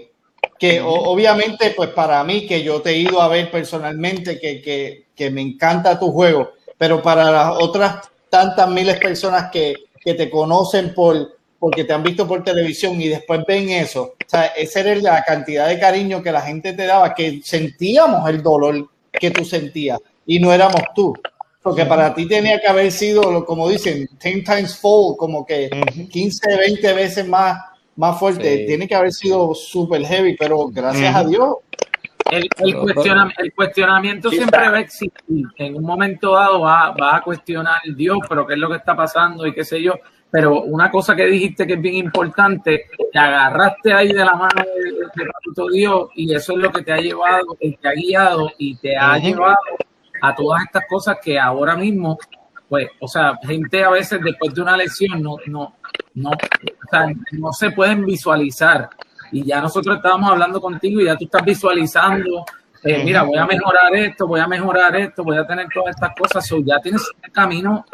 [0.59, 4.61] Que o- obviamente, pues para mí, que yo te he ido a ver personalmente, que,
[4.61, 9.75] que, que me encanta tu juego, pero para las otras tantas miles de personas que,
[10.01, 14.29] que te conocen por porque te han visto por televisión y después ven eso, o
[14.29, 18.45] sea, esa era la cantidad de cariño que la gente te daba, que sentíamos el
[18.45, 21.13] dolor que tú sentías y no éramos tú.
[21.69, 26.09] Porque para ti tenía que haber sido, como dicen, 10 times fold, como que Ujú.
[26.09, 27.59] 15, 20 veces más,
[27.97, 28.59] más fuerte.
[28.59, 28.67] Sí.
[28.67, 31.57] Tiene que haber sido super heavy, pero gracias a Dios.
[32.31, 32.77] El, el
[33.39, 34.71] el cuestionamiento Sí, siempre está.
[34.71, 35.13] va a existir.
[35.57, 38.95] En un momento dado va, va a cuestionar Dios, pero qué es lo que está
[38.95, 39.95] pasando y qué sé yo.
[40.31, 44.63] Pero una cosa que dijiste que es bien importante, te agarraste ahí de la mano
[44.63, 48.77] de, de Dios y eso es lo que te ha llevado, te ha guiado y
[48.77, 49.57] te ha llevado
[50.21, 52.19] a todas estas cosas que ahora mismo,
[52.69, 55.75] pues, o sea, gente a veces después de una lesión no, no,
[56.15, 58.89] no, o sea, no se pueden visualizar.
[59.33, 62.45] Y ya nosotros estábamos hablando contigo y ya tú estás visualizando,
[62.83, 66.13] eh, mira, voy a mejorar esto, voy a mejorar esto, voy a tener todas estas
[66.19, 66.47] cosas.
[66.47, 67.85] So, ya tienes un camino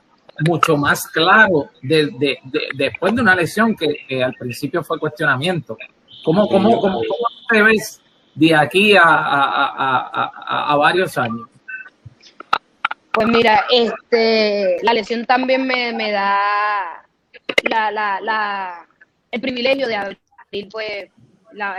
[0.47, 4.99] mucho más claro de, de- de- después de una lesión que, que al principio fue
[4.99, 5.77] cuestionamiento.
[6.25, 8.01] ¿Cómo, cómo, cómo, cómo te ves
[8.35, 11.49] de aquí a, a- a- a- a- a varios años?
[13.15, 17.07] Pues mira, este, la lesión también me, me da
[17.71, 18.89] la, la, la,
[19.31, 21.11] el privilegio de abrir, pues,
[21.53, 21.77] la,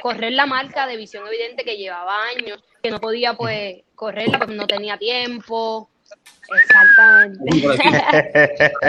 [0.00, 4.54] correr la marca de visión evidente que llevaba años, que no podía, pues, correrla porque
[4.54, 5.90] no tenía tiempo.
[6.56, 7.50] Exactamente.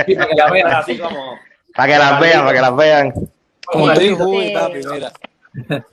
[0.05, 0.73] Sí, para que la veas.
[0.75, 1.39] Así como.
[1.75, 3.13] Para que las vean, para que las vean.
[3.65, 5.11] Como papi, mira.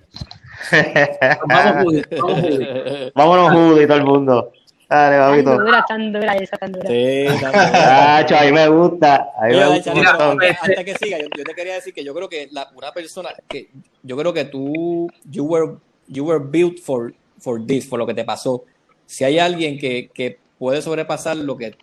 [1.48, 3.12] Vamos, Judy, vamos, Judy.
[3.14, 4.52] Vámonos, Judy, todo el mundo.
[4.92, 6.86] Dale, Tan dura, tan dura esa, tan dura.
[6.86, 7.72] Sí, también.
[7.72, 9.32] Tacho, a mí me gusta.
[9.38, 12.48] A mí me antes, que siga, yo, yo te quería decir que yo creo que
[12.50, 13.70] la, una persona que
[14.02, 15.76] yo creo que tú you were
[16.08, 18.64] you were built for for this, por lo que te pasó.
[19.06, 21.74] Si hay alguien que, que puede sobrepasar lo que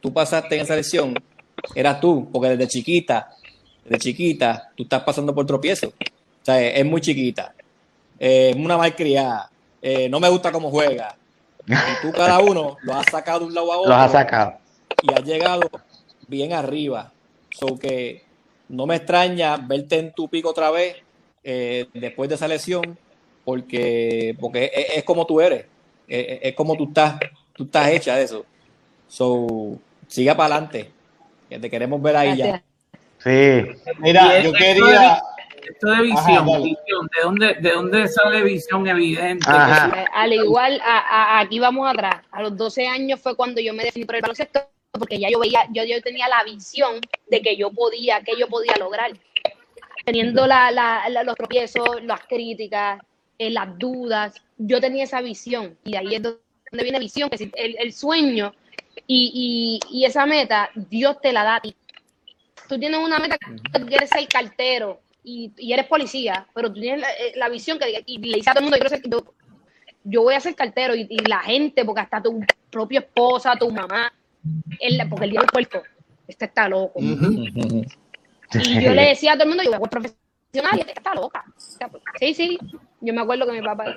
[0.00, 1.14] tú pasaste en esa lesión,
[1.74, 3.28] eras tú, porque desde chiquita,
[3.84, 5.88] desde chiquita, tú estás pasando por tropiezo.
[5.88, 7.54] O sea, es muy chiquita,
[8.20, 9.50] es una malcriada,
[9.80, 11.16] eh, no me gusta cómo juega.
[11.66, 13.90] Y tú cada uno lo has sacado de un lado a otro.
[13.90, 14.54] Los ha sacado.
[15.02, 15.62] Y has llegado
[16.28, 17.12] bien arriba.
[17.50, 18.24] So que
[18.68, 20.96] no me extraña verte en tu pico otra vez
[21.44, 22.98] eh, después de esa lesión,
[23.44, 25.66] porque, porque es, es como tú eres,
[26.08, 27.16] es, es como tú estás,
[27.52, 28.46] tú estás hecha de eso.
[29.08, 30.90] So, siga para adelante,
[31.48, 32.62] que te queremos ver ahí ya.
[33.18, 33.62] Sí.
[33.98, 35.22] Mira, yo quería.
[35.68, 36.64] Esto de visión, Ajá, dale.
[36.64, 39.46] visión, ¿de dónde, ¿de dónde sale visión evidente?
[39.48, 40.02] Ajá.
[40.02, 42.16] Eh, Al igual, a- a- aquí vamos atrás.
[42.30, 44.60] A los 12 años fue cuando yo me definí por el baloncesto,
[44.92, 48.48] porque ya yo veía, yo, yo tenía la visión de que yo podía, que yo
[48.48, 49.12] podía lograr.
[50.04, 53.00] Teniendo la, la- la- los tropiezos, las críticas,
[53.38, 55.78] eh, las dudas, yo tenía esa visión.
[55.84, 56.38] Y ahí es donde
[56.82, 58.52] viene visión, que el, el sueño
[59.06, 61.74] y, y- y esa meta, Dios te la da a ti.
[62.68, 66.80] Tú tienes una meta que tú quieres ser cartero y, y eres policía, pero tú
[66.80, 68.96] tienes la, eh, la visión que y le dice a todo el mundo, yo, quiero
[69.02, 69.34] ser- yo-
[70.04, 73.70] yo voy a ser cartero y, y la gente, porque hasta tu propia esposa, tu
[73.70, 74.12] mamá,
[74.80, 75.82] él, porque el día del puerto,
[76.26, 76.98] este está loco.
[78.54, 81.14] Y yo le decía a todo el mundo, yo voy a profesional y esta está
[81.14, 81.44] loca.
[82.18, 82.58] Sí, sí,
[83.00, 83.96] yo me acuerdo que mi papá...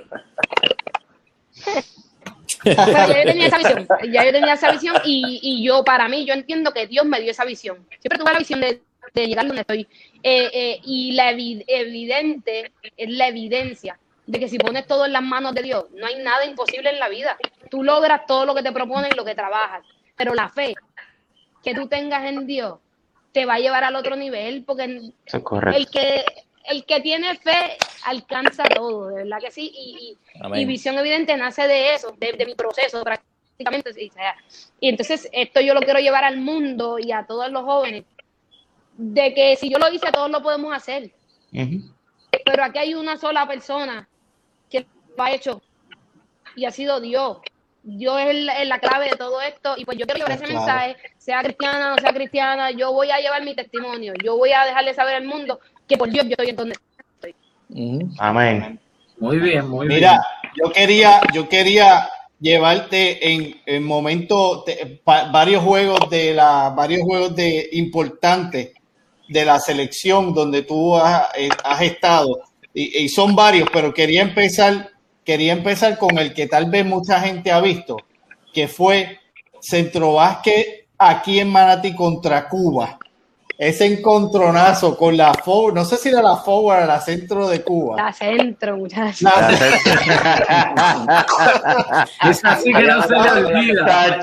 [2.64, 6.08] Pero ya yo tenía esa visión, ya yo tenía esa visión y, y yo, para
[6.08, 7.86] mí, yo entiendo que Dios me dio esa visión.
[8.00, 8.82] Siempre tuve la visión de,
[9.14, 9.88] de llegar donde estoy.
[10.24, 15.14] Eh, eh, y la evi- evidente es la evidencia de que si pones todo en
[15.14, 17.38] las manos de Dios, no hay nada imposible en la vida.
[17.70, 19.86] Tú logras todo lo que te proponen y lo que trabajas.
[20.16, 20.76] Pero la fe
[21.64, 22.80] que tú tengas en Dios
[23.32, 25.14] te va a llevar al otro nivel, porque es
[25.76, 26.24] el que
[26.68, 29.72] el que tiene fe alcanza todo, de verdad que sí.
[29.76, 30.18] Y,
[30.62, 33.94] y- visión evidente nace de eso, de, de mi proceso prácticamente.
[33.94, 34.36] sí, o sea,
[34.80, 38.04] y entonces esto yo lo quiero llevar al mundo y a todos los jóvenes,
[38.98, 41.12] de que si yo lo hice, todos lo podemos hacer.
[41.52, 44.08] Pero aquí hay una sola persona
[44.70, 44.86] que
[45.18, 45.62] lo ha hecho
[46.56, 47.38] y ha sido Dios.
[47.84, 50.46] Dios es la, es la clave de todo esto y pues yo quiero llevar ese
[50.46, 50.66] Claro.
[50.66, 54.52] mensaje, sea cristiana o no sea cristiana, yo voy a llevar mi testimonio, yo voy
[54.54, 56.76] a dejarle saber al mundo que por Dios yo estoy en donde
[57.70, 58.10] Ujú.
[58.20, 58.80] Amén.
[59.18, 60.20] Muy bien, muy Mira,
[60.56, 67.02] yo quería, yo quería llevarte en, en momentos, de- pa- varios juegos de la, varios
[67.02, 68.74] juegos de importantes
[69.28, 72.42] de la selección donde tú has, eh, has estado
[72.74, 74.92] y, y son varios, pero quería empezar,
[75.24, 77.98] quería empezar con el que tal vez mucha gente ha visto,
[78.54, 79.20] que fue
[79.62, 80.20] Centro
[80.98, 83.00] aquí en Manatí contra Cuba.
[83.58, 87.64] Ese encontronazo con la forward, no sé si era la forward o la centro de
[87.64, 87.96] Cuba.
[87.96, 89.22] la centro, muchachos.
[89.22, 89.62] La- bien.
[92.32, 94.20] Es así que no se le olvida.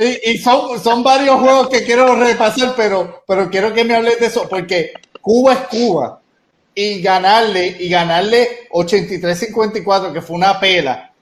[0.00, 4.18] Y y son, son varios juegos que quiero repasar, pero, pero quiero que me hables
[4.18, 6.20] de eso, porque Cuba es Cuba.
[6.74, 11.12] Y ganarle, y ganarle 83-54, que fue una pela.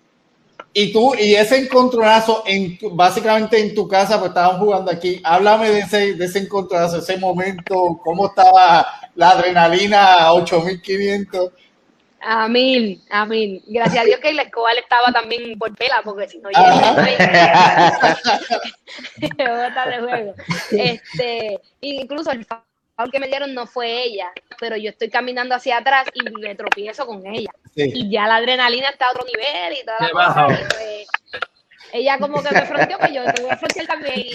[0.72, 5.20] Y tú, y ese encontronazo, en, básicamente en tu casa, pues estaban jugando aquí.
[5.24, 11.50] Háblame de ese, de ese encontronazo, ese momento, cómo estaba la adrenalina a 8500.
[12.20, 13.62] A mil, a mil.
[13.66, 16.58] Gracias a Dios que el Escobar estaba también por pela, porque si no, yo
[19.68, 20.34] otra de juego.
[20.70, 22.62] Este, incluso el foul
[23.12, 27.06] que me dieron no fue ella, pero yo estoy caminando hacia atrás y me tropiezo
[27.06, 27.50] con ella.
[27.74, 27.90] Sí.
[27.94, 30.46] Y ya la adrenalina está a otro nivel y toda la cosa.
[30.52, 31.08] y pues,
[31.92, 34.26] ella como que me fronteó, pues yo tuve que frontear también.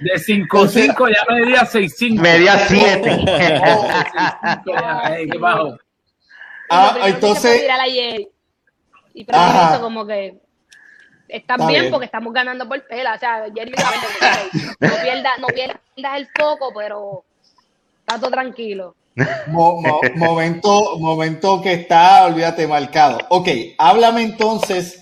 [0.00, 2.20] De 5-5 ya medía 6-5.
[2.20, 3.10] Media 7.
[5.16, 5.68] Ey, qué bajo.
[5.68, 5.76] y
[6.70, 8.28] Ah, entonces- ayer.
[9.12, 10.38] Y eso como que
[11.28, 11.92] estás Está bien, bien.
[11.92, 13.14] porque estamos ganando por pela.
[13.14, 13.76] O sea, Jeremy,
[14.80, 15.78] no pierdas no pierdas
[16.16, 17.24] el foco, pero
[18.00, 18.94] está todo tranquilo.
[19.48, 23.18] Mo- mo- momento, momento que está, olvídate, marcado.
[23.28, 23.48] Ok,
[23.78, 24.96] háblame entonces.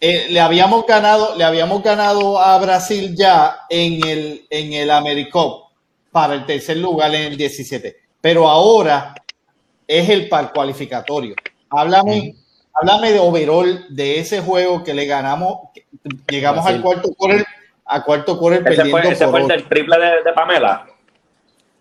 [0.00, 5.64] eh, le habíamos ganado, le habíamos ganado a Brasil ya en el, en el AmeriCup
[6.12, 7.96] para el tercer lugar en el 17.
[8.20, 9.14] Pero ahora
[9.86, 11.34] es el par cualificatorio.
[11.70, 12.34] Háblame,
[12.74, 15.70] háblame de overall de ese juego que le ganamos.
[15.74, 15.84] que
[16.28, 16.76] Llegamos Brasil.
[16.76, 17.46] al cuarto quarter,
[17.86, 20.86] a cuarto quarter Ese perdiendo fue, ese por fue el triple de, de Pamela.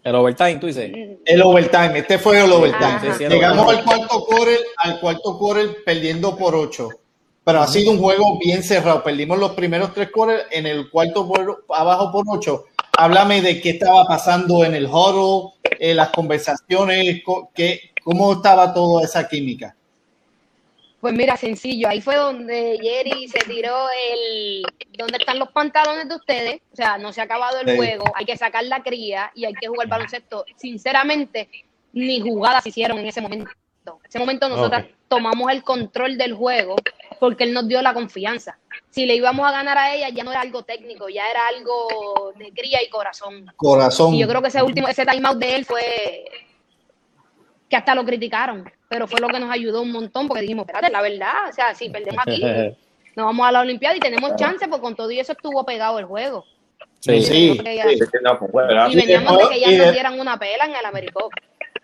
[0.06, 0.91] El overtime, tú dices.
[1.26, 2.99] El overtime, este fue el overtime.
[3.01, 3.91] Sí, sí, el Llegamos overtime.
[3.91, 6.89] al cuarto quarter, al cuarto quarter perdiendo por 8.
[7.43, 9.03] Pero ha sido un juego bien cerrado.
[9.03, 12.66] Perdimos los primeros tres quarters en el cuarto por, abajo por 8.
[12.97, 18.74] Háblame de qué estaba pasando en el huddle, eh, las conversaciones, co- qué, cómo estaba
[18.74, 19.76] toda esa química.
[21.06, 23.76] Pues mira, sencillo, ahí fue donde Jerry se tiró
[24.10, 24.64] el
[24.97, 26.62] ¿dónde están los pantalones de ustedes?
[26.74, 27.76] O sea, no se ha acabado el Sí.
[27.76, 30.45] juego, hay que sacar la cría y hay que jugar baloncesto.
[30.56, 31.47] Sinceramente,
[31.93, 33.51] ni jugadas hicieron en ese momento.
[33.86, 34.89] En ese momento nosotros Ok.
[35.08, 36.76] tomamos el control del juego
[37.20, 38.58] porque él nos dio la confianza.
[38.89, 42.34] Si le íbamos a ganar a ella, ya no era algo técnico, ya era algo
[42.36, 43.45] de cría y corazón.
[43.58, 44.16] Corazón.
[44.16, 46.26] Y yo creo que ese último, ese timeout de él fue
[47.70, 50.91] que hasta lo criticaron, pero fue lo que nos ayudó un montón porque dijimos, espérate,
[50.91, 52.41] la verdad, o sea, si perdemos aquí,
[53.15, 55.99] nos vamos a la Olimpiada y tenemos chance, porque con todo y eso estuvo pegado
[55.99, 56.45] el juego.
[56.99, 57.21] Sí.
[57.21, 57.61] Sí.
[58.23, 58.67] No, pues.
[58.89, 61.31] Y veníamos de que ya nos dieran una pela en el Americop.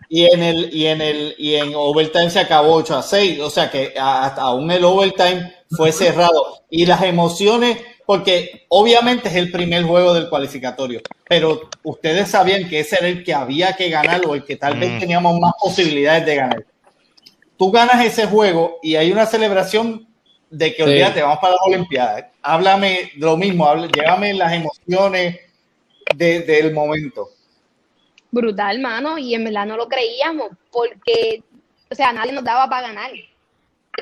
[0.10, 3.50] Y en el y en el y en overtime se acabó 8 a 6, o
[3.50, 9.52] sea que hasta aún el overtime fue cerrado y las emociones porque obviamente es el
[9.52, 11.00] primer juego del cualificatorio,
[11.30, 14.78] pero ustedes sabían que ese era el que había que ganar o el que tal
[14.78, 15.00] vez Mm.
[15.00, 16.66] teníamos más posibilidades de ganar.
[17.62, 20.08] Tú ganas ese juego y hay una celebración
[20.50, 20.90] de que Sí.
[20.90, 22.26] olvídate, vamos para las Olimpiadas.
[22.42, 25.42] Háblame de lo mismo, habla- llévame las emociones
[26.16, 27.30] de- del momento.
[28.32, 31.44] Brutal, mano, y en verdad no lo creíamos, porque,
[31.88, 33.12] o sea, nadie nos daba para ganar.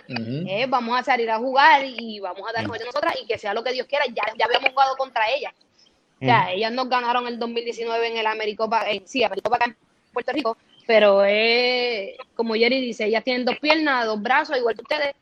[0.07, 3.37] Eh, vamos a salir a jugar y vamos a dar mejor de nosotras y que
[3.37, 4.05] sea lo que Dios quiera.
[4.07, 5.51] Ya, ya habíamos jugado contra ellas.
[6.21, 9.75] O sea, ellas nos ganaron el 2019 en el Americopa, eh, sí, Americopa acá en
[10.13, 10.57] Puerto Rico,
[10.89, 15.13] pero eh, como Jerry dice, ellas tienen dos piernas, dos brazos, igual que ustedes,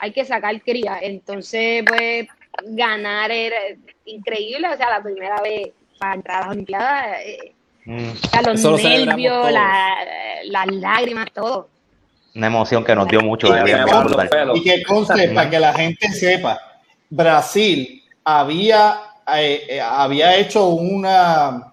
[0.00, 0.98] hay que sacar cría.
[1.00, 2.26] Entonces, pues,
[2.64, 3.56] ganar era
[4.04, 7.52] increíble, o sea, la primera vez para entrar a las Olimpiadas, eh,
[7.84, 9.94] Mm, o sea, los Eso nervios, la-
[10.44, 11.68] las lágrimas, todo.
[12.34, 13.52] Una emoción que nos dio mucho.
[13.52, 13.84] De bien.
[14.54, 16.60] Y que conste, para que la gente sepa,
[17.10, 19.00] Brasil había,
[19.36, 21.71] eh, eh, había hecho una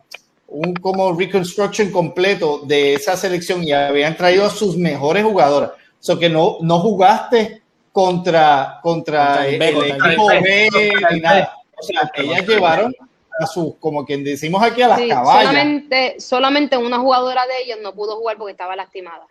[0.52, 5.72] un como reconstruction completo de esa selección y habían traído a sus mejores jugadoras.
[5.72, 10.14] O sea, que no, no jugaste contra, contra Contra el el, B, el contra el
[10.14, 10.70] equipo B.
[11.12, 11.54] Ni nada.
[11.78, 12.96] O sea, ellas llevaron
[13.42, 15.46] a sus, como quien decimos aquí, a las Sí, caballas.
[15.48, 19.26] solamente, solamente una jugadora de ellos no pudo jugar porque estaba lastimada.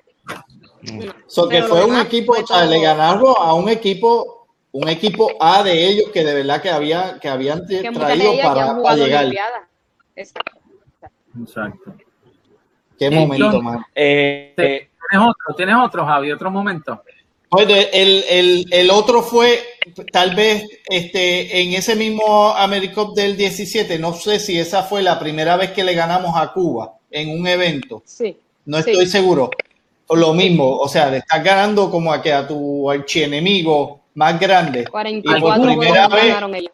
[0.82, 1.12] No.
[1.26, 4.46] So que fue un demás equipo, fue o sea, todo- le ganaron a un equipo,
[4.72, 8.46] un equipo A de ellos que de verdad que había, que habían que traído ellas
[8.46, 9.32] para, para llegar.
[10.16, 10.57] Exacto.
[11.40, 11.94] Exacto.
[12.98, 13.64] Qué Sí, momento, John.
[13.64, 13.84] man.
[13.94, 15.54] Eh, ¿Tienes otro?
[15.56, 16.32] ¿Tienes otro, Javi?
[16.32, 17.02] ¿Otro momento?
[17.50, 19.60] Pues de- el, el, el otro fue,
[20.12, 25.18] tal vez, este, en ese mismo AmeriCup del 17, no sé si esa fue la
[25.18, 28.02] primera vez que le ganamos a Cuba en un evento.
[28.04, 28.36] Sí.
[28.66, 28.90] No Sí.
[28.90, 29.50] estoy seguro.
[30.08, 34.38] O Lo mismo, o sea, le estás ganando como a que a tu archienemigo más
[34.40, 34.80] grande.
[34.80, 36.72] Y por 44 primera vez, ganaron ellos.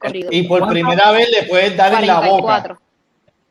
[0.00, 0.28] Corrido.
[0.32, 2.78] y por primera vez le puedes dar en la boca.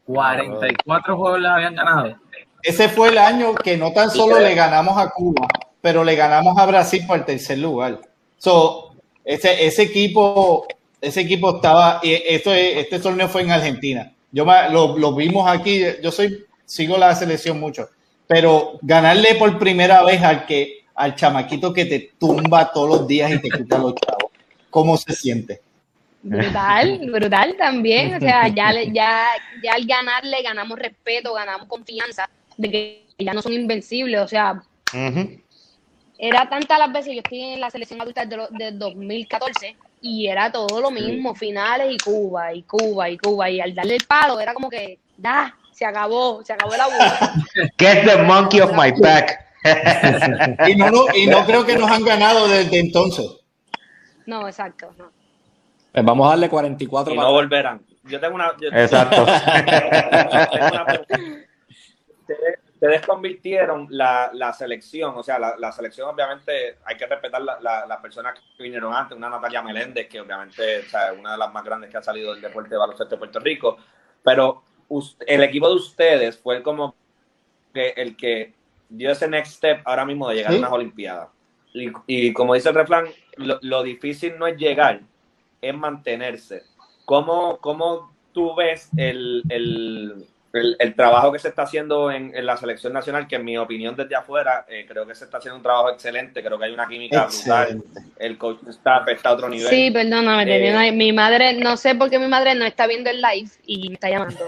[0.07, 0.59] 44.
[0.59, 2.15] 44 juegos les habían ganado.
[2.63, 5.47] Ese fue el año que no tan solo le ganamos a Cuba,
[5.81, 7.99] pero le ganamos a Brasil por el tercer lugar.
[8.37, 8.91] So,
[9.23, 10.65] ese, ese equipo,
[10.99, 14.11] ese equipo estaba, y esto es- este torneo fue en Argentina.
[14.31, 17.87] Yo me- lo, lo vimos aquí, yo soy, sigo la selección mucho,
[18.25, 23.31] pero ganarle por primera vez al que, al chamaquito que te tumba todos los días
[23.31, 24.31] y te quita los chavos,
[24.69, 25.61] ¿cómo se siente?
[26.29, 28.15] Brutal, brutal también.
[28.15, 29.25] O sea, ya, le- ya,
[29.63, 34.21] ya al ganarle ganamos respeto, ganamos confianza de que ya no son invencibles.
[34.21, 34.61] O sea,
[36.19, 40.27] era tantas las veces, yo estoy en la selección adulta desde lo- desde 2014 y
[40.27, 43.49] era todo lo mismo, finales y Cuba, y Cuba, y Cuba.
[43.49, 47.33] Y al darle el palo era como que, da, se acabó, se acabó la bola.
[47.77, 49.45] Get the monkey off my back.
[50.67, 53.25] Y no, no, y no creo que nos han ganado desde entonces.
[54.25, 54.93] No, exacto.
[54.97, 55.11] No.
[55.97, 57.81] Pues vamos a darle 44 y para no volverán.
[58.03, 58.51] Yo tengo una.
[58.61, 59.25] yo- Exacto.
[60.51, 61.17] tengo una pregunta.
[62.21, 67.41] Ustedes, ustedes convirtieron la, la selección, o sea, la, la selección obviamente hay que respetar
[67.41, 71.19] la- la- las personas que vinieron antes, una Natalia Meléndez, que obviamente o sea, es
[71.19, 73.77] una de las más grandes que ha salido del deporte de baloncesto de Puerto Rico,
[74.23, 74.61] pero
[75.25, 76.93] el equipo de ustedes fue como
[77.73, 78.53] que el que
[78.87, 80.57] dio ese next step ahora mismo de llegar Sí.
[80.57, 81.29] a unas Olimpiadas.
[81.73, 83.05] Y, y como dice el refrán,
[83.37, 85.01] lo, lo difícil no es llegar,
[85.69, 86.63] es mantenerse.
[87.05, 92.45] ¿Cómo, cómo tú ves el, el, el, el trabajo que se está haciendo en, en,
[92.45, 93.27] la selección nacional?
[93.27, 96.43] Que en mi opinión desde afuera eh, creo que se está haciendo un trabajo excelente,
[96.43, 97.75] creo que hay una química Excelente.
[97.89, 99.67] brutal, el coach staff está a otro nivel.
[99.69, 102.87] Sí, perdóname, Eh, tenía una- mi madre, no sé por qué mi madre no está
[102.87, 104.45] viendo el live y me está llamando.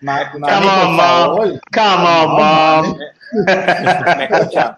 [0.00, 1.58] Ma- Come on, mom.
[1.72, 2.98] Come on, mom.
[4.16, 4.76] ¿Me escucha?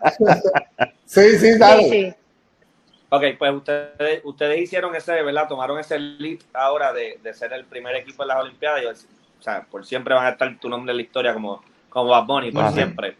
[1.06, 1.82] Sí, sí, dale.
[1.84, 2.14] Sí, sí.
[3.12, 5.48] Ok, pues ustedes, ustedes hicieron ese, ¿verdad?
[5.48, 8.82] Tomaron ese lead ahora de, de ser el primer equipo en las Olimpiadas.
[8.82, 12.10] Y, o sea, por siempre van a estar tu nombre en la historia como, como
[12.10, 12.72] Bad Bunny, por Ajá.
[12.72, 13.16] siempre.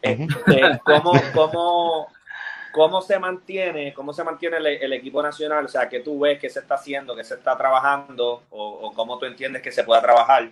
[0.00, 2.08] Este, ¿cómo, cómo,
[2.72, 5.64] cómo se mantiene, cómo se mantiene el, el equipo nacional?
[5.64, 8.92] O sea, ¿qué tú ves que se está haciendo, que se está trabajando, o, o
[8.92, 10.50] cómo tú entiendes que se pueda trabajar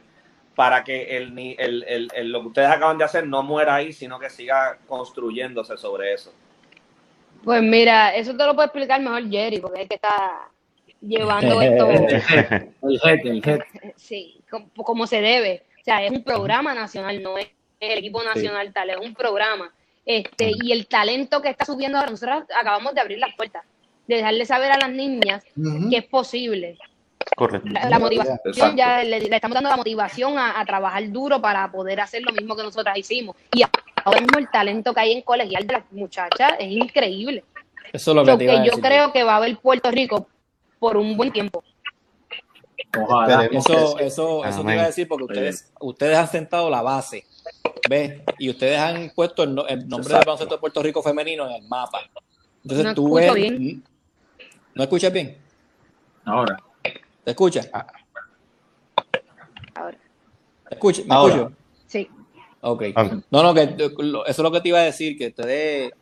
[0.57, 3.77] para que el, ni- el, el- el- lo que ustedes acaban de hacer no muera
[3.77, 6.33] ahí, sino que siga construyéndose sobre eso?
[7.45, 10.51] Pues mira, eso te lo puede explicar mejor Jerry, porque es que está
[11.01, 13.65] llevando esto, El jefe, el jefe.
[13.97, 15.65] sí, como, como se debe.
[15.81, 17.49] O sea, es un programa nacional, no es
[17.81, 19.73] el equipo nacional tal, es un programa.
[20.05, 23.65] Este, y el talento que está subiendo ahora, nosotros acabamos de abrir las puertas,
[24.07, 25.43] de dejarle saber a las niñas
[25.89, 26.79] que es posible.
[27.37, 27.69] Correcto.
[27.71, 28.77] La, la motivación, Exacto.
[28.77, 32.33] ya le, le estamos dando la motivación a, a trabajar duro para poder hacer lo
[32.33, 33.37] mismo que nosotras hicimos.
[33.53, 33.63] Y
[34.05, 37.45] ahora mismo el talento que hay en colegial de las muchachas es increíble.
[37.93, 38.85] Eso es lo que Lo te iba a que yo decir.
[38.85, 40.29] creo que va a haber Puerto Rico
[40.79, 41.63] por un buen tiempo.
[42.97, 43.45] Ojalá.
[43.47, 47.25] Eso, eso, eso te iba a decir porque ustedes, ustedes han sentado la base,
[47.89, 48.23] ¿ves?
[48.39, 51.53] Y ustedes han puesto el, no- el nombre del baloncesto de Puerto Rico femenino en
[51.63, 52.01] el mapa.
[52.63, 53.33] Entonces No tú ves.
[53.35, 53.85] bien.
[54.75, 55.37] ¿No escuchas bien?
[56.25, 56.57] Ahora.
[57.25, 57.69] ¿Te escuchas?
[59.75, 59.99] Ahora,
[60.69, 61.07] ¿Te escuchas?
[61.07, 61.35] ¿Me Ahora.
[61.35, 61.57] escucho?
[62.63, 62.83] Ok.
[62.95, 63.13] Ok.
[63.31, 65.93] No, no, que lo- eso es lo que te iba a decir, que ustedes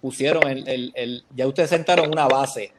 [0.00, 2.72] pusieron el, el, el- ya ustedes sentaron una base.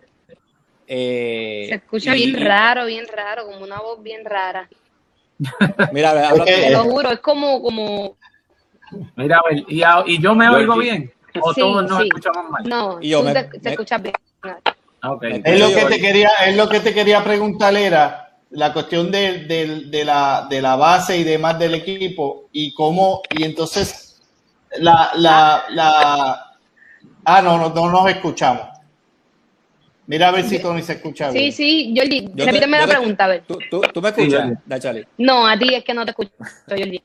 [0.87, 4.69] Eh, Se escucha y- bien raro, bien raro, como una voz bien rara.
[5.91, 6.49] Mira, a ver, habla Ok.
[6.49, 8.15] Te lo juro, es como, como,
[9.15, 11.11] Mira, a ver, y, a- y yo me oigo bien.
[11.41, 12.07] O Sí, todos nos sí.
[12.07, 12.63] escuchamos mal.
[12.63, 14.15] no, Y yo tú me- te, te me- escuchas bien.
[15.01, 15.23] Ah, ok.
[15.43, 18.24] Es lo que te quería, es lo que te quería preguntar era
[18.55, 23.21] la cuestión de, de- de la, de la base y demás del equipo y cómo,
[23.29, 24.21] y entonces
[24.79, 26.45] la, la, la
[27.25, 28.67] ah no, no, no nos escuchamos.
[30.07, 31.51] Mira a ver si Tony se escucha Sí, bien.
[31.51, 33.43] sí, Jordi, Yo te- repíteme la pregunta, a ver.
[33.47, 35.05] ¿Tú, tú, tú me escuchas, Sí, Dachali?
[35.17, 36.31] No, a ti es que no te escucho,
[36.69, 37.01] Jordi.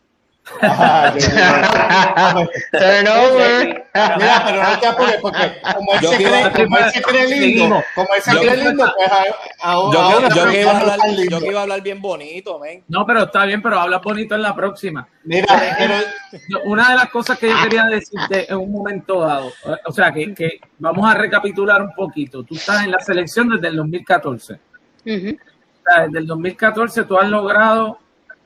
[0.63, 3.85] Ah, yo- Turnover.
[3.95, 7.83] Mira, pero no te apures porque como él se cree, como él se cree lindo,
[7.95, 9.25] como él se cree lindo, pues a-
[9.63, 10.99] ahora, Yo, que- yo que iba a hablar,
[11.31, 12.85] yo que iba a hablar bien bonito, men.
[12.89, 15.07] No, pero está bien, pero habla bonito en la próxima.
[15.25, 15.47] Mira,
[15.79, 15.95] pero
[16.49, 19.93] Yo- Una de las cosas que yo quería decirte en un momento dado, eh, o
[19.93, 22.45] sea, que, que vamos a recapitular un poquito.
[22.45, 24.55] Tú estás en la selección desde el 2014.
[24.55, 25.37] Ujú.
[25.37, 27.99] O sea, desde el 2014 tú has logrado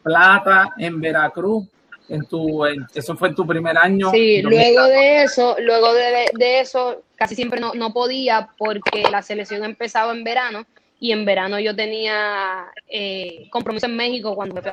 [0.03, 1.67] plata en Veracruz.
[2.09, 4.11] En tu, en- eso fue en tu primer año.
[4.11, 4.73] Sí, 2014.
[4.75, 9.65] luego de eso, luego de, de eso, casi siempre no, no podía porque la selección
[9.65, 10.67] empezaba en verano
[11.01, 14.71] y en verano yo tenía eh, compromiso en México cuando me fui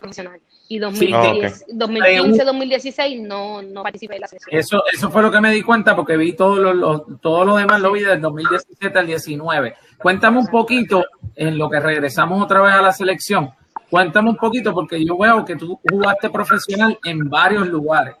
[0.00, 0.38] profesional.
[0.70, 4.54] Y 2010, 2015, 2016 no, no participé en la selección.
[4.60, 7.56] Eso, eso fue lo que me di cuenta porque vi todo lo, lo- todo lo
[7.56, 9.74] demás, lo vi del 2017 al 19.
[9.96, 11.04] Cuéntame un poquito,
[11.34, 13.50] en lo que regresamos otra vez a la selección,
[13.90, 18.16] cuéntame un poquito porque yo veo que tú jugaste profesional en varios lugares.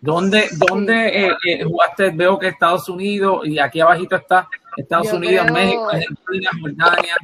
[0.00, 2.10] ¿Dónde, dónde eh, eh, jugaste?
[2.10, 7.16] Veo que Estados Unidos y aquí abajito está Estados Yo Unidos, creo- México, Argentina, Jordania.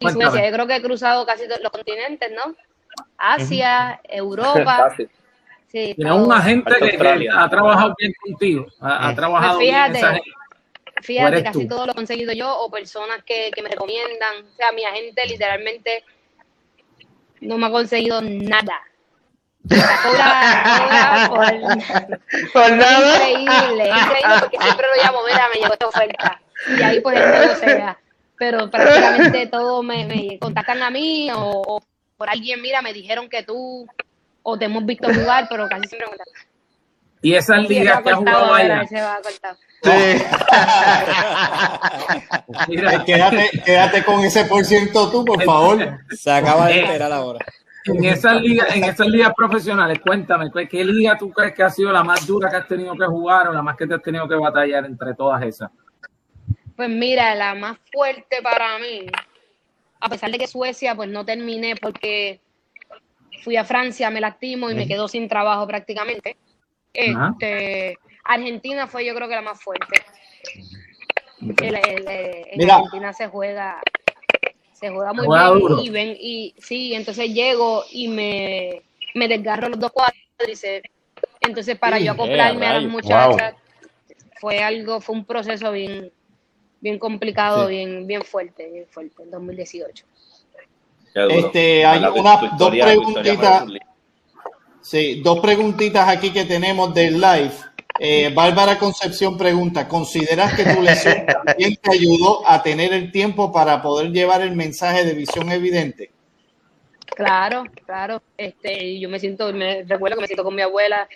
[0.00, 0.30] Y Cuéntame.
[0.30, 2.54] Suecia, yo creo que he cruzado casi todos los continentes, ¿no?
[3.16, 4.64] Asia, Europa.
[4.88, 5.08] Fácil.
[5.68, 9.98] Sí, Tienes un agente que, ha trabajado bien contigo, ha, ha trabajado Pues bien fíjate,
[9.98, 10.30] esa gente.
[11.02, 11.68] Fíjate, casi tú.
[11.68, 14.44] todo lo he conseguido yo o personas que, que me recomiendan.
[14.44, 16.04] O sea, mi agente literalmente
[17.40, 18.82] no me ha conseguido nada.
[19.68, 23.16] Cobra, cobra por, Por nada.
[23.16, 26.40] Es increíble, es increíble porque siempre lo llamo, mira, me llegó esta oferta.
[26.78, 27.98] Y ahí pues él no sea.
[28.38, 31.82] Pero prácticamente todo me, me contactan a mí o, o
[32.16, 33.86] por alguien, mira, me dijeron que tú
[34.42, 36.48] o te hemos visto jugar, pero casi siempre me contactan.
[37.20, 38.62] Y esas se ligas que ha jugado a
[42.68, 45.78] Mira, quédate, quédate con ese por ciento tú, por favor.
[46.10, 47.38] Se acaba de Eh, enterar ahora.
[47.84, 51.92] en esas ligas, en esas ligas profesionales, cuéntame, ¿qué, liga tú crees que ha sido
[51.92, 54.28] la más dura que has tenido que jugar o la más que te has tenido
[54.28, 55.70] que batallar entre todas esas?
[56.76, 59.06] Pues mira, la más fuerte para mí,
[60.00, 62.40] a pesar de que Suecia, pues no terminé porque
[63.42, 66.36] fui a Francia, me lastimo y me quedo sin trabajo prácticamente.
[67.14, 67.34] Ajá.
[68.28, 70.02] Argentina fue yo creo que la más fuerte.
[71.40, 72.76] El- el- el- en Mira.
[72.76, 73.80] Argentina se juega,
[74.72, 75.82] se juega muy Juega bien duro.
[75.82, 78.82] y ven y sí, entonces llego y me,
[79.14, 80.88] me desgarro los dos cuádriceps.
[81.40, 83.54] Entonces para Sí, yo acoplarme a las muchachas
[84.40, 86.12] fue algo, fue un proceso bien,
[86.80, 90.04] bien complicado, bien, bien fuerte, bien fuerte, en 2018.
[91.14, 91.34] Qué duro.
[91.34, 92.10] Este, hay una-
[92.58, 93.64] dos preguntitas.
[94.82, 97.52] Sí, dos preguntitas aquí que tenemos del live.
[98.00, 103.52] Eh, Bárbara Concepción pregunta, ¿consideras que tu lesión también te ayudó a tener el tiempo
[103.52, 106.10] para poder llevar el mensaje de visión evidente?
[107.16, 108.22] Claro, claro.
[108.36, 111.08] Este, y yo me siento, me recuerdo que me siento con mi abuela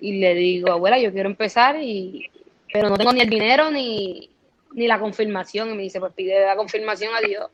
[0.00, 2.30] y le digo, abuela, yo quiero empezar, y
[2.70, 4.30] pero no tengo ni el dinero ni,
[4.74, 5.70] ni la confirmación.
[5.70, 7.50] Y me dice, pues pide la confirmación a Dios.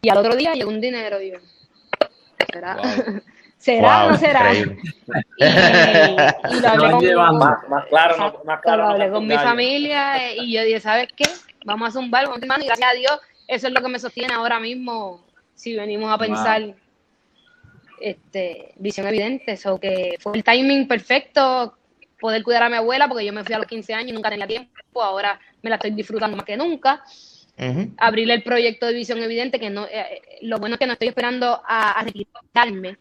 [0.00, 1.38] Y al otro día llegó un dinero, y yo,
[2.50, 2.80] ¿será?
[3.60, 4.52] ¿Será o no será?
[5.36, 7.38] Y, y lo hablé con.
[7.38, 8.82] Más, más claro, Exacto, más claro.
[8.82, 11.24] lo hablé con mi familia y yo dije, ¿sabes qué?
[11.64, 14.32] Vamos a zumbar, vamos a y gracias a Dios, eso es lo que me sostiene
[14.32, 16.74] ahora mismo, si venimos a pensar
[18.00, 21.76] este, visión evidente, eso que fue el timing perfecto,
[22.18, 24.30] poder cuidar a mi abuela, porque yo me fui a los 15 años y nunca
[24.30, 27.02] tenía tiempo, ahora me la estoy disfrutando más que nunca,
[27.58, 27.90] Ujú.
[27.98, 30.94] abrirle el proyecto de visión evidente, que no, eh, eh, lo bueno es que no
[30.94, 32.96] estoy esperando a, a retirarme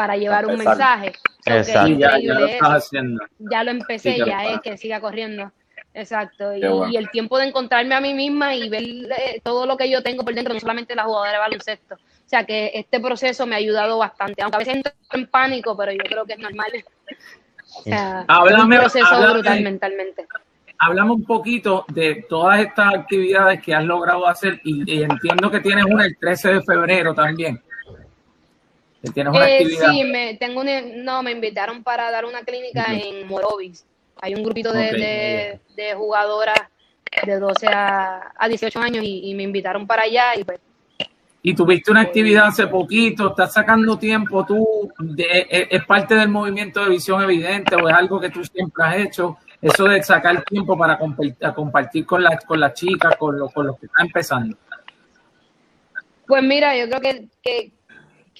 [0.00, 1.12] para llevar un mensaje.
[1.44, 1.94] Exacto.
[1.98, 3.22] Ya, lo estás haciendo.
[3.38, 4.60] ya lo empecé, Sí, que lo ya es pasa.
[4.62, 5.52] que siga corriendo.
[5.92, 6.56] Exacto.
[6.56, 6.90] Y, Qué bueno.
[6.90, 10.02] y el tiempo de encontrarme a mí misma y ver eh, todo lo que yo
[10.02, 11.96] tengo por dentro, no solamente la jugadora de baloncesto.
[11.96, 11.98] O
[12.30, 14.40] sea que este proceso me ha ayudado bastante.
[14.40, 16.70] Aunque a veces entro en pánico, pero yo creo que es normal.
[17.76, 19.32] O sea, Háblame- es un proceso háblame.
[19.34, 20.26] brutal mentalmente.
[20.78, 25.60] Hablamos un poquito de todas estas actividades que has logrado hacer y, y entiendo que
[25.60, 27.60] tienes una el 13 de febrero también.
[29.14, 29.90] Tienes una Eh, actividad.
[29.90, 33.86] sí, me, tengo una- no, me invitaron para dar una clínica en Morovis.
[34.20, 36.58] Hay un grupito de, de, de jugadoras
[37.26, 40.60] de 12 a, a 18 años y, y me invitaron para allá y pues
[41.42, 46.28] Y tuviste una actividad hace poquito, estás sacando tiempo, tú, de- es, es parte del
[46.28, 50.42] movimiento de visión evidente o es algo que tú siempre has hecho, eso de sacar
[50.44, 54.06] tiempo para compartir, compartir con las con las chicas, con, los con los que están
[54.06, 54.56] empezando.
[56.26, 57.72] Pues mira, yo creo que, que,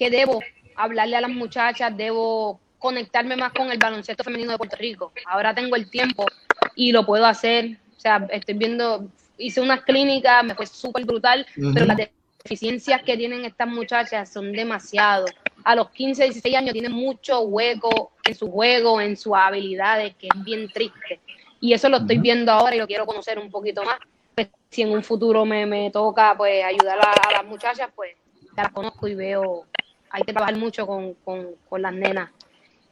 [0.01, 0.41] que debo
[0.75, 5.11] hablarle a las muchachas, debo conectarme más con el baloncesto femenino de Puerto Rico.
[5.27, 6.25] Ahora tengo el tiempo
[6.73, 7.77] y lo puedo hacer.
[7.95, 9.05] O sea, estoy viendo,
[9.37, 11.45] hice unas clínicas, me fue súper brutal,
[11.75, 11.97] pero las
[12.43, 15.27] deficiencias que tienen estas muchachas son demasiado.
[15.63, 20.29] A los 15, 16 años tienen mucho hueco en su juego, en sus habilidades, que
[20.33, 21.19] es bien triste.
[21.59, 23.99] Y eso lo estoy viendo ahora y lo quiero conocer un poquito más.
[24.33, 28.15] Pues, si en un futuro me, me toca pues ayudar a, a las muchachas, pues
[28.55, 29.65] las conozco y veo,
[30.11, 32.29] hay que trabajar mucho con, con, con las nenas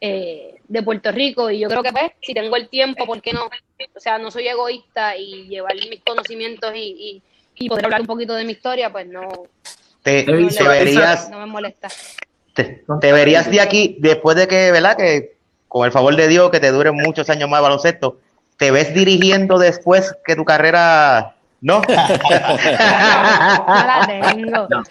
[0.01, 3.33] eh, de Puerto Rico y yo creo que pues si tengo el tiempo, ¿por qué
[3.33, 3.45] no?
[3.95, 7.21] O sea, no soy egoísta y llevar mis conocimientos y,
[7.57, 9.27] y, y poder hablar un poquito de mi historia, pues no,
[10.01, 11.89] Te, Te no, te le- verías, no me molesta.
[12.53, 14.95] te, te verías de aquí después de que, ¿verdad?
[14.97, 18.19] Que con el favor de Dios que te duren muchos años más baloncesto,
[18.57, 21.81] te ves dirigiendo después que tu carrera, ¿no?
[21.89, 24.67] No la tengo.
[24.69, 24.83] No.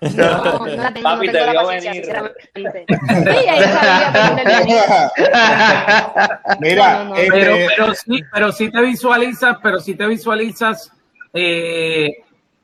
[0.00, 2.08] No, no la tengo, Papi, no te tengo la vio venir.
[6.60, 7.16] Mira, No, no, no.
[7.16, 10.92] este, Pero, pero sí, pero sí te visualizas, pero sí te visualizas
[11.32, 12.10] eh,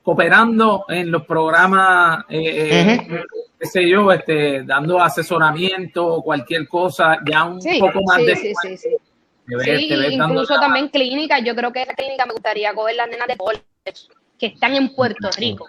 [0.01, 3.23] cooperando en los programas, eh, eh,
[3.59, 8.35] qué sé yo, este, dando asesoramiento, cualquier cosa, ya un Sí, poco más sí, de
[8.35, 8.89] sí, sí, sí.
[9.47, 11.41] Te ves- Sí, te ves dando incluso también clínicas.
[11.43, 13.63] Yo creo que esa clínica me gustaría coger las nenas de college
[14.39, 15.65] que están en Puerto Rico.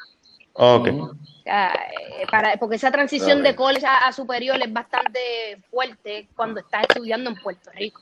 [0.54, 0.88] Ok.
[1.46, 6.82] Eh, para, porque esa transición de college a, a superior es bastante fuerte cuando estás
[6.88, 8.00] estudiando en Puerto Rico.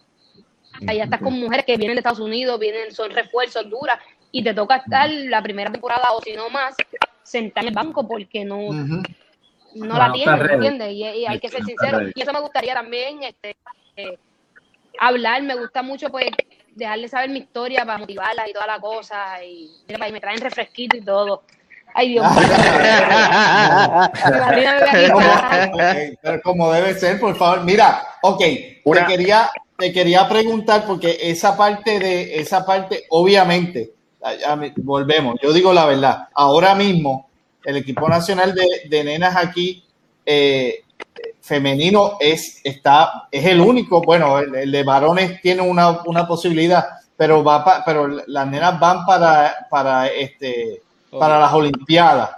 [0.87, 3.99] Allá estás con mujeres que vienen de Estados Unidos, vienen, son refuerzos duras,
[4.31, 6.75] y te toca estar la primera temporada o si no más,
[7.23, 9.03] sentada en el banco porque no, no
[9.75, 10.55] No, la ready.
[10.55, 10.93] ¿entiendes?
[10.93, 12.01] Y, y hay que ser sincero.
[12.15, 13.57] Y eso me gustaría también este,
[13.97, 14.19] eh,
[14.99, 16.27] hablar, me gusta mucho pues
[16.75, 19.43] dejarle saber mi historia para motivarla y toda la cosa.
[19.45, 21.43] Y, me traen refresquito y todo.
[21.95, 22.43] Ay, Dios mío.
[25.13, 27.65] Como, ok, pero como debe ser, por favor.
[27.65, 28.43] Mira, ok,
[28.85, 33.91] Una- te quería, te quería preguntar porque esa parte de, esa parte, obviamente,
[34.57, 37.29] me- volvemos, yo digo la verdad, ahora mismo
[37.65, 39.85] el equipo nacional de, de nenas aquí
[40.25, 40.85] eh,
[41.43, 46.87] femenino es, está, es el único, bueno, el, el de varones tiene una, una posibilidad,
[47.17, 50.81] pero va pa- pero las nenas van para, para este
[51.19, 52.31] para las Olimpiadas.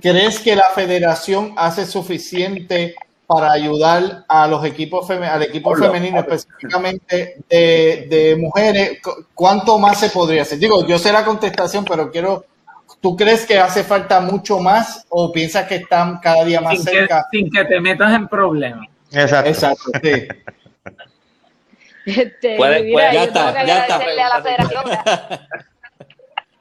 [0.00, 2.94] ¿Crees que la federación hace suficiente
[3.26, 9.00] para ayudar a los equipos al equipo femenino específicamente de, de mujeres?
[9.02, 10.58] Cu- ¿Cuánto más se podría hacer?
[10.58, 12.44] Digo, yo sé la contestación, pero quiero,
[13.04, 16.86] ¿tú crees que hace falta mucho más o piensas que están cada día más sin,
[16.86, 17.26] que, cerca?
[17.30, 18.88] sin que te metas en problemas.
[19.12, 19.50] Exacto.
[19.50, 20.26] Exacto, sí.
[22.06, 25.48] Este, Puede- mira, puede- ya está, que ya está.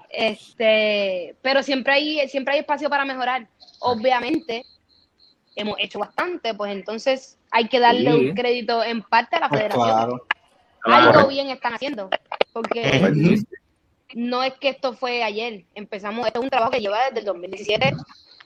[0.10, 3.48] Este, pero siempre hay, siempre hay espacio para mejorar.
[3.80, 4.66] Obviamente,
[5.56, 8.18] hemos hecho bastante, pues entonces hay que darle Sí.
[8.18, 9.88] un crédito en parte a la Pues federación.
[9.88, 10.28] claro.
[10.86, 11.28] Algo Claro.
[11.30, 12.10] bien están haciendo,
[12.52, 13.46] porque Ujú.
[14.16, 15.64] No es que esto fue ayer.
[15.76, 17.94] Empezamos, esto es un trabajo que lleva desde el 2017.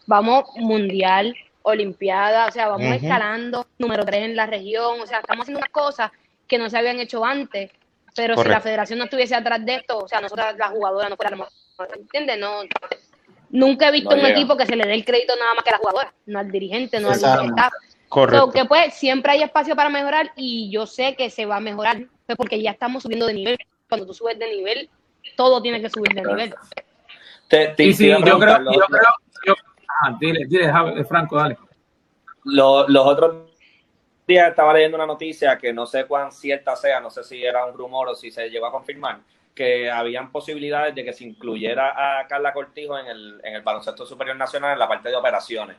[0.05, 5.43] Vamos mundial, Olimpiada, o sea, vamos escalando, número tres en la región, o sea, estamos
[5.43, 6.11] haciendo unas cosas
[6.47, 7.71] que no se habían hecho antes,
[8.15, 11.17] pero si la federación no estuviese atrás de esto, o sea, nosotras las jugadoras no
[11.17, 11.49] fuéramos,
[11.93, 12.39] ¿entiendes?
[12.39, 12.61] No,
[13.49, 14.37] nunca he visto No un llega.
[14.37, 16.49] equipo que se le dé el crédito nada más que a la jugadora, no al
[16.49, 17.73] dirigente, no al staff.
[18.07, 18.45] Correcto.
[18.45, 21.59] So, que pues siempre hay espacio para mejorar y yo sé que se va a
[21.59, 23.57] mejorar pues, porque ya estamos subiendo de nivel.
[23.89, 24.89] Cuando tú subes de nivel,
[25.35, 26.55] todo tiene que subir de nivel.
[27.47, 29.01] Te, te- Sí, yo creo, yo los- creo,
[29.45, 29.55] yo-
[30.03, 31.57] ah, dile, dile, Javi- Franco, dale.
[32.43, 33.35] Lo- los otros
[34.27, 37.65] días estaba leyendo una noticia que no sé cuán cierta sea, no sé si era
[37.65, 39.19] un rumor o si se llegó a confirmar,
[39.55, 44.05] que habían posibilidades de que se incluyera a Carla Cortijo en el, en el baloncesto
[44.05, 45.77] superior nacional en la parte de operaciones.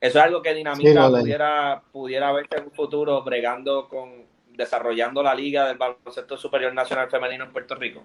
[0.00, 0.90] Eso es algo que Dinamita
[1.22, 7.08] pudiera, pudiera verse en un futuro bregando con, desarrollando la liga del baloncesto superior nacional
[7.10, 8.04] femenino en Puerto Rico.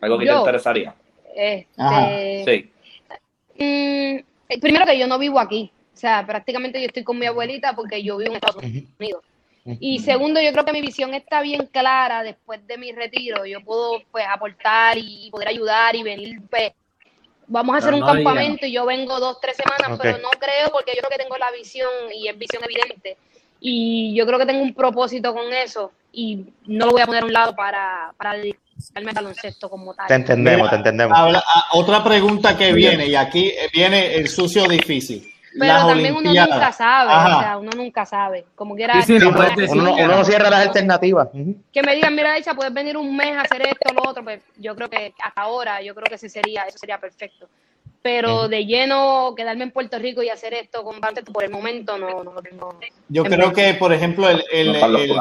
[0.00, 0.94] Algo que te interesaría.
[1.34, 2.70] Este, Sí.
[3.58, 5.70] mm, primero que yo no vivo aquí.
[5.94, 9.22] O sea, prácticamente yo estoy con mi abuelita porque yo vivo en Estados Unidos.
[9.80, 13.44] Y segundo, yo creo que mi visión está bien clara después de mi retiro.
[13.46, 16.72] Yo puedo pues aportar y poder ayudar y venir, pues,
[17.48, 20.30] vamos a hacer No, un no campamento y yo vengo dos, tres semanas, pero no
[20.38, 23.16] creo porque yo creo que tengo la visión y es visión evidente.
[23.58, 27.22] Y yo creo que tengo un propósito con eso y no lo voy a poner
[27.22, 28.34] a un lado para, para
[28.94, 30.06] al baloncesto como tal.
[30.06, 31.18] Te entendemos, Mira, te entendemos.
[31.18, 35.32] Habla- ah, otra pregunta que viene, y aquí eh, viene el sucio difícil.
[35.58, 37.36] Pero Las también uno nunca sabe, Ajá.
[37.36, 38.44] o sea, uno nunca sabe.
[38.54, 41.28] Como quiera, Sí, sí, no Uno, uno no cierra las alternativas.
[41.72, 44.40] Que me digan, mira, Aicha, puedes venir un mes a hacer esto, lo otro, pues
[44.58, 47.48] yo creo que hasta ahora, yo creo que ese sería, eso sería perfecto.
[48.02, 51.00] Pero de lleno, quedarme en Puerto Rico y hacer esto con
[51.32, 52.78] por el momento no, no lo tengo.
[53.08, 54.76] Yo creo que, por ejemplo, el, el.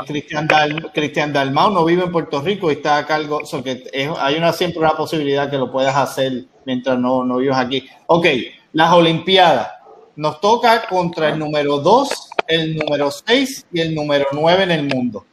[0.06, 3.64] Cristian, Dal- Cristian Dalmau no vive en Puerto Rico y está a cargo, o sea,
[3.64, 7.60] que es- hay una siempre una posibilidad que lo puedas hacer mientras no, no vivas
[7.60, 7.88] aquí.
[8.08, 8.28] Ok,
[8.74, 9.70] las Olimpiadas.
[10.18, 14.84] Nos toca contra el número 2, el número 6 y el número 9 en el
[14.84, 15.26] mundo.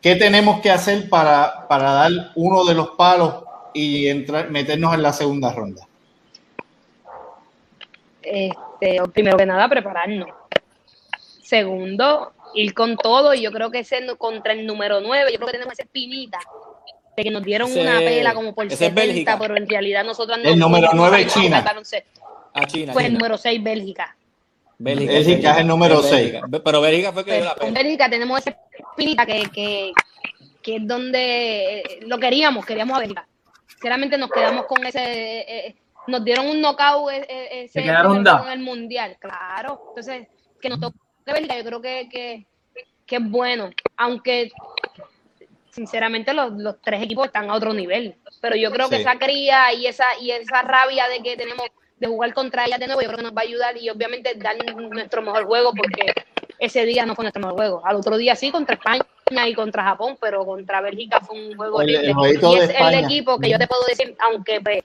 [0.00, 3.44] ¿Qué tenemos que hacer para, para dar uno de los palos
[3.74, 5.86] y entrar, meternos en la segunda ronda?
[8.22, 10.28] Este, primero que nada, prepararnos.
[11.42, 13.34] Segundo, ir con todo.
[13.34, 15.82] Y yo creo que ese no- contra el número 9, yo creo que tenemos esa
[15.82, 16.38] espinita
[17.16, 19.38] de que nos dieron Ese- una pela como por ese es 70, Bélgica.
[19.38, 21.46] pero en realidad nosotros no El número no nueve, sabemos China.
[21.58, 22.20] jugar baloncesto.
[22.54, 22.92] A China.
[22.92, 24.16] Pues el número 6, Bélgica.
[24.78, 26.40] Bélgica, Bélgica es el número Bélgica.
[26.64, 27.78] Pero Bélgica fue que dio Pues, la pena.
[27.80, 28.56] Bélgica tenemos esa
[28.90, 29.92] espinita que, que,
[30.62, 33.26] que es donde eh, lo queríamos, queríamos a Bélgica.
[33.68, 35.74] Sinceramente nos quedamos con ese, eh, eh,
[36.06, 39.80] nos dieron un knockout eh, eh, ese Se quedaron en el mundial, claro.
[39.88, 40.26] Entonces,
[40.60, 42.46] que nos toque Bélgica, yo creo que, que,
[43.06, 44.50] que es bueno, aunque
[45.70, 49.72] sinceramente los, los tres equipos están a otro nivel, pero yo creo que esa cría
[49.72, 51.66] y esa y esa rabia de que tenemos
[51.98, 54.34] de jugar contra ellas de nuevo, yo creo que nos va a ayudar y obviamente
[54.34, 54.56] dar
[54.90, 56.12] nuestro mejor juego porque
[56.58, 57.82] ese día no fue nuestro mejor juego.
[57.86, 59.04] Al otro día sí, contra España
[59.48, 62.48] y contra Japón, pero contra Bélgica fue un juego El- el horrible.
[62.48, 64.82] y es el equipo que yo te puedo decir, aunque pues,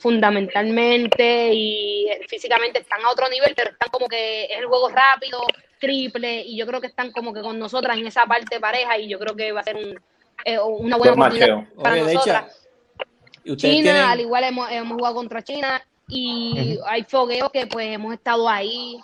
[0.00, 5.40] fundamentalmente y físicamente están a otro nivel, pero están como que es el juego rápido,
[5.78, 9.08] triple, y yo creo que están como que con nosotras en esa parte pareja y
[9.08, 10.00] yo creo que va a ser un,
[10.44, 12.66] eh, una buena oportunidad para Oye, de hecho, nosotras.
[13.56, 18.12] China, tienen- al igual hemos, hemos jugado contra China y hay fogueos que pues hemos
[18.14, 18.98] estado ahí.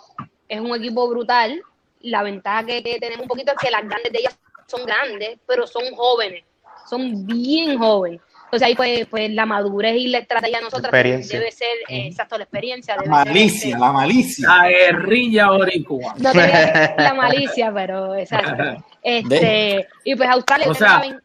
[0.47, 1.61] Es un equipo brutal.
[2.01, 4.37] La ventaja que, que tenemos un poquito es que las grandes de ellas
[4.67, 6.43] son grandes, pero son jóvenes.
[6.87, 8.21] Son bien jóvenes.
[8.47, 11.37] Entonces ahí pues, pues la madurez y la estrategia de nosotras Experiencia.
[11.37, 12.95] debe ser, eh, exacto, la experiencia.
[12.95, 14.47] La ser, malicia, la malicia.
[14.47, 18.85] La guerrilla no tenía la malicia, pero exacto.
[19.03, 21.21] Este, y pues Australia, O ustedes sea, saben,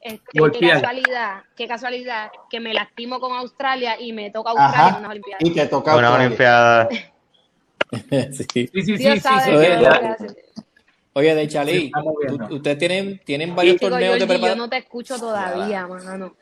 [0.00, 0.20] este,
[0.58, 5.10] qué casualidad, qué casualidad que me lastimo con Australia y me toca Australia en unas
[5.10, 5.44] Olimpiadas.
[5.44, 6.26] Y te toca Una Australia.
[6.26, 6.88] Olimpiada.
[8.32, 8.46] Sí.
[8.52, 10.26] Sí, sí, sí, sí, sabe sí,
[11.14, 11.92] Oye, de Chalí,
[12.50, 14.58] ustedes tienen, tienen varios Digo, torneos de Georgie, yo preparación.
[14.58, 16.34] no te escucho todavía, mano.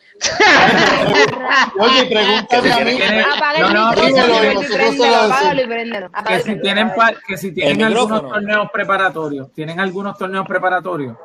[1.80, 2.98] Oye, pregúntame a mí.
[3.36, 6.10] Apaga el micrófono, apágalo y préndelo.
[6.26, 6.92] que si tienen
[7.26, 11.16] que si tienen algunos torneos preparatorios, tienen algunos torneos preparatorios.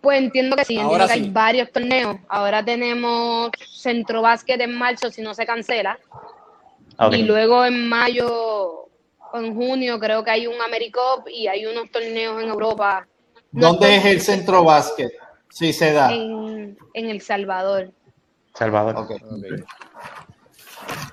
[0.00, 1.20] Pues entiendo que sí, entiendo Ahora que sí.
[1.24, 2.16] hay varios torneos.
[2.28, 5.98] Ahora tenemos Centro Básquet en marzo, si no se cancela.
[7.12, 8.89] Y luego en mayo
[9.34, 13.06] en junio creo que hay un AmeriCup y hay unos torneos en Europa.
[13.52, 15.10] No ¿Dónde es el centro básquet?
[15.48, 16.12] Sí, se da.
[16.12, 17.90] En, en El Salvador.
[18.54, 18.96] Salvador.
[18.96, 19.12] Ok.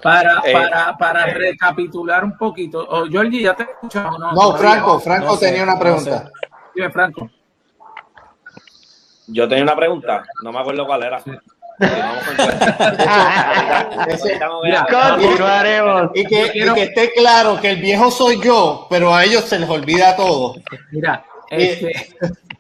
[0.02, 0.53] Para, Eh.
[0.53, 2.85] para, para recapitular un poquito.
[2.89, 4.19] Oh, Georgie, ¿ya te escuchamos?
[4.19, 4.57] No, No.
[4.57, 6.31] Franco, Franco No sé, tenía una no pregunta.
[6.76, 7.30] Dime, Franco.
[9.27, 11.22] Yo tenía una pregunta, no me acuerdo cuál era.
[11.77, 12.37] Continuamos con
[14.63, 16.11] Mira, Continuaremos.
[16.15, 19.43] Y que, y quiero- que esté claro que el viejo soy yo, pero a ellos
[19.45, 20.55] se les olvida todo.
[20.91, 21.71] Mira, Eh.
[21.71, 22.15] este,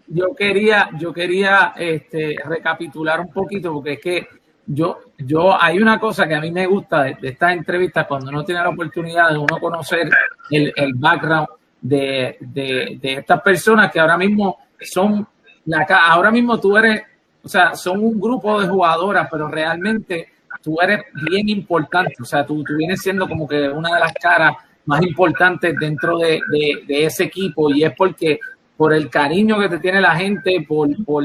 [0.07, 4.27] yo quería, yo quería este, recapitular un poquito, porque es que
[4.65, 8.29] yo, yo, hay una cosa que a mí me gusta de, de estas entrevistas, cuando
[8.29, 10.09] uno tiene la oportunidad de uno conocer
[10.51, 11.47] el, el background
[11.81, 15.27] de, de, de estas personas que ahora mismo son,
[15.65, 17.01] la, ahora mismo tú eres,
[17.47, 20.27] o sea, son un grupo de jugadoras, pero realmente
[20.61, 20.99] tú eres
[21.29, 24.53] bien importante, o sea, tú, tú vienes siendo como que una de las caras
[24.85, 27.69] más importantes dentro de, de- de ese equipo.
[27.73, 28.39] Y es porque
[28.75, 31.23] por el cariño que te tiene la gente, por, por,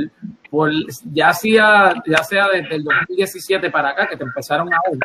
[0.48, 0.70] por
[1.12, 4.98] ya sea, ya sea desde el 2017 para acá que te empezaron a ver,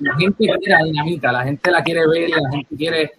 [0.00, 3.12] la gente quiere a dinamita, la gente la quiere ver, la gente quiere,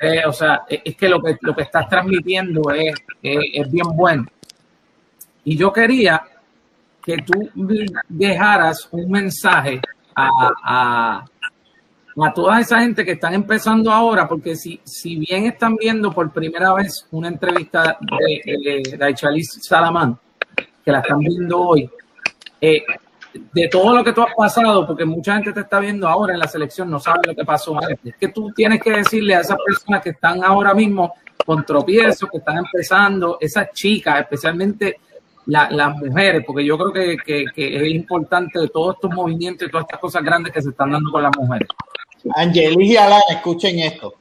[0.00, 3.70] eh, o sea, es, es que lo que lo que estás transmitiendo es, es, es
[3.70, 4.26] bien bueno.
[5.44, 6.22] Y yo quería
[7.04, 7.50] que tú
[8.08, 9.80] dejaras un mensaje
[10.14, 10.28] a,
[10.64, 11.24] a,
[12.16, 16.30] a toda esa gente que están empezando ahora, porque si, si bien están viendo por
[16.32, 20.18] primera vez una entrevista de, de, de Salamán,
[20.84, 21.90] que la están viendo hoy,
[22.60, 22.82] eh,
[23.52, 26.40] de todo lo que tú has pasado, porque mucha gente te está viendo ahora en
[26.40, 29.40] la selección, no sabe lo que pasó antes, es que tú tienes que decirle a
[29.40, 31.14] esas personas que están ahora mismo
[31.44, 34.98] con tropiezos, que están empezando, esas chicas, especialmente
[35.46, 39.66] la- las mujeres, porque yo creo que, que- que es importante de todos estos movimientos
[39.66, 41.68] y todas estas cosas grandes que se están dando con las mujeres.
[42.36, 44.14] Angelis y Alan, escuchen esto.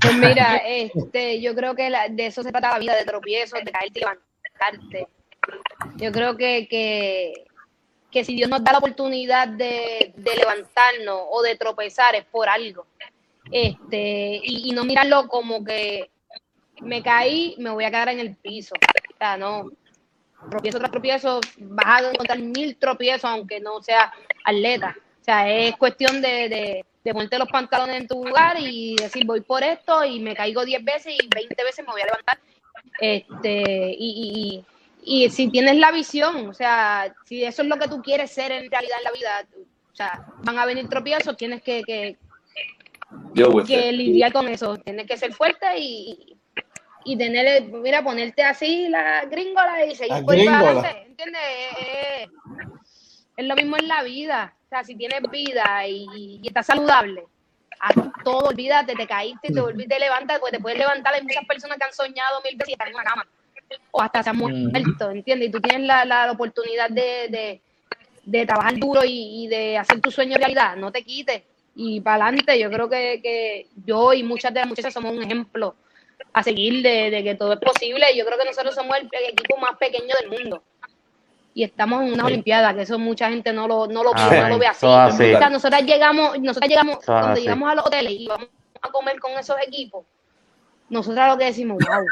[0.00, 3.60] Pues mira, este, yo creo que la- de eso se trata la vida, de tropiezos,
[3.64, 5.08] de caerte y levantarte.
[5.96, 7.44] Yo creo que, que,
[8.10, 12.48] que si Dios nos da la oportunidad de, de levantarnos o de tropezar es por
[12.48, 12.86] algo.
[13.50, 16.10] Este, y, y no mirarlo como que
[16.80, 18.74] me caí, me voy a quedar en el piso.
[18.74, 19.66] O sea, no.
[20.50, 24.12] Tropiezo tras tropiezo, vas a encontrar mil tropiezos, aunque no sea
[24.44, 24.96] atleta.
[25.20, 29.24] O sea, es cuestión de, de, de ponerte los pantalones en tu lugar y decir,
[29.24, 32.38] voy por esto y me caigo 10 veces y 20 veces me voy a levantar.
[33.00, 34.64] Este, y,
[35.04, 38.30] y, y si tienes la visión, o sea, si eso es lo que tú quieres
[38.30, 39.46] ser en realidad en la vida,
[39.92, 42.16] o sea, van a venir tropiezos, tienes que, que,
[43.66, 46.36] que lidiar con eso, tienes que ser fuerte y,
[47.04, 51.42] y tener, mira, ponerte así la gringola y seguir por adelante, ¿entiendes?
[53.36, 57.24] Es, lo mismo en la vida, o sea, si tienes vida y, y estás saludable,
[57.80, 61.44] haz todo, olvídate, te caíste, te volviste, te levantas, pues te puedes levantar, hay muchas
[61.44, 63.26] personas que han soñado mil veces y están en una cama,
[63.90, 65.48] o hasta se han muerto, ¿entiendes?
[65.48, 67.60] Y tú tienes la, la oportunidad de, de,
[68.24, 71.42] de trabajar duro y, y de hacer tu sueño realidad, no te quites
[71.74, 72.58] y para adelante.
[72.58, 75.74] Yo creo que, que yo y muchas de las muchachas somos un ejemplo
[76.32, 78.06] a seguir de, de que todo es posible.
[78.16, 80.62] Yo creo que nosotros somos el, el equipo más pequeño del mundo
[81.54, 84.58] y estamos en una olimpiada, que eso mucha gente no lo, no lo, no lo
[84.58, 84.86] ve así.
[84.86, 85.34] Así.
[85.34, 87.42] O sea, nosotras llegamos, nosotras llegamos, cuando así.
[87.42, 88.48] llegamos a los hoteles y vamos
[88.80, 90.06] a comer con esos equipos,
[90.88, 92.04] nosotras lo que decimos, wow,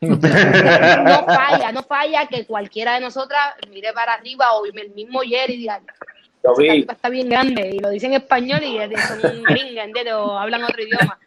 [0.00, 5.56] no falla, no falla que cualquiera de nosotras mire para arriba o el mismo Jerry
[5.56, 5.80] diga,
[6.88, 10.14] está bien grande y lo dicen en español y son gringas, ¿entiendes?
[10.14, 11.18] O hablan otro idioma.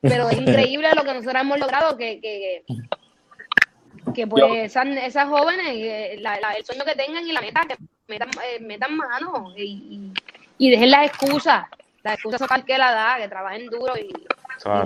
[0.00, 2.64] Pero es increíble lo que nosotros hemos logrado, que, que,
[4.14, 7.62] que pues esas, esas jóvenes, eh, la- la- el sueño que tengan y la meta,
[7.68, 7.76] que
[8.06, 9.62] metan, eh, metan mano y,
[10.58, 11.64] y, y dejen las excusas.
[12.02, 14.08] Las excusas son que la da, que trabajen duro y,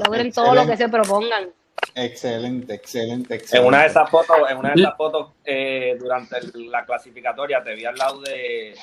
[0.04, 1.48] logren todo lo que se propongan.
[1.94, 3.58] Excelente, excelente, excelente.
[3.58, 7.74] En una de esas fotos, en una de esas fotos eh, durante la clasificatoria te
[7.74, 8.74] vi al lado de,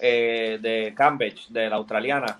[0.00, 2.38] eh, de Cambridge, de la australiana,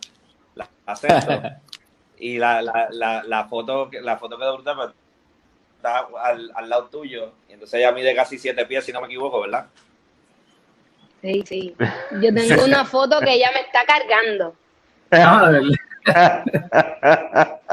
[0.54, 1.42] la acento.
[2.20, 4.92] y la, la, la, la foto que- la foto quedó brutal, pero
[5.76, 7.32] está al, al lado tuyo.
[7.48, 9.66] Y entonces ella mide casi siete pies, si no me equivoco, ¿verdad?
[11.22, 11.74] Sí, sí.
[12.20, 14.54] Yo tengo una foto que ella me está cargando.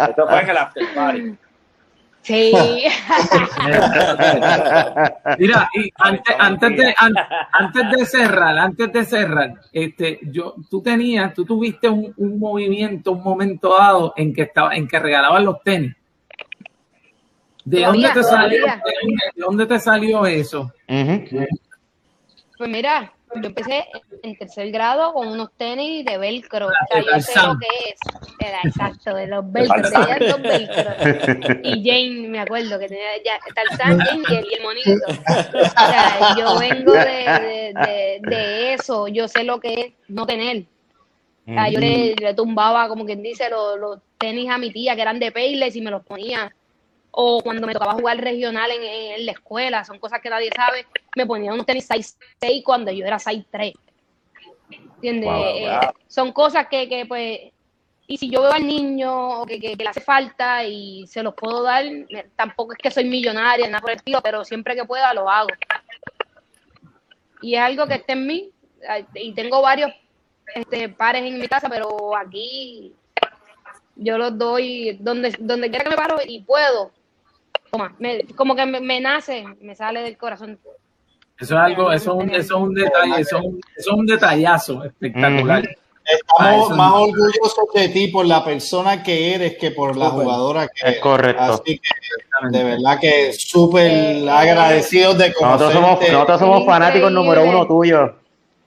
[0.08, 1.36] Esto fue en el after party.
[2.26, 2.52] Sí.
[5.38, 7.14] Mira, y antes, antes, de, an-
[7.52, 13.12] antes de cerrar, antes de cerrar, este, yo, tú tenías, tú tuviste un, un movimiento,
[13.12, 15.96] un momento dado en que estaba, en que regalaban los tenis.
[17.64, 18.66] ¿De Todavía, dónde te salió?
[18.66, 20.72] ¿De dónde, de dónde te salió eso?
[22.58, 23.86] Pues mira, yo empecé
[24.24, 26.68] en tercer grado con unos tenis de velcro.
[26.68, 28.00] O sea, yo sé lo que es.
[28.64, 29.82] Exacto, de los velcro.
[29.92, 30.92] Tenía dos velcro.
[31.64, 34.92] Y Jane, me acuerdo que tenía ya Tarzán, Jane y el, y el monito.
[35.08, 39.08] O sea, yo vengo de, de, de, de eso.
[39.08, 40.66] Yo sé lo que es no tener.
[41.48, 44.96] O sea, yo le, le tumbaba, como quien dice, los, los tenis a mi tía
[44.96, 46.52] que eran de Payless y me los ponía.
[47.12, 50.86] o cuando me tocaba jugar regional en, en la escuela, son cosas que nadie sabe,
[51.16, 53.74] me ponían unos tenis 6'6 cuando yo era 6'3.
[54.96, 55.30] ¿Entiendes?
[55.30, 57.40] Wow, Eh, son cosas que, que, pues,
[58.08, 61.24] y si yo veo al niño o que, que- que le hace falta y se
[61.24, 61.84] los puedo dar,
[62.36, 65.50] tampoco es que soy millonaria, nada por el estilo, pero siempre que pueda lo hago.
[67.42, 68.52] Y es algo que está en mí,
[69.16, 69.92] y tengo varios
[70.54, 72.94] este, pares en mi casa, pero aquí
[73.96, 76.92] yo los doy donde, donde quiera que me paro y puedo.
[77.72, 80.60] Toma, me- como que me, me nace, me sale del corazón.
[81.38, 83.98] Eso es algo, eso es un, eso es un detalle, eso es un, eso es
[83.98, 85.64] un detallazo espectacular.
[86.06, 87.02] Estamos Ah, eso más no.
[87.04, 91.00] orgullosos de ti por la persona que eres que por la jugadora que Es eres.
[91.00, 91.42] correcto.
[91.44, 91.90] Así que
[92.58, 96.12] de verdad que súper Eh, agradecidos de Nosotros somos, conocerte.
[96.14, 96.74] nosotros somos Increíble.
[96.86, 98.12] fanáticos número uno tuyos.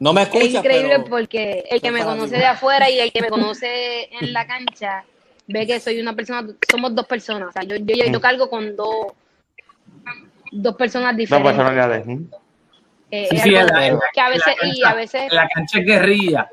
[0.01, 3.12] No me Es escuchas, increíble pero porque el que me conoce de afuera y el
[3.12, 5.05] que me conoce en la cancha
[5.47, 7.48] ve que soy una persona, somos dos personas.
[7.51, 9.06] O sea, yo, yo, yo, yo cargo con dos,
[10.52, 11.52] dos personas Dos diferentes.
[11.52, 12.06] personalidades.
[12.06, 12.24] ¿Mm?
[13.10, 15.36] Eh, Sí, es sí, la- la- que a la veces, y cancha- a veces, En
[15.36, 16.51] la cancha es guerrilla.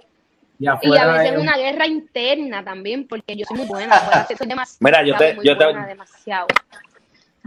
[0.58, 4.28] Y y a veces es- una guerra interna también, porque yo soy muy buena, afuera
[4.38, 6.48] soy demasiado, Mira, yo te- yo te- buena, demasiado.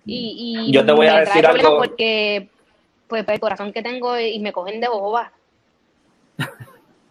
[0.04, 1.78] Y, y Yo te voy a decir algo.
[1.78, 2.48] Porque,
[3.06, 5.32] pues, el corazón que tengo y me cogen de boba.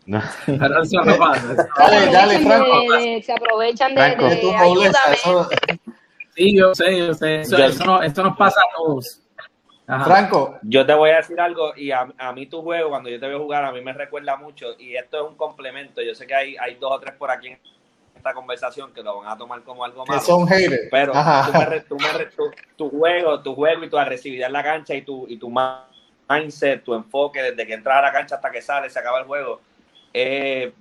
[0.06, 0.22] No.
[0.46, 1.68] Pero eso no pasa.
[1.78, 2.92] Dale, dale, Se aprovechan Franco.
[2.92, 4.26] de- de- se aprovechan de, Franco.
[4.30, 5.16] de De ayúdame.
[5.16, 5.50] eso-
[6.36, 7.42] Sí, yo sé, yo sé.
[7.42, 9.20] Eso, Yo- eso no, esto nos pasa a todos.
[9.88, 10.04] Ajá.
[10.04, 13.20] Franco, Yo te voy a decir algo y a, a mí tu juego, cuando yo
[13.20, 16.02] te veo jugar, a mí me recuerda mucho y esto es un complemento.
[16.02, 17.60] Yo sé que hay, hay dos o tres por aquí en
[18.16, 20.22] esta conversación que lo van a tomar como algo que malo.
[20.22, 20.90] son haters.
[20.92, 21.50] Pero Ajá.
[21.50, 24.54] tú me re- tú me re- tu, tu juego, tu juego y tu agresividad en
[24.54, 25.50] la cancha y tu, y tu
[26.30, 29.26] mindset, tu enfoque desde que entras a la cancha hasta que sales, se acaba el
[29.26, 29.62] juego,
[30.12, 30.74] es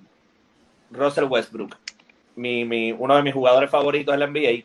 [0.91, 1.77] Russell Westbrook.
[2.35, 4.65] Mi, mi, uno de mis jugadores favoritos en la NBA.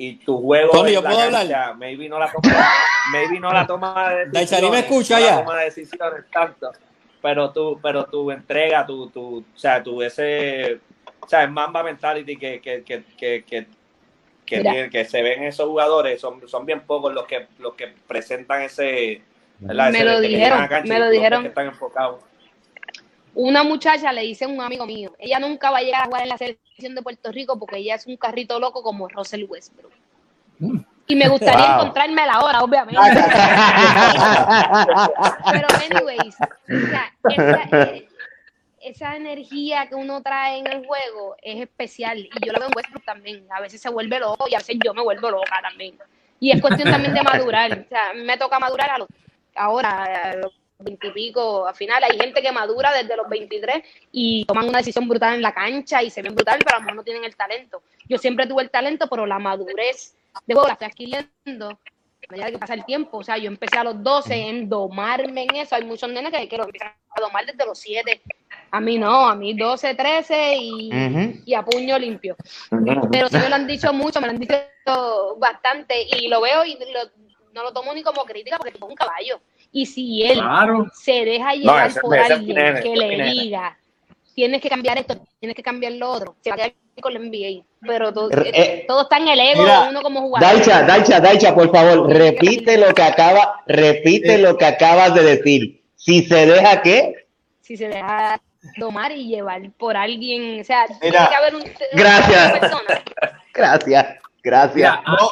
[0.00, 1.76] Y tu juego Tony, en ¿yo la puedo cancha, hablar?
[1.76, 2.68] maybe no la toma,
[3.12, 5.38] maybe no la toma de Daichari me decisiones, escucha no la ya.
[5.40, 6.72] toma de decisiones tanto,
[7.20, 10.78] pero tu, pero tu entrega, tu, tu, o sea, tu ese,
[11.20, 13.66] o sea, es Mamba mentality que, que, que, que, que,
[14.46, 18.62] que, que se ven esos jugadores, son, son bien pocos los que, los que presentan
[18.62, 19.20] ese,
[19.58, 19.90] ¿verdad?
[19.90, 21.42] Me Ese lo dijeron, la me lo dijeron.
[21.42, 22.20] que están enfocados.
[23.34, 26.22] Una muchacha le dice a un amigo mío, ella nunca va a llegar a jugar
[26.22, 29.92] en la selección de Puerto Rico porque ella es un carrito loco como Russell Westbrook.
[31.06, 31.80] Y me gustaría Wow.
[31.80, 32.98] encontrármela ahora, obviamente.
[35.52, 38.08] Pero, anyways, o sea, esa, eh,
[38.82, 42.18] esa energía que uno trae en el juego es especial.
[42.18, 43.46] Y yo la veo en Westbrook también.
[43.50, 45.98] A veces se vuelve loco y a veces yo me vuelvo loca también.
[46.40, 47.72] Y es cuestión también de madurar.
[47.72, 49.08] O sea, a me toca madurar a los,
[49.54, 50.52] ahora, a los
[50.88, 51.66] veintipico.
[51.66, 53.82] Al final hay gente que madura desde los 23
[54.12, 56.84] y toman una decisión brutal en la cancha y se ven brutal, pero a lo
[56.84, 57.82] mejor no tienen el talento.
[58.08, 60.14] Yo siempre tuve el talento, pero la madurez
[60.46, 63.18] de juego la estoy adquiriendo a medida que pasa el tiempo.
[63.18, 65.74] O sea, yo empecé a los 12 en domarme en eso.
[65.74, 68.20] Hay muchos nenes que, que lo empiezan a domar desde los 7.
[68.70, 70.90] A mí no, a mí 12, 13 y,
[71.54, 72.36] a puño limpio.
[73.10, 76.64] Pero sí me lo han dicho mucho, me lo han dicho bastante y lo veo
[76.64, 77.10] y lo-
[77.54, 79.40] no lo tomo ni como crítica porque es un caballo.
[79.72, 80.86] Y si él Claro.
[80.94, 83.78] se deja llevar ese- por ese alguien nene, que le diga,
[84.34, 87.20] tienes que cambiar esto, tienes que cambiar lo otro, se va a quedar con la
[87.20, 87.64] NBA.
[87.80, 90.48] Pero todo, Eh, eh, todo está en el ego mira, de uno como jugador.
[90.56, 95.82] Daicha, Daicha, Daicha, por favor, repite lo que acaba, repite lo que acabas de decir.
[95.96, 97.26] Si se deja qué,
[97.60, 98.40] si se deja
[98.78, 102.50] domar y llevar por alguien, o sea, Mira, tiene que haber un, gracias.
[102.50, 103.02] una persona.
[103.54, 104.06] gracias,
[104.42, 104.98] gracias.
[105.04, 105.30] Ah, No,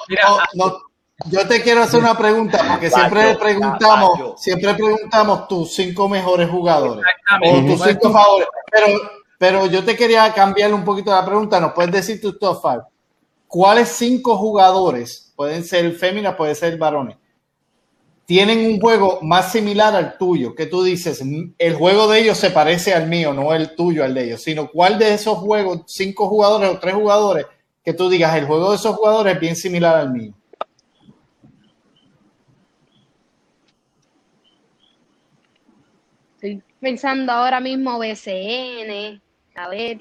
[0.54, 0.78] no, no.
[1.24, 4.34] Yo te quiero hacer una pregunta, porque siempre preguntamos, caballo.
[4.36, 7.04] siempre preguntamos tus cinco mejores jugadores
[7.42, 8.54] o tus cinco favoritos.
[8.70, 8.86] Pero,
[9.38, 11.58] pero yo te quería cambiar un poquito la pregunta.
[11.58, 12.82] ¿Nos puedes decir tus top five?
[13.48, 17.16] ¿Cuáles cinco jugadores, pueden ser féminas, pueden ser varones,
[18.26, 20.54] tienen un juego más similar al tuyo?
[20.54, 24.04] Que tú dices, "Mm, el juego de ellos se parece al mío, no el tuyo
[24.04, 27.46] al de ellos, sino cuál de esos juegos, cinco jugadores o tres jugadores,
[27.82, 30.34] que tú digas, el juego de esos jugadores es bien similar al mío.
[36.36, 39.20] Estoy pensando ahora mismo BCN,
[39.56, 39.98] a ver.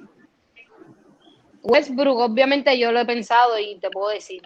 [1.64, 4.42] Westbrook, obviamente yo lo he pensado y te puedo decir.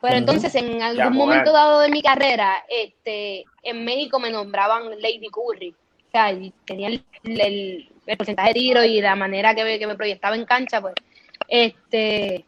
[0.00, 4.90] Pero entonces en algún Ya, momento dado de mi carrera, este, en México me nombraban
[5.00, 5.70] Lady Curry.
[5.70, 6.34] O sea,
[6.64, 10.36] tenía el, el- el porcentaje de tiro y la manera que me, que me proyectaba
[10.36, 10.94] en cancha, pues.
[11.48, 12.46] Este,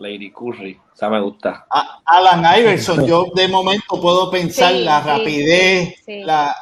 [0.00, 1.66] Lady Curry, o sea, me gusta.
[1.70, 6.22] A- Alan Iverson, yo de momento puedo pensar Sí, la sí, rapidez, sí.
[6.24, 6.54] la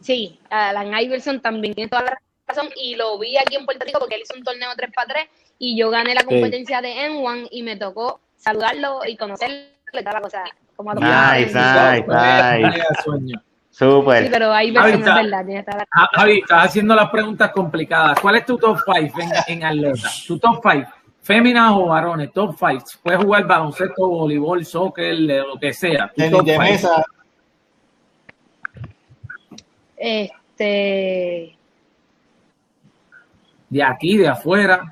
[0.00, 3.98] sí, Alan Iverson también tiene toda la razón y lo vi aquí en Puerto Rico
[3.98, 7.76] porque él hizo un torneo 3x3 y yo gané la competencia de N1 y me
[7.76, 9.56] tocó saludarlo y conocerlo
[9.92, 10.44] y toda la cosa.
[10.76, 12.84] Como Nice, nice, nice.
[13.04, 13.42] Sueño.
[13.70, 14.30] Sí, Súper.
[14.30, 15.22] pero Ahí versiones está.
[15.22, 15.46] verdad.
[15.46, 18.18] que estar- Ja- Javi, estás haciendo las preguntas complicadas.
[18.20, 20.08] ¿Cuál es tu top 5 en, en atleta?
[20.26, 20.90] Tu top 5,
[21.22, 22.84] féminas o varones, top 5.
[23.02, 26.12] Puedes jugar baloncesto, voleibol, soccer, lo que sea.
[26.14, 27.04] Tenis de mesa.
[29.96, 31.56] Este.
[33.70, 34.82] De aquí, de afuera.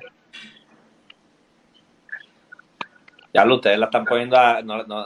[3.33, 4.61] Ya lo ustedes la están poniendo a.
[4.61, 5.05] No, no.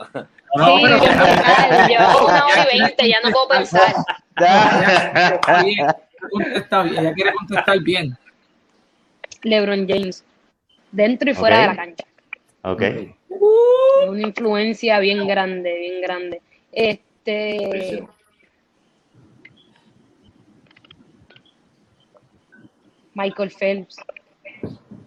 [0.56, 3.94] No, sí, pero- yo, una hora y veinte, ya no puedo pensar.
[5.64, 5.88] Bien,
[6.32, 8.18] contesta bien, ella quiere contestar bien.
[9.44, 10.24] LeBron James.
[10.96, 12.06] Dentro y fuera de la cancha.
[12.62, 12.82] Ok.
[14.08, 16.42] Una influencia bien grande, bien grande.
[16.72, 18.02] Este.
[23.14, 23.98] Michael Phelps.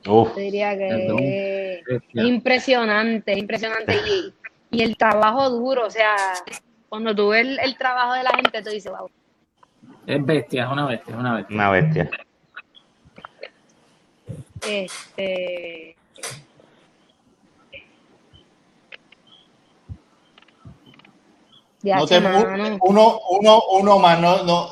[0.06, 0.28] Uf.
[0.34, 1.82] Yo diría que
[2.12, 3.96] impresionante, es impresionante.
[3.96, 4.34] Y,
[4.70, 6.16] y el trabajo duro, o sea,
[6.88, 9.10] cuando tú ves el, el trabajo de la gente, tú dices, wow.
[10.06, 11.56] Es bestia, es una bestia, es una bestia.
[11.56, 12.10] Una bestia.
[14.62, 15.96] Este.
[21.82, 22.78] Ya, No te, mano.
[22.82, 24.68] uno, uno, uno más, no, no,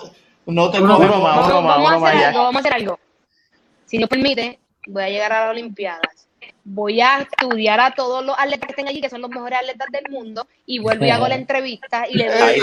[0.46, 2.28] no te Uno- más, Vamos, uno más, vamos uno a más hacer ya.
[2.28, 2.98] algo, vamos a hacer algo.
[3.84, 4.58] Si Dios permite,
[4.88, 6.25] voy a llegar a las Olimpiadas.
[6.68, 9.86] Voy a estudiar a todos los atletas que estén allí, que son los mejores atletas
[9.92, 12.54] del mundo, y vuelvo y hago la entrevista y le doy.
[12.56, 12.60] Y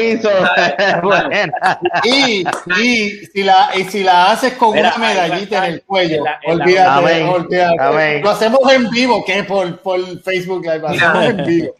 [0.00, 0.36] Eso.
[2.04, 2.44] Y,
[2.82, 6.24] y si la, y si la haces con Mira, una medallita en el cuello, en
[6.24, 7.28] la- en la- olvídate, Amén.
[7.28, 7.80] olvídate.
[7.80, 8.22] Amén.
[8.22, 11.74] Lo hacemos en vivo, que es por, por Facebook Live, lo hacemos en vivo.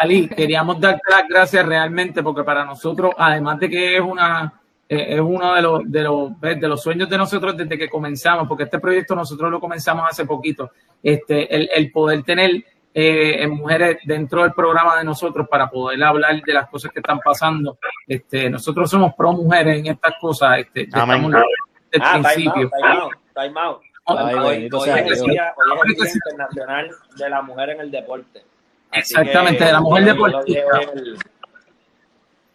[0.00, 4.52] Ali, queríamos darte las gracias realmente porque para nosotros, además de que es una
[4.88, 8.64] es uno de los de los de los sueños de nosotros desde que comenzamos, porque
[8.64, 10.70] este proyecto nosotros lo comenzamos hace poquito,
[11.02, 12.64] este el, el poder tener
[12.96, 17.18] eh, mujeres dentro del programa de nosotros para poder hablar de las cosas que están
[17.18, 17.76] pasando.
[18.06, 21.16] Este, nosotros somos pro mujeres en estas cosas, este, ya Amén.
[21.16, 21.42] estamos
[21.90, 22.62] desde Ah, el principio.
[22.62, 23.80] out, time out, time out.
[24.06, 24.34] Ay,
[24.72, 25.54] Hoy, es el día,
[26.14, 28.44] Internacional de la Mujer en el Deporte.
[28.90, 30.62] Así Exactamente, que, de la mujer deportista.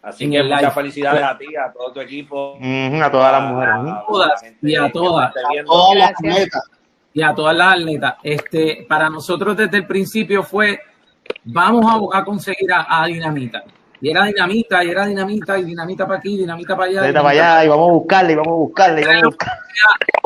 [0.02, 0.70] Así En que muchas live.
[0.72, 2.56] felicidades a ti, a todo tu equipo.
[2.60, 3.74] A todas las mujeres.
[3.74, 5.32] a Todas, y a todas.
[5.66, 6.62] Todas las atletas.
[7.12, 8.14] y a todas las atletas.
[8.22, 10.80] Este, para nosotros desde el principio fue,
[11.44, 13.62] vamos a, a conseguir a, a Dinamita.
[14.00, 17.00] Y era Dinamita, y era Dinamita, y Dinamita para aquí, Dinamita para allá.
[17.02, 19.60] Dinamita para allá y vamos a buscarle, y vamos a buscarle, y vamos a buscarle.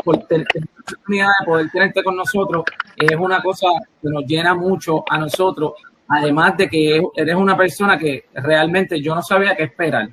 [0.05, 2.63] por tener la oportunidad de poder tenerte con nosotros
[2.95, 3.67] es una cosa
[4.01, 5.73] que nos llena mucho a nosotros,
[6.07, 10.09] además de que eres una persona que realmente yo no sabía qué esperar.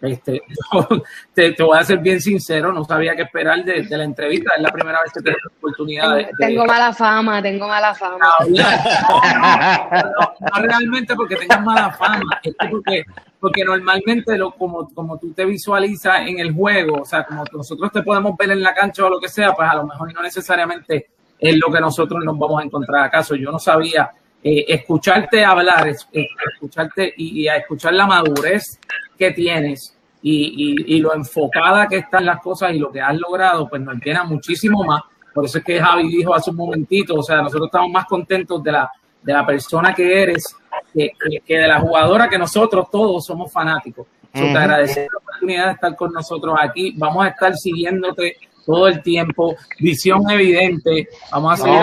[0.00, 0.40] Este,
[1.34, 4.54] te, te voy a ser bien sincero, no sabía qué esperar de, de la entrevista,
[4.56, 7.68] es la primera vez que tengo la oportunidad de, Tengo, de- tengo mala fama, tengo
[7.68, 8.18] mala fama.
[8.48, 13.04] no, no realmente porque tengas mala fama, es que porque,
[13.40, 17.90] porque normalmente lo, como, como tú te visualizas en el juego, o sea, como nosotros
[17.92, 20.22] te podemos ver en la cancha o lo que sea, pues a lo mejor no
[20.22, 21.08] necesariamente
[21.38, 23.34] es lo que nosotros nos vamos a encontrar acaso.
[23.34, 24.10] Yo no sabía
[24.44, 26.08] eh, escucharte hablar, es-
[26.54, 28.78] escucharte y, y a escuchar la madurez
[29.18, 33.16] que tienes y, y, y lo enfocada que están las cosas y lo que has
[33.16, 35.02] logrado, pues nos llena muchísimo más.
[35.34, 38.62] Por eso es que Javi dijo hace un momentito, o sea, nosotros estamos más contentos
[38.62, 38.90] de la,
[39.22, 40.44] de la persona que eres
[40.92, 41.10] que,
[41.46, 44.06] que- de la jugadora que nosotros todos somos fanáticos.
[44.32, 46.94] Te agradecemos la oportunidad de estar con nosotros aquí.
[46.96, 49.54] Vamos a estar siguiéndote todo el tiempo.
[49.78, 51.08] Visión evidente.
[51.30, 51.78] Vamos a seguir.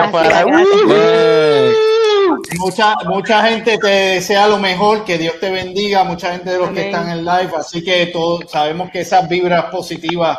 [0.86, 1.76] Gracias.
[2.58, 6.70] Mucha, mucha gente te desea lo mejor, que Dios te bendiga, mucha gente de los
[6.70, 10.36] que están en live, así que todos sabemos que esas vibras positivas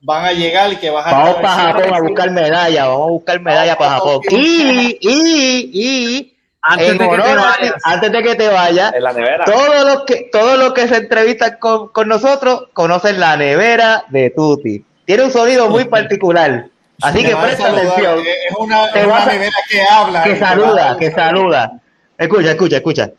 [0.00, 3.10] van a llegar y que vas a Vamos para Japón a buscar medalla, vamos a
[3.10, 4.20] buscar medalla para Japón.
[4.30, 6.30] Y, y, y,
[6.66, 9.44] Antes en de que te antes de que te vayas, En la nevera.
[9.44, 14.30] todos los que, todos los que se entrevistan con, con nosotros conocen la nevera de
[14.30, 14.82] Tuti.
[15.04, 16.68] Tiene un sonido muy particular.
[17.04, 18.20] Así que presta atención.
[18.20, 20.22] Es una, Te es una vas a- nevera que habla.
[20.24, 21.72] Que a- saluda, que saluda.
[22.18, 23.10] Escucha, escucha, escucha.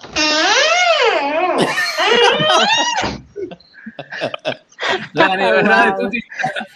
[5.12, 6.20] La nevera de Tuti,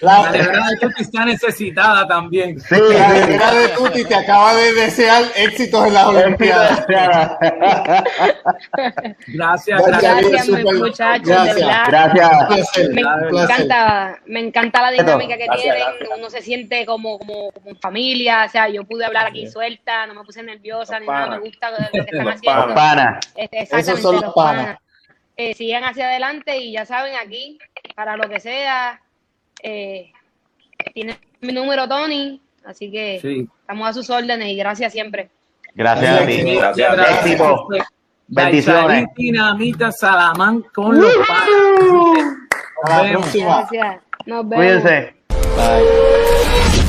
[0.01, 2.61] La- la nevera de Tuti está necesitada también.
[2.61, 6.87] Sí, La nevera de Tuti te acaba de desear éxitos en las Olimpiadas.
[9.29, 10.49] Gracias, Gracias, gracias.
[10.49, 11.55] Muchachos, gracias.
[11.57, 11.85] de verdad.
[11.89, 12.89] Gracias.
[12.91, 13.51] Me placer.
[13.51, 16.19] encanta, me encanta la dinámica que Gracias, tienen, gracias.
[16.19, 20.07] uno se siente como, como, como en familia, o sea, yo pude hablar aquí suelta,
[20.07, 22.75] no me puse nerviosa ni nada, me gusta lo que están Los haciendo.
[22.75, 22.75] panas.
[22.75, 23.21] Pana.
[23.37, 24.65] Este, Esos exactamente, son los los panas.
[24.67, 24.79] panas.
[25.37, 27.59] Eh, sigan hacia adelante y ya saben, aquí,
[27.95, 29.01] para lo que sea,
[29.63, 30.13] eh,
[30.93, 33.47] tienes mi número, Tony, Así que Sí.
[33.61, 35.29] estamos a sus órdenes y gracias siempre.
[35.75, 36.43] Gracias a ti.
[36.57, 37.27] Gracias.
[37.27, 37.69] Éxito.
[38.27, 39.07] Bendiciones.
[39.15, 41.13] Dinamita Salamán con los
[42.87, 43.35] vemos.
[43.35, 44.01] Gracias.
[44.27, 44.57] Nos vemos.
[44.57, 45.15] Cuídense.
[45.57, 46.84] Bye.